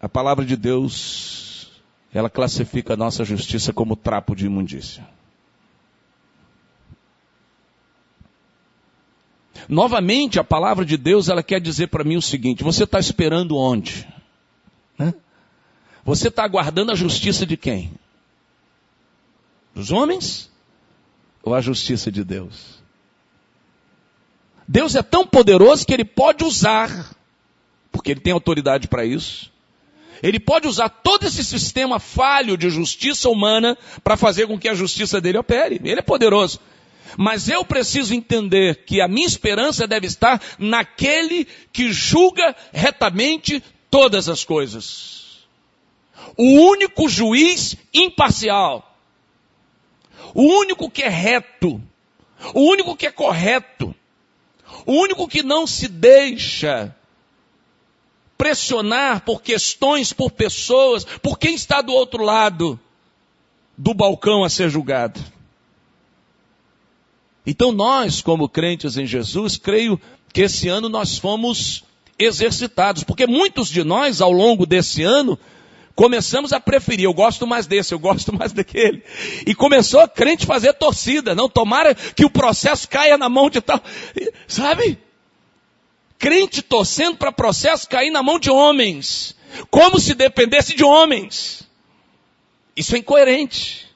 a 0.00 0.08
palavra 0.08 0.46
de 0.46 0.56
Deus, 0.56 1.37
ela 2.12 2.30
classifica 2.30 2.94
a 2.94 2.96
nossa 2.96 3.24
justiça 3.24 3.72
como 3.72 3.96
trapo 3.96 4.34
de 4.34 4.46
imundícia. 4.46 5.06
Novamente, 9.68 10.38
a 10.38 10.44
palavra 10.44 10.84
de 10.84 10.96
Deus, 10.96 11.28
ela 11.28 11.42
quer 11.42 11.60
dizer 11.60 11.88
para 11.88 12.04
mim 12.04 12.16
o 12.16 12.22
seguinte: 12.22 12.64
você 12.64 12.84
está 12.84 12.98
esperando 12.98 13.56
onde? 13.56 14.08
Né? 14.98 15.12
Você 16.04 16.28
está 16.28 16.44
aguardando 16.44 16.92
a 16.92 16.94
justiça 16.94 17.44
de 17.44 17.56
quem? 17.56 17.92
Dos 19.74 19.90
homens? 19.90 20.50
Ou 21.42 21.54
a 21.54 21.60
justiça 21.60 22.10
de 22.10 22.24
Deus? 22.24 22.82
Deus 24.66 24.94
é 24.94 25.02
tão 25.02 25.26
poderoso 25.26 25.86
que 25.86 25.92
ele 25.92 26.04
pode 26.04 26.44
usar, 26.44 27.14
porque 27.92 28.10
ele 28.10 28.20
tem 28.20 28.32
autoridade 28.32 28.88
para 28.88 29.04
isso. 29.04 29.50
Ele 30.22 30.40
pode 30.40 30.66
usar 30.66 30.88
todo 30.88 31.26
esse 31.26 31.44
sistema 31.44 32.00
falho 32.00 32.56
de 32.56 32.70
justiça 32.70 33.28
humana 33.28 33.76
para 34.02 34.16
fazer 34.16 34.46
com 34.46 34.58
que 34.58 34.68
a 34.68 34.74
justiça 34.74 35.20
dele 35.20 35.38
opere. 35.38 35.80
Ele 35.84 36.00
é 36.00 36.02
poderoso. 36.02 36.60
Mas 37.16 37.48
eu 37.48 37.64
preciso 37.64 38.14
entender 38.14 38.84
que 38.84 39.00
a 39.00 39.08
minha 39.08 39.26
esperança 39.26 39.86
deve 39.86 40.06
estar 40.06 40.40
naquele 40.58 41.46
que 41.72 41.92
julga 41.92 42.54
retamente 42.72 43.62
todas 43.90 44.28
as 44.28 44.44
coisas. 44.44 45.46
O 46.36 46.44
único 46.44 47.08
juiz 47.08 47.76
imparcial. 47.94 48.84
O 50.34 50.42
único 50.42 50.90
que 50.90 51.02
é 51.02 51.08
reto. 51.08 51.80
O 52.52 52.60
único 52.60 52.96
que 52.96 53.06
é 53.06 53.10
correto. 53.10 53.94
O 54.84 54.92
único 54.92 55.26
que 55.26 55.42
não 55.42 55.66
se 55.66 55.88
deixa 55.88 56.94
pressionar 58.38 59.22
por 59.24 59.42
questões, 59.42 60.12
por 60.12 60.30
pessoas, 60.30 61.04
por 61.04 61.38
quem 61.38 61.54
está 61.54 61.82
do 61.82 61.92
outro 61.92 62.22
lado 62.22 62.78
do 63.76 63.92
balcão 63.92 64.44
a 64.44 64.48
ser 64.48 64.70
julgado. 64.70 65.20
Então 67.44 67.72
nós, 67.72 68.22
como 68.22 68.48
crentes 68.48 68.96
em 68.96 69.04
Jesus, 69.04 69.56
creio 69.56 70.00
que 70.32 70.42
esse 70.42 70.68
ano 70.68 70.88
nós 70.88 71.18
fomos 71.18 71.84
exercitados, 72.18 73.04
porque 73.04 73.26
muitos 73.26 73.68
de 73.68 73.82
nós, 73.82 74.20
ao 74.20 74.30
longo 74.30 74.66
desse 74.66 75.02
ano, 75.02 75.38
começamos 75.94 76.52
a 76.52 76.60
preferir, 76.60 77.06
eu 77.06 77.12
gosto 77.14 77.46
mais 77.46 77.66
desse, 77.66 77.92
eu 77.92 77.98
gosto 77.98 78.32
mais 78.32 78.52
daquele. 78.52 79.02
E 79.46 79.54
começou 79.54 80.00
a 80.00 80.08
crente 80.08 80.46
fazer 80.46 80.72
torcida, 80.74 81.34
não 81.34 81.48
tomara 81.48 81.94
que 81.94 82.24
o 82.24 82.30
processo 82.30 82.88
caia 82.88 83.18
na 83.18 83.28
mão 83.28 83.50
de 83.50 83.60
tal, 83.60 83.80
sabe? 84.46 84.98
Crente 86.18 86.62
torcendo 86.62 87.16
para 87.16 87.30
processo 87.30 87.88
cair 87.88 88.10
na 88.10 88.22
mão 88.22 88.38
de 88.38 88.50
homens, 88.50 89.36
como 89.70 90.00
se 90.00 90.14
dependesse 90.14 90.74
de 90.74 90.84
homens. 90.84 91.68
Isso 92.76 92.94
é 92.94 92.98
incoerente. 92.98 93.88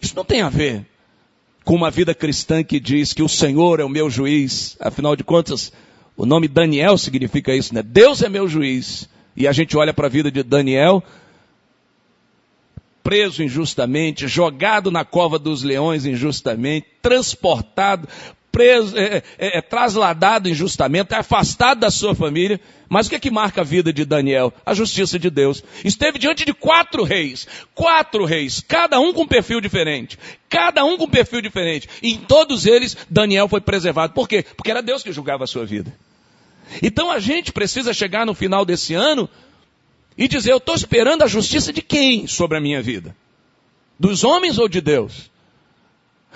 Isso 0.00 0.14
não 0.16 0.24
tem 0.24 0.42
a 0.42 0.48
ver 0.48 0.86
com 1.64 1.74
uma 1.74 1.90
vida 1.90 2.14
cristã 2.14 2.62
que 2.62 2.78
diz 2.78 3.12
que 3.12 3.22
o 3.22 3.28
Senhor 3.28 3.80
é 3.80 3.84
o 3.84 3.88
meu 3.88 4.08
juiz. 4.08 4.76
Afinal 4.78 5.16
de 5.16 5.24
contas, 5.24 5.72
o 6.16 6.24
nome 6.24 6.46
Daniel 6.46 6.96
significa 6.96 7.54
isso, 7.54 7.74
né? 7.74 7.82
Deus 7.82 8.22
é 8.22 8.28
meu 8.28 8.46
juiz. 8.46 9.08
E 9.36 9.46
a 9.46 9.52
gente 9.52 9.76
olha 9.76 9.92
para 9.92 10.06
a 10.06 10.10
vida 10.10 10.30
de 10.30 10.42
Daniel, 10.42 11.02
preso 13.02 13.42
injustamente, 13.42 14.26
jogado 14.26 14.90
na 14.90 15.04
cova 15.04 15.38
dos 15.38 15.62
leões 15.62 16.06
injustamente, 16.06 16.86
transportado, 17.02 18.08
preso, 18.56 18.96
é, 18.96 19.22
é, 19.36 19.58
é, 19.58 19.60
trasladado 19.60 20.48
injustamente, 20.48 21.12
é 21.12 21.18
afastado 21.18 21.80
da 21.80 21.90
sua 21.90 22.14
família. 22.14 22.58
Mas 22.88 23.06
o 23.06 23.10
que 23.10 23.16
é 23.16 23.20
que 23.20 23.30
marca 23.30 23.60
a 23.60 23.64
vida 23.64 23.92
de 23.92 24.02
Daniel? 24.02 24.50
A 24.64 24.72
justiça 24.72 25.18
de 25.18 25.28
Deus. 25.28 25.62
Esteve 25.84 26.18
diante 26.18 26.42
de 26.42 26.54
quatro 26.54 27.02
reis. 27.04 27.46
Quatro 27.74 28.24
reis. 28.24 28.64
Cada 28.66 28.98
um 28.98 29.12
com 29.12 29.24
um 29.24 29.28
perfil 29.28 29.60
diferente. 29.60 30.18
Cada 30.48 30.86
um 30.86 30.96
com 30.96 31.04
um 31.04 31.10
perfil 31.10 31.42
diferente. 31.42 31.86
E 32.02 32.14
em 32.14 32.16
todos 32.16 32.64
eles, 32.64 32.96
Daniel 33.10 33.46
foi 33.46 33.60
preservado. 33.60 34.14
Por 34.14 34.26
quê? 34.26 34.42
Porque 34.56 34.70
era 34.70 34.80
Deus 34.80 35.02
que 35.02 35.12
julgava 35.12 35.44
a 35.44 35.46
sua 35.46 35.66
vida. 35.66 35.92
Então 36.82 37.10
a 37.10 37.18
gente 37.18 37.52
precisa 37.52 37.92
chegar 37.92 38.24
no 38.24 38.32
final 38.32 38.64
desse 38.64 38.94
ano 38.94 39.28
e 40.16 40.26
dizer: 40.26 40.52
eu 40.52 40.56
estou 40.56 40.74
esperando 40.74 41.22
a 41.22 41.26
justiça 41.26 41.74
de 41.74 41.82
quem 41.82 42.26
sobre 42.26 42.56
a 42.56 42.60
minha 42.60 42.80
vida? 42.80 43.14
Dos 44.00 44.24
homens 44.24 44.58
ou 44.58 44.66
de 44.66 44.80
Deus? 44.80 45.30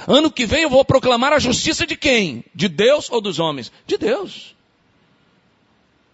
Ano 0.06 0.30
que 0.30 0.46
vem 0.46 0.62
eu 0.62 0.70
vou 0.70 0.84
proclamar 0.84 1.32
a 1.32 1.38
justiça 1.38 1.86
de 1.86 1.96
quem? 1.96 2.44
De 2.54 2.68
Deus 2.68 3.10
ou 3.10 3.20
dos 3.20 3.38
homens? 3.38 3.70
De 3.86 3.96
Deus. 3.98 4.54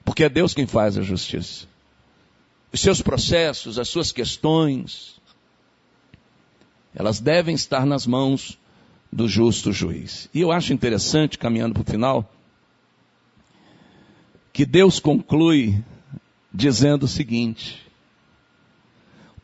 Porque 0.05 0.25
é 0.25 0.29
Deus 0.29 0.55
quem 0.55 0.67
faz 0.67 0.97
a 0.99 1.03
justiça. 1.03 1.67
Os 2.73 2.81
seus 2.81 3.01
processos, 3.01 3.79
as 3.79 3.89
suas 3.89 4.13
questões, 4.13 5.21
elas 6.95 7.21
devem 7.21 7.55
estar 7.55 7.87
nas 7.87 8.07
mãos 8.07 8.59
do 9.13 9.29
justo 9.29 9.73
juiz. 9.73 10.29
E 10.35 10.41
eu 10.41 10.51
acho 10.51 10.73
interessante, 10.73 11.39
caminhando 11.39 11.75
para 11.75 11.83
o 11.83 11.91
final, 11.91 12.33
que 14.53 14.65
Deus 14.65 14.99
conclui 14.99 15.83
dizendo 16.53 17.05
o 17.05 17.09
seguinte: 17.09 17.87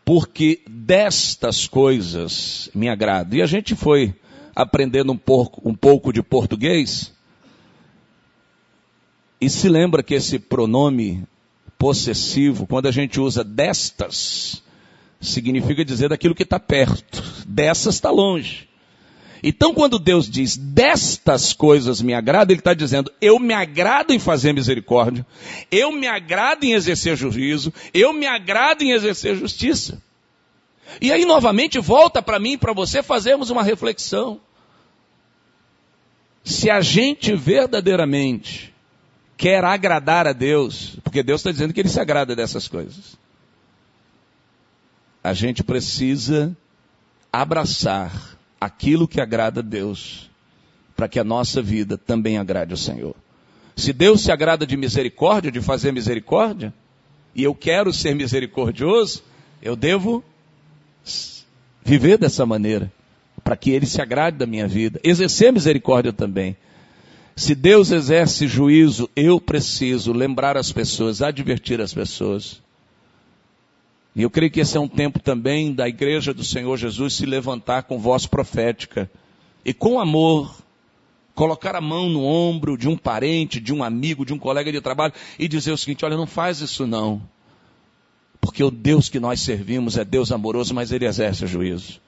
porque 0.05 0.63
destas 0.69 1.67
coisas 1.67 2.71
me 2.75 2.89
agrado. 2.89 3.35
E 3.35 3.43
a 3.43 3.47
gente 3.47 3.75
foi 3.75 4.15
aprendendo 4.55 5.13
um 5.13 5.17
pouco, 5.17 5.61
um 5.69 5.75
pouco 5.75 6.13
de 6.13 6.23
português, 6.23 7.13
e 9.41 9.51
se 9.51 9.69
lembra 9.69 10.03
que 10.03 10.15
esse 10.15 10.39
pronome 10.39 11.25
possessivo, 11.77 12.65
quando 12.67 12.87
a 12.87 12.93
gente 12.93 13.19
usa 13.19 13.43
destas, 13.43 14.63
significa 15.21 15.85
dizer 15.85 16.11
daquilo 16.11 16.35
que 16.35 16.45
está 16.45 16.61
perto. 16.61 17.23
Dessas 17.47 17.97
está 17.97 18.09
longe. 18.09 18.69
Então, 19.43 19.75
quando 19.75 19.99
Deus 19.99 20.31
diz 20.31 20.57
destas 20.57 21.53
coisas 21.53 22.01
me 22.01 22.15
agrada, 22.15 22.53
Ele 22.53 22.61
está 22.61 22.73
dizendo 22.73 23.11
eu 23.21 23.41
me 23.41 23.53
agrado 23.53 24.13
em 24.13 24.19
fazer 24.21 24.53
misericórdia, 24.53 25.27
eu 25.73 25.91
me 25.91 26.07
agrado 26.07 26.63
em 26.63 26.75
exercer 26.75 27.17
juízo, 27.17 27.73
eu 27.93 28.13
me 28.13 28.27
agrado 28.27 28.83
em 28.83 28.93
exercer 28.93 29.35
justiça. 29.35 30.01
E 31.01 31.13
aí, 31.13 31.25
novamente, 31.25 31.79
volta 31.79 32.23
para 32.23 32.39
mim 32.39 32.53
e 32.53 32.59
para 32.59 32.73
você 32.73 33.03
fazermos 33.03 33.51
uma 33.51 33.63
reflexão. 33.63 34.41
Se 36.45 36.69
a 36.71 36.81
gente 36.81 37.35
verdadeiramente 37.35 38.75
quer 39.37 39.65
agradar 39.65 40.27
a 40.27 40.33
Deus, 40.33 40.97
porque 41.03 41.23
Deus 41.23 41.41
está 41.41 41.51
dizendo 41.51 41.73
que 41.73 41.81
Ele 41.81 41.89
se 41.89 42.01
agrada 42.01 42.35
dessas 42.35 42.69
coisas, 42.69 43.17
a 45.23 45.33
gente 45.33 45.63
precisa 45.63 46.57
abraçar 47.33 48.37
aquilo 48.61 49.09
que 49.09 49.21
agrada 49.21 49.61
a 49.61 49.63
Deus, 49.63 50.31
para 50.95 51.09
que 51.09 51.19
a 51.19 51.25
nossa 51.25 51.63
vida 51.63 51.97
também 51.97 52.39
agrade 52.39 52.73
ao 52.73 52.77
Senhor. 52.77 53.15
Se 53.75 53.93
Deus 53.93 54.21
se 54.21 54.31
agrada 54.31 54.67
de 54.67 54.77
misericórdia, 54.77 55.51
de 55.51 55.61
fazer 55.61 55.93
misericórdia, 55.93 56.73
e 57.35 57.43
eu 57.43 57.55
quero 57.55 57.93
ser 57.93 58.15
misericordioso, 58.15 59.23
eu 59.63 59.75
devo 59.75 60.23
viver 61.85 62.19
dessa 62.19 62.47
maneira, 62.47 62.93
para 63.43 63.57
que 63.57 63.71
Ele 63.71 63.87
se 63.87 64.01
agrade 64.01 64.37
da 64.37 64.47
minha 64.47 64.69
vida. 64.69 65.01
Exercer 65.03 65.53
misericórdia 65.53 66.13
também. 66.13 66.57
Se 67.35 67.55
Deus 67.55 67.91
exerce 67.91 68.47
juízo, 68.47 69.09
eu 69.17 69.41
preciso 69.41 70.13
lembrar 70.13 70.57
as 70.57 70.71
pessoas, 70.71 71.23
advertir 71.23 71.81
as 71.81 71.95
pessoas. 71.95 72.61
E 74.15 74.23
eu 74.23 74.31
creio 74.31 74.51
que 74.51 74.61
esse 74.61 74.77
é 74.77 74.81
um 74.81 74.89
tempo 74.89 75.19
também 75.19 75.73
da 75.73 75.89
igreja 75.89 76.35
do 76.35 76.45
Senhor 76.45 76.77
Jesus 76.77 77.15
se 77.15 77.25
levantar 77.25 77.85
com 77.85 77.99
voz 77.99 78.27
profética 78.27 79.11
e 79.65 79.73
com 79.73 79.99
amor, 79.99 80.55
colocar 81.35 81.75
a 81.75 81.81
mão 81.81 82.11
no 82.11 82.23
ombro 82.23 82.77
de 82.77 82.89
um 82.89 82.97
parente, 82.97 83.59
de 83.59 83.73
um 83.73 83.83
amigo, 83.83 84.27
de 84.27 84.35
um 84.35 84.39
colega 84.39 84.71
de 84.71 84.83
trabalho 84.83 85.15
e 85.39 85.49
dizer 85.49 85.73
o 85.73 85.79
seguinte: 85.79 86.05
olha, 86.05 86.17
não 86.17 86.27
faz 86.27 86.61
isso 86.61 86.87
não. 86.87 87.23
Porque 88.43 88.65
o 88.65 88.73
Deus 88.73 89.09
que 89.09 89.21
nós 89.21 89.41
servimos 89.41 89.97
é 89.97 90.05
Deus 90.05 90.33
amoroso, 90.33 90.75
mas 90.75 90.91
ele 90.91 91.07
exerce 91.07 91.47
juízo. 91.47 92.01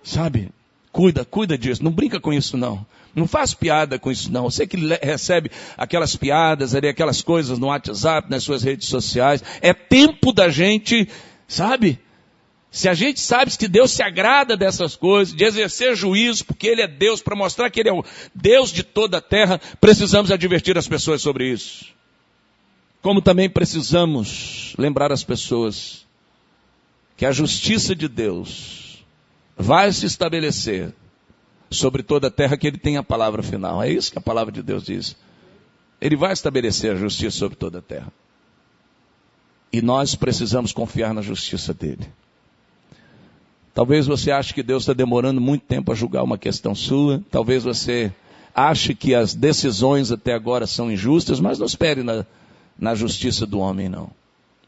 Sabe? 0.00 0.48
Cuida, 0.92 1.24
cuida 1.24 1.58
disso. 1.58 1.82
Não 1.82 1.90
brinca 1.90 2.20
com 2.20 2.32
isso 2.32 2.56
não. 2.56 2.86
Não 3.14 3.26
faz 3.26 3.52
piada 3.52 3.98
com 3.98 4.12
isso 4.12 4.30
não. 4.30 4.44
Você 4.44 4.64
que 4.64 4.76
recebe 5.02 5.50
aquelas 5.76 6.14
piadas 6.14 6.72
ali, 6.74 6.86
aquelas 6.86 7.20
coisas 7.20 7.58
no 7.58 7.66
WhatsApp, 7.66 8.30
nas 8.30 8.44
suas 8.44 8.62
redes 8.62 8.88
sociais. 8.88 9.42
É 9.60 9.74
tempo 9.74 10.32
da 10.32 10.48
gente, 10.48 11.08
sabe? 11.48 11.98
Se 12.70 12.88
a 12.88 12.94
gente 12.94 13.20
sabe 13.20 13.50
que 13.50 13.66
Deus 13.66 13.90
se 13.90 14.04
agrada 14.04 14.56
dessas 14.56 14.94
coisas, 14.94 15.34
de 15.34 15.44
exercer 15.44 15.96
juízo, 15.96 16.44
porque 16.44 16.68
Ele 16.68 16.80
é 16.80 16.88
Deus, 16.88 17.20
para 17.20 17.34
mostrar 17.34 17.68
que 17.70 17.80
Ele 17.80 17.88
é 17.88 17.92
o 17.92 18.04
Deus 18.32 18.70
de 18.70 18.84
toda 18.84 19.18
a 19.18 19.20
terra, 19.20 19.60
precisamos 19.80 20.30
advertir 20.30 20.78
as 20.78 20.86
pessoas 20.86 21.20
sobre 21.20 21.50
isso. 21.50 21.86
Como 23.02 23.20
também 23.20 23.50
precisamos 23.50 24.74
lembrar 24.78 25.10
as 25.10 25.24
pessoas 25.24 26.06
que 27.16 27.26
a 27.26 27.32
justiça 27.32 27.96
de 27.96 28.06
Deus 28.06 29.04
vai 29.56 29.92
se 29.92 30.06
estabelecer 30.06 30.94
sobre 31.68 32.02
toda 32.02 32.28
a 32.28 32.30
terra 32.30 32.56
que 32.56 32.66
ele 32.66 32.78
tem 32.78 32.96
a 32.96 33.02
palavra 33.02 33.42
final. 33.42 33.82
É 33.82 33.90
isso 33.90 34.12
que 34.12 34.18
a 34.18 34.22
palavra 34.22 34.52
de 34.52 34.62
Deus 34.62 34.84
diz. 34.84 35.16
Ele 36.00 36.14
vai 36.14 36.32
estabelecer 36.32 36.92
a 36.92 36.96
justiça 36.96 37.38
sobre 37.38 37.56
toda 37.56 37.80
a 37.80 37.82
terra. 37.82 38.12
E 39.72 39.82
nós 39.82 40.14
precisamos 40.14 40.72
confiar 40.72 41.12
na 41.12 41.22
justiça 41.22 41.74
dele. 41.74 42.06
Talvez 43.74 44.06
você 44.06 44.30
ache 44.30 44.54
que 44.54 44.62
Deus 44.62 44.84
está 44.84 44.92
demorando 44.92 45.40
muito 45.40 45.64
tempo 45.64 45.90
a 45.90 45.94
julgar 45.94 46.22
uma 46.22 46.38
questão 46.38 46.74
sua. 46.74 47.22
Talvez 47.30 47.64
você 47.64 48.12
ache 48.54 48.94
que 48.94 49.14
as 49.14 49.34
decisões 49.34 50.12
até 50.12 50.34
agora 50.34 50.66
são 50.66 50.92
injustas, 50.92 51.40
mas 51.40 51.58
não 51.58 51.66
espere 51.66 52.02
na, 52.02 52.26
na 52.78 52.94
justiça 52.94 53.46
do 53.46 53.58
homem, 53.58 53.88
não. 53.88 54.10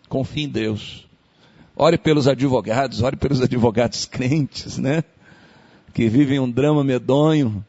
Confie 0.09 0.45
em 0.45 0.49
Deus. 0.49 1.07
Ore 1.77 1.99
pelos 1.99 2.29
advogados, 2.29 3.03
ore 3.03 3.17
pelos 3.17 3.41
advogados 3.41 4.05
crentes, 4.07 4.79
né? 4.79 5.03
Que 5.93 6.09
vivem 6.09 6.39
um 6.39 6.51
drama 6.51 6.85
medonho. 6.85 7.65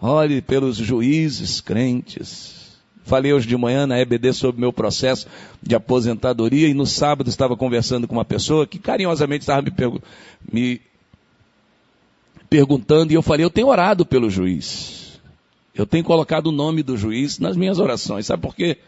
Ore 0.00 0.42
pelos 0.42 0.76
juízes 0.76 1.60
crentes. 1.60 2.62
Falei 3.04 3.32
hoje 3.32 3.48
de 3.48 3.56
manhã 3.56 3.86
na 3.86 3.98
EBD 3.98 4.32
sobre 4.32 4.60
meu 4.60 4.72
processo 4.72 5.26
de 5.62 5.74
aposentadoria 5.74 6.68
e 6.68 6.74
no 6.74 6.86
sábado 6.86 7.28
estava 7.28 7.56
conversando 7.56 8.06
com 8.06 8.14
uma 8.14 8.24
pessoa 8.24 8.66
que 8.66 8.78
carinhosamente 8.78 9.42
estava 9.42 9.62
me, 9.62 9.70
pergu 9.70 10.00
me 10.52 10.80
perguntando 12.48 13.12
e 13.12 13.14
eu 13.16 13.22
falei, 13.22 13.44
eu 13.44 13.50
tenho 13.50 13.68
orado 13.68 14.06
pelo 14.06 14.30
juiz. 14.30 15.20
Eu 15.74 15.86
tenho 15.86 16.04
colocado 16.04 16.48
o 16.48 16.52
nome 16.52 16.82
do 16.82 16.96
juiz 16.96 17.38
nas 17.38 17.56
minhas 17.56 17.78
orações. 17.78 18.26
Sabe 18.26 18.42
por 18.42 18.54
quê? 18.54 18.78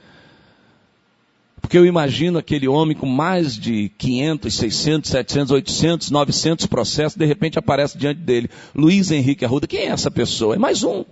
Porque 1.65 1.79
eu 1.79 1.87
imagino 1.87 2.39
aquele 2.39 2.69
homem 2.69 2.95
com 2.95 3.07
mais 3.07 3.57
de 3.57 3.89
500, 3.97 4.55
600, 4.55 5.11
700, 5.11 5.51
800, 5.51 6.11
900 6.11 6.67
processos, 6.67 7.17
de 7.17 7.25
repente 7.25 7.59
aparece 7.59 7.97
diante 7.97 8.21
dele. 8.21 8.51
Luiz 8.75 9.11
Henrique 9.11 9.47
Arruda, 9.47 9.67
quem 9.67 9.81
é 9.81 9.87
essa 9.87 10.11
pessoa? 10.11 10.57
É 10.57 10.59
mais 10.59 10.83
um. 10.83 11.07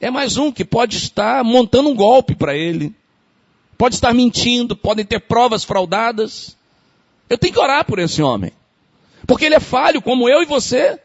É 0.00 0.08
mais 0.08 0.36
um 0.36 0.52
que 0.52 0.64
pode 0.64 0.98
estar 0.98 1.42
montando 1.42 1.88
um 1.88 1.96
golpe 1.96 2.36
para 2.36 2.56
ele. 2.56 2.94
Pode 3.76 3.96
estar 3.96 4.14
mentindo, 4.14 4.76
podem 4.76 5.04
ter 5.04 5.18
provas 5.18 5.64
fraudadas. 5.64 6.56
Eu 7.28 7.36
tenho 7.36 7.54
que 7.54 7.58
orar 7.58 7.84
por 7.84 7.98
esse 7.98 8.22
homem. 8.22 8.52
Porque 9.26 9.46
ele 9.46 9.56
é 9.56 9.60
falho, 9.60 10.00
como 10.00 10.28
eu 10.28 10.40
e 10.44 10.46
você. 10.46 10.96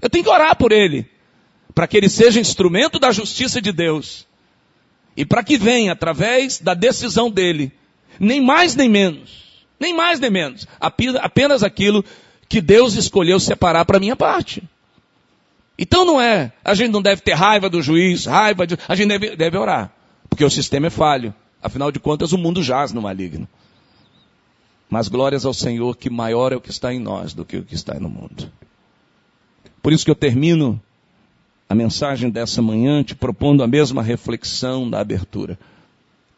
Eu 0.00 0.08
tenho 0.08 0.24
que 0.24 0.30
orar 0.30 0.56
por 0.56 0.72
ele. 0.72 1.06
Para 1.74 1.86
que 1.86 1.98
ele 1.98 2.08
seja 2.08 2.40
instrumento 2.40 2.98
da 2.98 3.12
justiça 3.12 3.60
de 3.60 3.72
Deus 3.72 4.26
e 5.16 5.24
para 5.24 5.42
que 5.42 5.58
venha, 5.58 5.92
através 5.92 6.58
da 6.58 6.74
decisão 6.74 7.30
dele, 7.30 7.72
nem 8.18 8.40
mais 8.40 8.74
nem 8.74 8.88
menos, 8.88 9.66
nem 9.78 9.94
mais 9.94 10.18
nem 10.18 10.30
menos, 10.30 10.66
apenas 10.80 11.62
aquilo 11.62 12.04
que 12.48 12.60
Deus 12.60 12.94
escolheu 12.94 13.38
separar 13.38 13.84
para 13.84 14.00
minha 14.00 14.16
parte. 14.16 14.62
Então 15.78 16.04
não 16.04 16.20
é, 16.20 16.52
a 16.64 16.74
gente 16.74 16.90
não 16.90 17.02
deve 17.02 17.22
ter 17.22 17.32
raiva 17.32 17.68
do 17.68 17.82
juiz, 17.82 18.26
raiva 18.26 18.66
de, 18.66 18.76
a 18.86 18.94
gente 18.94 19.08
deve, 19.08 19.36
deve 19.36 19.56
orar, 19.56 19.92
porque 20.28 20.44
o 20.44 20.50
sistema 20.50 20.86
é 20.86 20.90
falho. 20.90 21.34
Afinal 21.62 21.92
de 21.92 22.00
contas, 22.00 22.32
o 22.32 22.38
mundo 22.38 22.62
jaz 22.62 22.92
no 22.92 23.00
maligno. 23.00 23.48
Mas 24.90 25.08
glórias 25.08 25.46
ao 25.46 25.54
Senhor, 25.54 25.96
que 25.96 26.10
maior 26.10 26.52
é 26.52 26.56
o 26.56 26.60
que 26.60 26.70
está 26.70 26.92
em 26.92 26.98
nós 26.98 27.32
do 27.32 27.44
que 27.44 27.56
o 27.56 27.64
que 27.64 27.74
está 27.74 27.94
no 27.98 28.08
mundo. 28.08 28.50
Por 29.80 29.92
isso 29.92 30.04
que 30.04 30.10
eu 30.10 30.14
termino 30.14 30.80
a 31.72 31.74
mensagem 31.74 32.28
dessa 32.28 32.60
manhã 32.60 33.02
te 33.02 33.14
propondo 33.14 33.62
a 33.62 33.66
mesma 33.66 34.02
reflexão 34.02 34.90
da 34.90 35.00
abertura. 35.00 35.58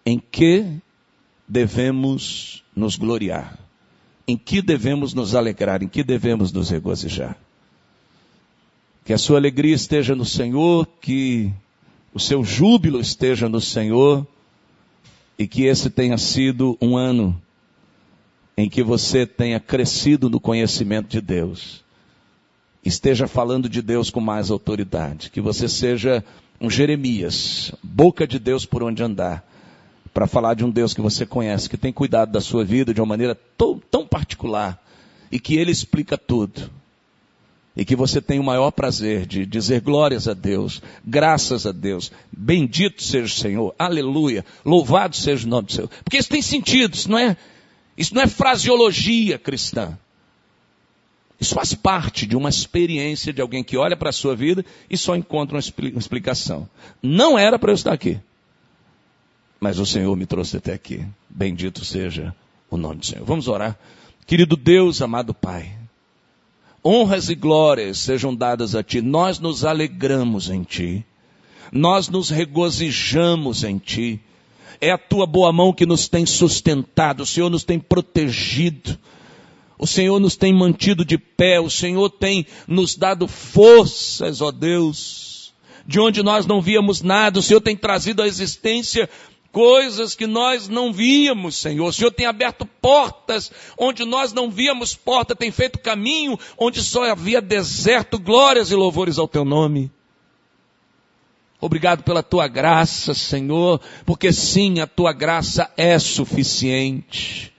Em 0.06 0.16
que 0.16 0.64
devemos 1.48 2.62
nos 2.74 2.94
gloriar? 2.94 3.58
Em 4.28 4.36
que 4.36 4.62
devemos 4.62 5.12
nos 5.12 5.34
alegrar? 5.34 5.82
Em 5.82 5.88
que 5.88 6.04
devemos 6.04 6.52
nos 6.52 6.70
regozijar? 6.70 7.36
Que 9.04 9.12
a 9.12 9.18
sua 9.18 9.38
alegria 9.38 9.74
esteja 9.74 10.14
no 10.14 10.24
Senhor, 10.24 10.86
que 11.00 11.52
o 12.14 12.20
seu 12.20 12.44
júbilo 12.44 13.00
esteja 13.00 13.48
no 13.48 13.60
Senhor 13.60 14.24
e 15.36 15.48
que 15.48 15.64
esse 15.64 15.90
tenha 15.90 16.16
sido 16.16 16.78
um 16.80 16.96
ano 16.96 17.42
em 18.56 18.70
que 18.70 18.84
você 18.84 19.26
tenha 19.26 19.58
crescido 19.58 20.30
no 20.30 20.38
conhecimento 20.38 21.08
de 21.08 21.20
Deus 21.20 21.83
esteja 22.84 23.26
falando 23.26 23.68
de 23.68 23.80
Deus 23.80 24.10
com 24.10 24.20
mais 24.20 24.50
autoridade, 24.50 25.30
que 25.30 25.40
você 25.40 25.68
seja 25.68 26.22
um 26.60 26.68
Jeremias, 26.70 27.72
boca 27.82 28.26
de 28.26 28.38
Deus 28.38 28.66
por 28.66 28.82
onde 28.82 29.02
andar, 29.02 29.44
para 30.12 30.26
falar 30.26 30.54
de 30.54 30.64
um 30.64 30.70
Deus 30.70 30.94
que 30.94 31.00
você 31.00 31.26
conhece, 31.26 31.68
que 31.68 31.76
tem 31.76 31.92
cuidado 31.92 32.30
da 32.30 32.40
sua 32.40 32.64
vida 32.64 32.94
de 32.94 33.00
uma 33.00 33.06
maneira 33.06 33.36
tão, 33.90 34.06
particular 34.06 34.80
e 35.32 35.40
que 35.40 35.56
Ele 35.56 35.72
explica 35.72 36.16
tudo. 36.16 36.70
E 37.76 37.84
que 37.84 37.96
você 37.96 38.20
tem 38.20 38.38
o 38.38 38.44
maior 38.44 38.70
prazer 38.70 39.26
de 39.26 39.44
dizer 39.44 39.80
glórias 39.80 40.28
a 40.28 40.34
Deus, 40.34 40.80
graças 41.04 41.66
a 41.66 41.72
Deus, 41.72 42.12
bendito 42.30 43.02
seja 43.02 43.24
o 43.24 43.28
Senhor, 43.28 43.74
aleluia, 43.76 44.44
louvado 44.64 45.16
seja 45.16 45.44
o 45.44 45.50
nome 45.50 45.66
do 45.66 45.72
Senhor. 45.72 45.90
Porque 46.04 46.18
isso 46.18 46.28
tem 46.28 46.40
sentido, 46.40 46.94
isso 46.94 47.10
não 47.10 47.18
é, 47.18 47.36
isso 47.98 48.14
não 48.14 48.22
é 48.22 48.28
fraseologia 48.28 49.40
cristã. 49.40 49.98
Isso 51.44 51.54
faz 51.54 51.74
parte 51.74 52.26
de 52.26 52.34
uma 52.34 52.48
experiência 52.48 53.30
de 53.30 53.42
alguém 53.42 53.62
que 53.62 53.76
olha 53.76 53.94
para 53.94 54.08
a 54.08 54.14
sua 54.14 54.34
vida 54.34 54.64
e 54.88 54.96
só 54.96 55.14
encontra 55.14 55.56
uma 55.56 55.98
explicação. 55.98 56.66
Não 57.02 57.38
era 57.38 57.58
para 57.58 57.70
eu 57.70 57.74
estar 57.74 57.92
aqui. 57.92 58.18
Mas 59.60 59.78
o 59.78 59.84
Senhor 59.84 60.16
me 60.16 60.24
trouxe 60.24 60.56
até 60.56 60.72
aqui. 60.72 61.04
Bendito 61.28 61.84
seja 61.84 62.34
o 62.70 62.78
nome 62.78 63.00
do 63.00 63.04
Senhor. 63.04 63.26
Vamos 63.26 63.46
orar. 63.46 63.78
Querido 64.26 64.56
Deus, 64.56 65.02
amado 65.02 65.34
Pai, 65.34 65.70
honras 66.82 67.28
e 67.28 67.34
glórias 67.34 67.98
sejam 67.98 68.34
dadas 68.34 68.74
a 68.74 68.82
Ti. 68.82 69.02
Nós 69.02 69.38
nos 69.38 69.66
alegramos 69.66 70.48
em 70.48 70.62
Ti. 70.62 71.04
nós 71.70 72.08
nos 72.08 72.30
regozijamos 72.30 73.64
em 73.64 73.76
Ti. 73.76 74.18
É 74.80 74.90
a 74.92 74.96
Tua 74.96 75.26
boa 75.26 75.52
mão 75.52 75.74
que 75.74 75.84
nos 75.84 76.08
tem 76.08 76.24
sustentado, 76.24 77.22
o 77.22 77.26
Senhor 77.26 77.50
nos 77.50 77.64
tem 77.64 77.78
protegido, 77.78 78.98
o 79.78 79.86
Senhor 79.86 80.20
nos 80.20 80.36
tem 80.36 80.52
mantido 80.52 81.04
de 81.04 81.18
pé, 81.18 81.60
o 81.60 81.70
Senhor 81.70 82.10
tem 82.10 82.46
nos 82.66 82.96
dado 82.96 83.26
forças, 83.26 84.40
ó 84.40 84.50
Deus, 84.50 85.52
de 85.86 86.00
onde 86.00 86.22
nós 86.22 86.46
não 86.46 86.60
víamos 86.60 87.02
nada, 87.02 87.38
o 87.38 87.42
Senhor 87.42 87.60
tem 87.60 87.76
trazido 87.76 88.22
à 88.22 88.26
existência 88.26 89.08
coisas 89.54 90.16
que 90.16 90.26
nós 90.26 90.68
não 90.68 90.92
víamos, 90.92 91.54
Senhor. 91.56 91.86
O 91.86 91.92
Senhor 91.92 92.10
tem 92.10 92.26
aberto 92.26 92.66
portas 92.66 93.52
onde 93.78 94.04
nós 94.04 94.32
não 94.32 94.50
víamos 94.50 94.96
porta, 94.96 95.36
tem 95.36 95.52
feito 95.52 95.78
caminho 95.78 96.36
onde 96.58 96.82
só 96.82 97.04
havia 97.04 97.40
deserto. 97.40 98.18
Glórias 98.18 98.72
e 98.72 98.74
louvores 98.74 99.16
ao 99.16 99.28
teu 99.28 99.44
nome. 99.44 99.92
Obrigado 101.60 102.02
pela 102.02 102.22
tua 102.22 102.48
graça, 102.48 103.14
Senhor, 103.14 103.80
porque 104.04 104.32
sim, 104.32 104.80
a 104.80 104.86
tua 104.88 105.12
graça 105.12 105.72
é 105.76 105.98
suficiente. 105.98 107.53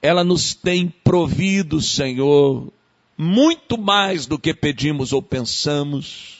Ela 0.00 0.22
nos 0.22 0.54
tem 0.54 0.88
provido, 1.02 1.80
Senhor, 1.80 2.72
muito 3.16 3.76
mais 3.76 4.26
do 4.26 4.38
que 4.38 4.54
pedimos 4.54 5.12
ou 5.12 5.20
pensamos. 5.20 6.38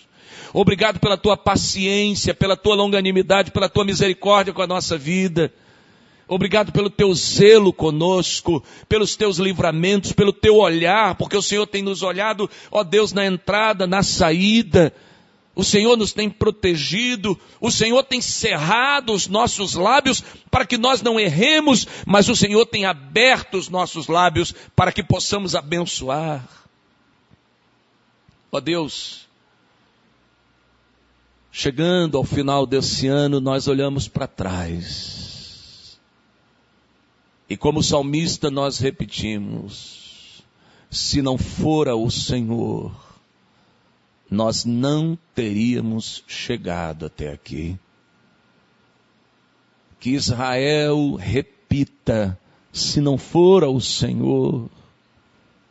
Obrigado 0.53 0.99
pela 1.01 1.17
tua 1.17 1.37
paciência, 1.37 2.33
pela 2.33 2.57
tua 2.57 2.75
longanimidade, 2.75 3.51
pela 3.51 3.69
tua 3.69 3.85
misericórdia 3.85 4.53
com 4.53 4.63
a 4.63 4.67
nossa 4.67 4.97
vida. 4.97 5.53
Obrigado 6.27 6.73
pelo 6.73 6.91
teu 6.91 7.13
zelo 7.15 7.73
conosco, 7.73 8.63
pelos 8.87 9.17
teus 9.17 9.39
livramentos, 9.39 10.13
pelo 10.13 10.33
teu 10.33 10.57
olhar, 10.57 11.15
porque 11.15 11.37
o 11.37 11.43
Senhor 11.43 11.67
tem 11.67 11.83
nos 11.83 12.03
olhado, 12.03 12.51
ó 12.71 12.85
Deus, 12.85 13.13
na 13.13 13.27
entrada, 13.27 13.87
na 13.87 14.03
saída. 14.03 14.93
O 15.59 15.65
Senhor 15.65 15.97
nos 15.97 16.13
tem 16.13 16.31
protegido, 16.31 17.37
o 17.61 17.69
Senhor 17.69 18.05
tem 18.05 18.21
cerrado 18.21 19.13
os 19.13 19.27
nossos 19.27 19.75
lábios 19.75 20.23
para 20.53 20.65
que 20.65 20.79
nós 20.79 21.03
não 21.03 21.19
erremos, 21.19 21.85
mas 22.07 22.29
o 22.29 22.37
Senhor 22.37 22.65
tem 22.65 22.85
aberto 22.85 23.59
os 23.59 23.69
nossos 23.69 24.07
lábios 24.07 24.55
para 24.77 24.93
que 24.93 25.03
possamos 25.03 25.57
abençoar. 25.57 26.49
Ó 28.53 28.61
Deus, 28.61 29.27
Chegando 31.51 32.17
ao 32.17 32.23
final 32.23 32.65
desse 32.65 33.09
ano, 33.09 33.41
nós 33.41 33.67
olhamos 33.67 34.07
para 34.07 34.29
trás. 34.29 35.99
E 37.51 37.57
como 37.57 37.83
salmista 37.83 38.49
nós 38.49 38.79
repetimos: 38.79 40.45
se 40.89 41.21
não 41.21 41.37
fora 41.37 41.97
o 41.97 42.09
Senhor, 42.13 43.08
nós 44.31 44.65
não 44.65 45.19
teríamos 45.35 46.23
chegado 46.27 47.07
até 47.07 47.33
aqui. 47.33 47.79
Que 49.99 50.11
Israel 50.11 51.15
repita: 51.15 52.39
se 52.73 53.01
não 53.01 53.17
fora 53.17 53.69
o 53.69 53.81
Senhor, 53.81 54.69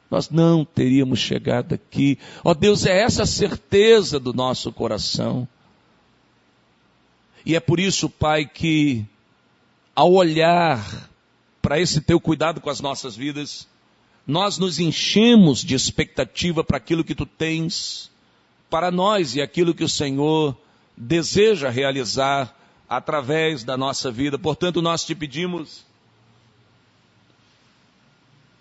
nós 0.09 0.29
não 0.29 0.65
teríamos 0.65 1.19
chegado 1.19 1.73
aqui. 1.73 2.17
Ó 2.43 2.51
oh 2.51 2.55
Deus, 2.55 2.85
é 2.85 3.01
essa 3.01 3.23
a 3.23 3.27
certeza 3.27 4.19
do 4.19 4.33
nosso 4.33 4.71
coração. 4.71 5.47
E 7.45 7.55
é 7.55 7.59
por 7.59 7.79
isso, 7.79 8.09
Pai, 8.09 8.45
que 8.45 9.05
ao 9.95 10.11
olhar 10.11 11.09
para 11.61 11.79
esse 11.79 12.01
teu 12.01 12.19
cuidado 12.19 12.59
com 12.59 12.69
as 12.69 12.81
nossas 12.81 13.15
vidas, 13.15 13.67
nós 14.25 14.57
nos 14.57 14.79
enchemos 14.79 15.63
de 15.63 15.73
expectativa 15.73 16.63
para 16.63 16.77
aquilo 16.77 17.03
que 17.03 17.15
tu 17.15 17.25
tens 17.25 18.11
para 18.69 18.91
nós 18.91 19.35
e 19.35 19.41
aquilo 19.41 19.73
que 19.73 19.83
o 19.83 19.89
Senhor 19.89 20.55
deseja 20.95 21.69
realizar 21.69 22.55
através 22.89 23.63
da 23.63 23.77
nossa 23.77 24.11
vida. 24.11 24.37
Portanto, 24.37 24.81
nós 24.81 25.03
te 25.03 25.13
pedimos, 25.13 25.85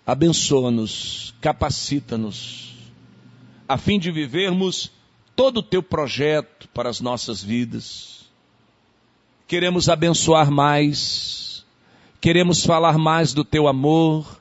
abençoa-nos, 0.05 1.33
capacita-nos, 1.41 2.75
a 3.67 3.77
fim 3.77 3.99
de 3.99 4.11
vivermos 4.11 4.91
todo 5.35 5.57
o 5.57 5.63
teu 5.63 5.83
projeto 5.83 6.67
para 6.69 6.89
as 6.89 6.99
nossas 6.99 7.43
vidas 7.43 8.17
queremos 9.47 9.87
abençoar 9.87 10.51
mais, 10.51 11.65
queremos 12.19 12.65
falar 12.65 12.97
mais 12.97 13.33
do 13.33 13.45
teu 13.45 13.67
amor, 13.67 14.39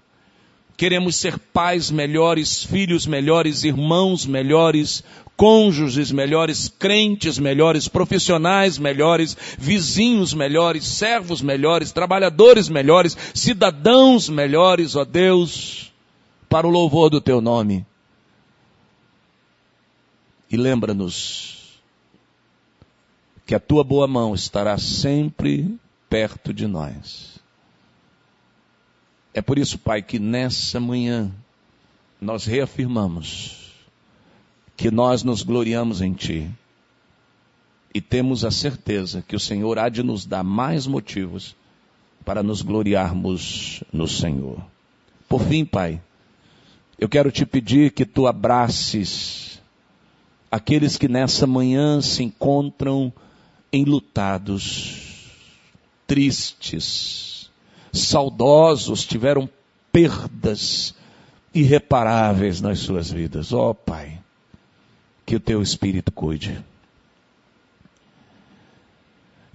queremos 0.76 1.16
ser 1.16 1.38
pais 1.38 1.90
melhores, 1.90 2.62
filhos 2.62 3.06
melhores, 3.06 3.64
irmãos 3.64 4.26
melhores, 4.26 5.02
cônjuges 5.36 6.10
melhores, 6.10 6.68
crentes 6.68 7.38
melhores, 7.38 7.88
profissionais 7.88 8.78
melhores, 8.78 9.36
vizinhos 9.58 10.32
melhores, 10.32 10.84
servos 10.84 11.42
melhores, 11.42 11.92
trabalhadores 11.92 12.68
melhores, 12.68 13.16
cidadãos 13.34 14.28
melhores, 14.28 14.96
ó 14.96 15.04
Deus, 15.04 15.92
para 16.48 16.66
o 16.66 16.70
louvor 16.70 17.10
do 17.10 17.20
teu 17.20 17.40
nome. 17.40 17.84
E 20.50 20.56
lembra-nos 20.56 21.80
que 23.44 23.54
a 23.54 23.60
tua 23.60 23.84
boa 23.84 24.06
mão 24.06 24.34
estará 24.34 24.78
sempre 24.78 25.78
perto 26.08 26.52
de 26.52 26.66
nós. 26.66 27.35
É 29.36 29.42
por 29.42 29.58
isso, 29.58 29.78
Pai, 29.78 30.00
que 30.00 30.18
nessa 30.18 30.80
manhã 30.80 31.30
nós 32.18 32.46
reafirmamos 32.46 33.70
que 34.74 34.90
nós 34.90 35.22
nos 35.22 35.42
gloriamos 35.42 36.00
em 36.00 36.14
Ti 36.14 36.50
e 37.94 38.00
temos 38.00 38.46
a 38.46 38.50
certeza 38.50 39.20
que 39.20 39.36
o 39.36 39.38
Senhor 39.38 39.78
há 39.78 39.90
de 39.90 40.02
nos 40.02 40.24
dar 40.24 40.42
mais 40.42 40.86
motivos 40.86 41.54
para 42.24 42.42
nos 42.42 42.62
gloriarmos 42.62 43.84
no 43.92 44.08
Senhor. 44.08 44.58
Por 45.28 45.42
fim, 45.42 45.66
Pai, 45.66 46.00
eu 46.98 47.06
quero 47.06 47.30
te 47.30 47.44
pedir 47.44 47.92
que 47.92 48.06
tu 48.06 48.26
abraces 48.26 49.60
aqueles 50.50 50.96
que 50.96 51.08
nessa 51.08 51.46
manhã 51.46 52.00
se 52.00 52.22
encontram 52.22 53.12
enlutados, 53.70 55.28
tristes, 56.06 57.35
saudosos, 57.92 59.04
tiveram 59.04 59.48
perdas 59.92 60.94
irreparáveis 61.54 62.60
nas 62.60 62.80
suas 62.80 63.10
vidas. 63.10 63.52
Ó 63.52 63.70
oh, 63.70 63.74
Pai, 63.74 64.18
que 65.24 65.34
o 65.36 65.40
teu 65.40 65.62
Espírito 65.62 66.12
cuide. 66.12 66.62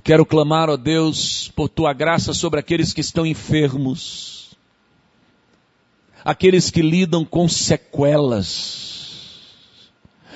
Quero 0.04 0.26
clamar, 0.26 0.68
ó 0.68 0.74
oh 0.74 0.78
Deus, 0.78 1.52
por 1.56 1.70
tua 1.70 1.94
graça 1.94 2.34
sobre 2.34 2.60
aqueles 2.60 2.92
que 2.92 3.02
estão 3.02 3.24
enfermos, 3.24 4.58
aqueles 6.26 6.72
que 6.72 6.82
lidam 6.82 7.24
com 7.24 7.48
sequelas, 7.48 9.40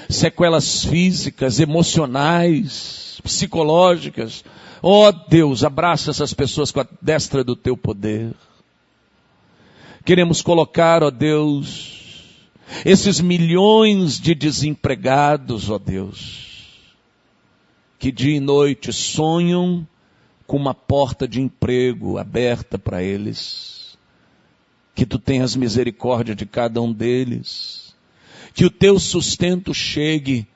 sequelas 0.08 0.86
físicas, 0.86 1.60
emocionais, 1.60 3.20
psicológicas. 3.24 4.46
Ó 4.88 5.08
oh, 5.08 5.12
Deus, 5.12 5.64
abraça 5.64 6.12
essas 6.12 6.32
pessoas 6.32 6.70
com 6.72 6.80
a 6.80 6.88
destra 7.02 7.44
do 7.44 7.56
teu 7.56 7.76
poder. 7.76 8.36
Queremos 10.06 10.44
colocar, 10.44 11.02
ó 11.02 11.08
oh 11.08 11.12
Deus, 11.12 12.52
esses 12.86 13.20
milhões 13.20 14.20
de 14.20 14.36
desempregados, 14.36 15.72
ó 15.72 15.78
oh 15.78 15.80
Deus, 15.80 16.86
que 17.98 18.12
dia 18.12 18.38
e 18.38 18.40
noite 18.40 18.94
sonham 18.94 19.88
com 20.46 20.56
uma 20.56 20.76
porta 20.76 21.28
de 21.28 21.42
emprego 21.42 22.20
aberta 22.20 22.78
para 22.78 23.02
eles. 23.02 23.98
Que 24.94 25.04
tu 25.04 25.18
tenhas 25.18 25.56
misericórdia 25.56 26.36
de 26.36 26.46
cada 26.46 26.80
um 26.80 26.94
deles. 26.94 27.96
Que 28.54 28.66
o 28.66 28.70
teu 28.70 29.00
sustento 29.00 29.74
chegue 29.74 30.48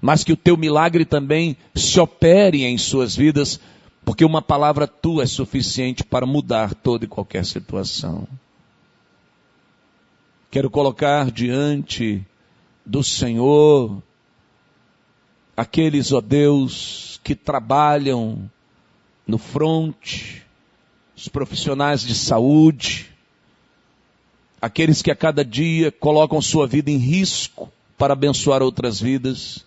mas 0.00 0.22
que 0.22 0.32
o 0.32 0.36
teu 0.36 0.56
milagre 0.56 1.04
também 1.04 1.56
se 1.74 1.98
opere 1.98 2.64
em 2.64 2.78
suas 2.78 3.16
vidas, 3.16 3.58
porque 4.06 4.24
uma 4.24 4.40
palavra 4.40 4.86
tua 4.86 5.24
é 5.24 5.26
suficiente 5.26 6.04
para 6.04 6.24
mudar 6.24 6.72
toda 6.72 7.04
e 7.04 7.08
qualquer 7.08 7.44
situação. 7.44 8.28
Quero 10.48 10.70
colocar 10.70 11.28
diante 11.32 12.24
do 12.84 13.02
Senhor 13.02 14.00
aqueles, 15.56 16.12
ó 16.12 16.20
Deus, 16.20 17.20
que 17.24 17.34
trabalham 17.34 18.48
no 19.26 19.38
fronte, 19.38 20.46
os 21.16 21.26
profissionais 21.26 22.02
de 22.02 22.14
saúde, 22.14 23.10
aqueles 24.62 25.02
que 25.02 25.10
a 25.10 25.16
cada 25.16 25.44
dia 25.44 25.90
colocam 25.90 26.40
sua 26.40 26.68
vida 26.68 26.92
em 26.92 26.96
risco 26.96 27.68
para 27.98 28.12
abençoar 28.12 28.62
outras 28.62 29.00
vidas 29.00 29.66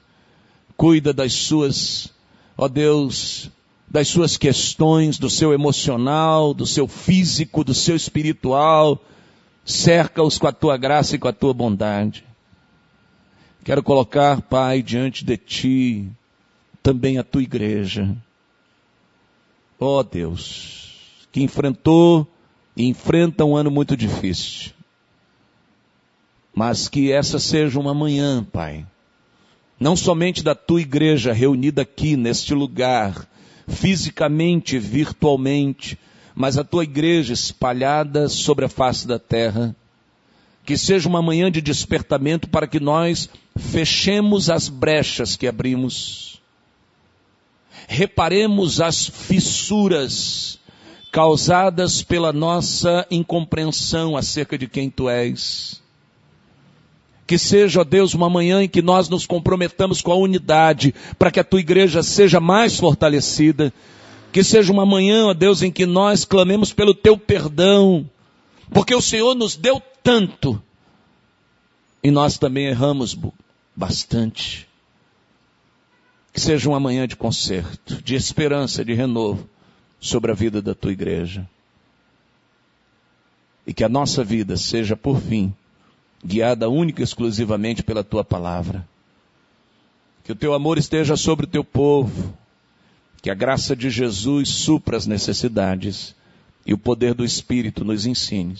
cuida 0.79 1.11
das 1.11 1.33
suas, 1.33 2.09
ó 2.57 2.69
Deus, 2.69 3.51
das 3.89 4.07
suas 4.07 4.37
questões, 4.37 5.17
do 5.17 5.29
seu 5.29 5.51
emocional, 5.51 6.53
do 6.53 6.65
seu 6.65 6.87
físico, 6.87 7.63
do 7.63 7.73
seu 7.73 7.95
espiritual. 7.95 9.01
Cerca-os 9.65 10.37
com 10.37 10.47
a 10.47 10.51
tua 10.51 10.77
graça 10.77 11.15
e 11.15 11.19
com 11.19 11.27
a 11.27 11.33
tua 11.33 11.53
bondade. 11.53 12.23
Quero 13.63 13.83
colocar, 13.83 14.41
Pai, 14.41 14.81
diante 14.81 15.25
de 15.25 15.37
ti 15.37 16.07
também 16.81 17.17
a 17.17 17.23
tua 17.23 17.43
igreja. 17.43 18.15
Ó 19.79 19.99
oh 19.99 20.03
Deus, 20.03 21.27
que 21.31 21.41
enfrentou 21.41 22.27
e 22.75 22.85
enfrenta 22.87 23.45
um 23.45 23.55
ano 23.55 23.69
muito 23.69 23.95
difícil. 23.95 24.71
Mas 26.53 26.87
que 26.87 27.11
essa 27.11 27.39
seja 27.39 27.79
uma 27.79 27.93
manhã, 27.93 28.43
Pai. 28.43 28.85
Não 29.79 29.95
somente 29.95 30.43
da 30.43 30.55
tua 30.55 30.81
igreja 30.81 31.31
reunida 31.31 31.83
aqui 31.83 32.17
neste 32.17 32.53
lugar, 32.53 33.27
fisicamente, 33.69 34.77
virtualmente, 34.79 35.97
mas 36.35 36.57
a 36.57 36.63
tua 36.63 36.83
igreja 36.83 37.33
espalhada 37.33 38.27
sobre 38.27 38.65
a 38.65 38.69
face 38.69 39.07
da 39.07 39.19
terra. 39.19 39.75
Que 40.65 40.77
seja 40.77 41.07
uma 41.07 41.21
manhã 41.21 41.51
de 41.51 41.61
despertamento 41.61 42.49
para 42.49 42.67
que 42.67 42.79
nós 42.79 43.29
fechemos 43.57 44.49
as 44.49 44.69
brechas 44.69 45.35
que 45.35 45.47
abrimos, 45.47 46.41
reparemos 47.87 48.79
as 48.79 49.07
fissuras 49.07 50.59
causadas 51.11 52.03
pela 52.03 52.31
nossa 52.31 53.05
incompreensão 53.09 54.15
acerca 54.15 54.57
de 54.57 54.67
quem 54.67 54.89
tu 54.89 55.09
és. 55.09 55.81
Que 57.29 57.37
seja, 57.37 57.81
ó 57.81 57.83
Deus, 57.83 58.15
uma 58.15 58.27
manhã 58.27 58.63
em 58.63 58.67
que 58.67 58.81
nós 58.81 59.07
nos 59.07 59.27
comprometamos 59.27 60.01
com 60.01 60.11
a 60.11 60.15
unidade, 60.15 60.95
para 61.19 61.29
que 61.29 61.39
a 61.39 61.43
tua 61.43 61.59
igreja 61.59 62.01
seja 62.01 62.39
mais 62.39 62.79
fortalecida. 62.79 63.71
Que 64.31 64.43
seja 64.43 64.73
uma 64.73 64.83
manhã, 64.83 65.27
ó 65.27 65.33
Deus, 65.35 65.61
em 65.61 65.71
que 65.71 65.85
nós 65.85 66.25
clamemos 66.25 66.73
pelo 66.73 66.91
teu 66.91 67.19
perdão, 67.19 68.09
porque 68.73 68.95
o 68.95 69.01
Senhor 69.01 69.35
nos 69.35 69.55
deu 69.55 69.79
tanto 70.01 70.59
e 72.01 72.09
nós 72.09 72.39
também 72.39 72.65
erramos 72.65 73.15
bastante. 73.75 74.67
Que 76.33 76.41
seja 76.41 76.67
uma 76.67 76.79
manhã 76.79 77.07
de 77.07 77.15
conserto, 77.15 78.01
de 78.01 78.15
esperança, 78.15 78.83
de 78.83 78.95
renovo 78.95 79.47
sobre 79.99 80.31
a 80.31 80.33
vida 80.33 80.63
da 80.63 80.73
tua 80.73 80.93
igreja. 80.93 81.47
E 83.67 83.71
que 83.71 83.83
a 83.83 83.89
nossa 83.89 84.23
vida 84.23 84.57
seja, 84.57 84.97
por 84.97 85.21
fim, 85.21 85.53
guiada 86.23 86.69
única 86.69 87.01
e 87.01 87.03
exclusivamente 87.03 87.83
pela 87.83 88.03
tua 88.03 88.23
palavra. 88.23 88.87
Que 90.23 90.31
o 90.31 90.35
teu 90.35 90.53
amor 90.53 90.77
esteja 90.77 91.15
sobre 91.15 91.45
o 91.45 91.49
teu 91.49 91.63
povo. 91.63 92.33
Que 93.21 93.29
a 93.29 93.33
graça 93.33 93.75
de 93.75 93.89
Jesus 93.89 94.49
supra 94.49 94.95
as 94.95 95.05
necessidades 95.05 96.15
e 96.65 96.73
o 96.73 96.77
poder 96.77 97.13
do 97.13 97.25
Espírito 97.25 97.83
nos 97.83 98.05
ensine. 98.05 98.55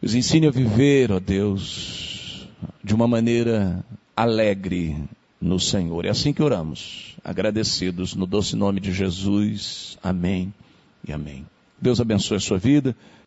Nos 0.00 0.14
ensine 0.14 0.46
a 0.46 0.50
viver, 0.50 1.10
ó 1.10 1.18
Deus, 1.18 2.46
de 2.84 2.94
uma 2.94 3.08
maneira 3.08 3.84
alegre 4.14 4.96
no 5.40 5.58
Senhor. 5.58 6.04
É 6.04 6.10
assim 6.10 6.32
que 6.32 6.42
oramos, 6.42 7.16
agradecidos 7.24 8.14
no 8.14 8.26
doce 8.26 8.54
nome 8.54 8.80
de 8.80 8.92
Jesus. 8.92 9.98
Amém 10.02 10.52
e 11.06 11.12
amém. 11.12 11.46
Deus 11.80 12.00
abençoe 12.00 12.36
a 12.36 12.40
sua 12.40 12.58
vida. 12.58 12.96